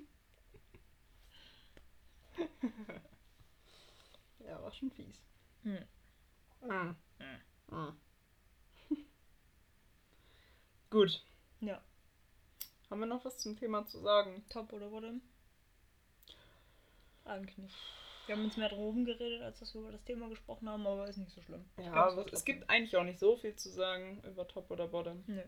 ja, 4.41 4.63
war 4.63 4.73
schon 4.73 4.91
fies. 4.91 5.21
Hm. 5.63 5.85
Mm. 6.63 6.97
Mm. 7.71 7.93
Gut. 10.91 11.25
Ja. 11.61 11.83
Haben 12.93 13.01
wir 13.01 13.07
noch 13.07 13.25
was 13.25 13.39
zum 13.39 13.57
Thema 13.57 13.87
zu 13.87 14.01
sagen? 14.01 14.45
Top 14.51 14.71
oder 14.75 14.91
bottom? 14.91 15.23
Eigentlich 17.25 17.57
nicht. 17.57 17.75
Wir 18.27 18.37
haben 18.37 18.45
uns 18.45 18.59
mehr 18.59 18.69
drum 18.69 19.07
geredet, 19.07 19.41
als 19.41 19.61
dass 19.61 19.73
wir 19.73 19.81
über 19.81 19.93
das 19.93 20.05
Thema 20.05 20.29
gesprochen 20.29 20.69
haben, 20.69 20.87
aber 20.87 21.09
ist 21.09 21.17
nicht 21.17 21.31
so 21.33 21.41
schlimm. 21.41 21.65
Ich 21.79 21.87
Ja, 21.87 21.93
glaub, 21.93 22.09
es 22.27 22.31
trotzdem- 22.33 22.45
gibt 22.59 22.69
eigentlich 22.69 22.95
auch 22.99 23.05
nicht 23.05 23.19
so 23.19 23.35
viel 23.39 23.57
zu 23.57 23.71
sagen 23.71 24.23
über 24.25 24.47
Top 24.47 24.71
oder 24.71 24.89
Bottom. 24.89 25.25
Nö. 25.27 25.41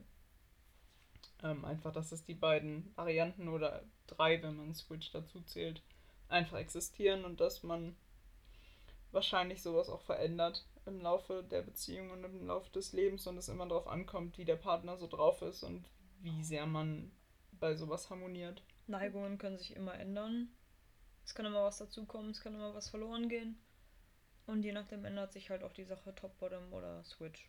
Ähm, 1.42 1.66
einfach, 1.66 1.92
dass 1.92 2.12
es 2.12 2.24
die 2.24 2.32
beiden 2.32 2.90
Varianten 2.96 3.48
oder 3.48 3.82
drei, 4.06 4.42
wenn 4.42 4.56
man 4.56 4.72
Switch 4.72 5.10
dazu 5.12 5.42
zählt, 5.42 5.82
einfach 6.30 6.56
existieren 6.56 7.26
und 7.26 7.40
dass 7.42 7.62
man 7.62 7.94
wahrscheinlich 9.12 9.60
sowas 9.62 9.90
auch 9.90 10.00
verändert 10.00 10.64
im 10.86 10.98
Laufe 11.02 11.44
der 11.44 11.60
Beziehung 11.60 12.10
und 12.10 12.24
im 12.24 12.46
Laufe 12.46 12.70
des 12.70 12.94
Lebens 12.94 13.26
und 13.26 13.36
es 13.36 13.50
immer 13.50 13.66
darauf 13.68 13.86
ankommt, 13.86 14.38
wie 14.38 14.46
der 14.46 14.56
Partner 14.56 14.96
so 14.96 15.06
drauf 15.06 15.42
ist 15.42 15.62
und 15.62 15.84
wie 16.20 16.42
sehr 16.42 16.64
man 16.64 17.12
bei 17.60 17.74
sowas 17.74 18.10
harmoniert. 18.10 18.62
Neigungen 18.86 19.38
können 19.38 19.58
sich 19.58 19.74
immer 19.74 19.94
ändern. 19.94 20.48
Es 21.24 21.34
kann 21.34 21.46
immer 21.46 21.64
was 21.64 21.78
dazukommen, 21.78 22.30
es 22.30 22.40
kann 22.40 22.54
immer 22.54 22.74
was 22.74 22.88
verloren 22.88 23.28
gehen. 23.28 23.58
Und 24.46 24.62
je 24.62 24.72
nachdem 24.72 25.04
ändert 25.04 25.32
sich 25.32 25.50
halt 25.50 25.62
auch 25.62 25.72
die 25.72 25.84
Sache 25.84 26.14
Top, 26.14 26.38
Bottom 26.38 26.72
oder 26.72 27.02
Switch. 27.04 27.48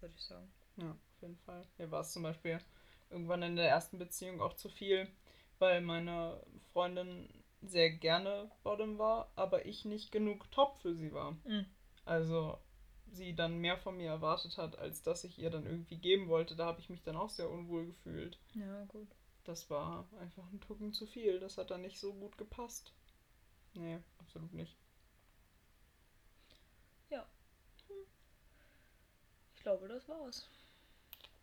Würde 0.00 0.14
ich 0.14 0.22
sagen. 0.22 0.52
Ja, 0.76 0.90
auf 0.90 1.22
jeden 1.22 1.38
Fall. 1.38 1.66
Mir 1.78 1.90
war 1.90 2.02
es 2.02 2.12
zum 2.12 2.22
Beispiel 2.22 2.58
irgendwann 3.08 3.42
in 3.42 3.56
der 3.56 3.68
ersten 3.68 3.98
Beziehung 3.98 4.40
auch 4.40 4.54
zu 4.54 4.68
viel, 4.68 5.08
weil 5.58 5.80
meine 5.80 6.42
Freundin 6.72 7.28
sehr 7.62 7.90
gerne 7.90 8.50
Bottom 8.62 8.98
war, 8.98 9.32
aber 9.36 9.66
ich 9.66 9.84
nicht 9.84 10.12
genug 10.12 10.50
Top 10.50 10.78
für 10.78 10.94
sie 10.94 11.12
war. 11.12 11.32
Mhm. 11.44 11.66
Also 12.04 12.58
sie 13.12 13.34
dann 13.34 13.58
mehr 13.58 13.76
von 13.76 13.96
mir 13.96 14.10
erwartet 14.10 14.56
hat, 14.56 14.78
als 14.78 15.02
dass 15.02 15.24
ich 15.24 15.38
ihr 15.38 15.50
dann 15.50 15.66
irgendwie 15.66 15.98
geben 15.98 16.28
wollte. 16.28 16.56
Da 16.56 16.66
habe 16.66 16.80
ich 16.80 16.90
mich 16.90 17.02
dann 17.02 17.16
auch 17.16 17.30
sehr 17.30 17.50
unwohl 17.50 17.86
gefühlt. 17.86 18.38
Ja, 18.54 18.84
gut. 18.84 19.08
Das 19.50 19.68
war 19.68 20.06
einfach 20.20 20.44
ein 20.52 20.60
Tucken 20.60 20.92
zu 20.92 21.06
viel. 21.06 21.40
Das 21.40 21.58
hat 21.58 21.72
dann 21.72 21.82
nicht 21.82 21.98
so 21.98 22.14
gut 22.14 22.38
gepasst. 22.38 22.92
Nee, 23.74 23.98
absolut 24.18 24.52
nicht. 24.52 24.76
Ich 29.60 29.64
glaube, 29.64 29.88
das 29.88 30.08
war's. 30.08 30.48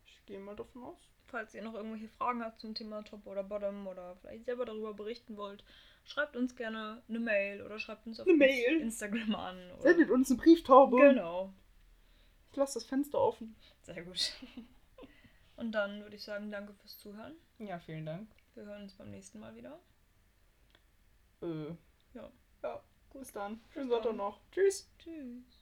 Ich 0.07 0.25
gehe 0.25 0.39
mal 0.39 0.55
davon 0.55 0.85
aus. 0.85 0.97
Falls 1.27 1.53
ihr 1.53 1.61
noch 1.61 1.75
irgendwelche 1.75 2.07
Fragen 2.07 2.43
habt 2.43 2.59
zum 2.59 2.73
Thema 2.73 3.03
Top 3.03 3.27
oder 3.27 3.43
Bottom 3.43 3.85
oder 3.85 4.15
vielleicht 4.15 4.45
selber 4.45 4.65
darüber 4.65 4.95
berichten 4.95 5.37
wollt, 5.37 5.63
schreibt 6.03 6.35
uns 6.35 6.55
gerne 6.55 7.03
eine 7.07 7.19
Mail 7.19 7.61
oder 7.61 7.77
schreibt 7.77 8.07
uns 8.07 8.19
auf? 8.19 8.25
Instagram 8.81 9.35
an. 9.35 9.71
Oder 9.73 9.81
Sendet 9.81 10.09
uns 10.09 10.31
eine 10.31 10.39
Brieftaube. 10.39 10.97
Genau. 10.99 11.53
Ich 12.49 12.57
lasse 12.57 12.79
das 12.79 12.85
Fenster 12.85 13.19
offen. 13.19 13.55
Sehr 13.83 14.03
gut. 14.03 14.33
Und 15.57 15.71
dann 15.71 16.01
würde 16.01 16.15
ich 16.15 16.23
sagen, 16.23 16.51
danke 16.51 16.73
fürs 16.73 16.97
Zuhören. 16.99 17.35
Ja, 17.57 17.79
vielen 17.79 18.05
Dank. 18.05 18.29
Wir 18.53 18.63
hören 18.65 18.83
uns 18.83 18.93
beim 18.93 19.09
nächsten 19.09 19.39
Mal 19.39 19.55
wieder. 19.55 19.79
Äh, 21.41 21.69
Ja. 22.13 22.31
ja, 22.63 22.81
bis 23.13 23.31
dann. 23.31 23.59
Schönen 23.73 23.89
Sonntag 23.89 24.15
noch. 24.15 24.39
Tschüss. 24.51 24.89
Tschüss. 24.99 25.56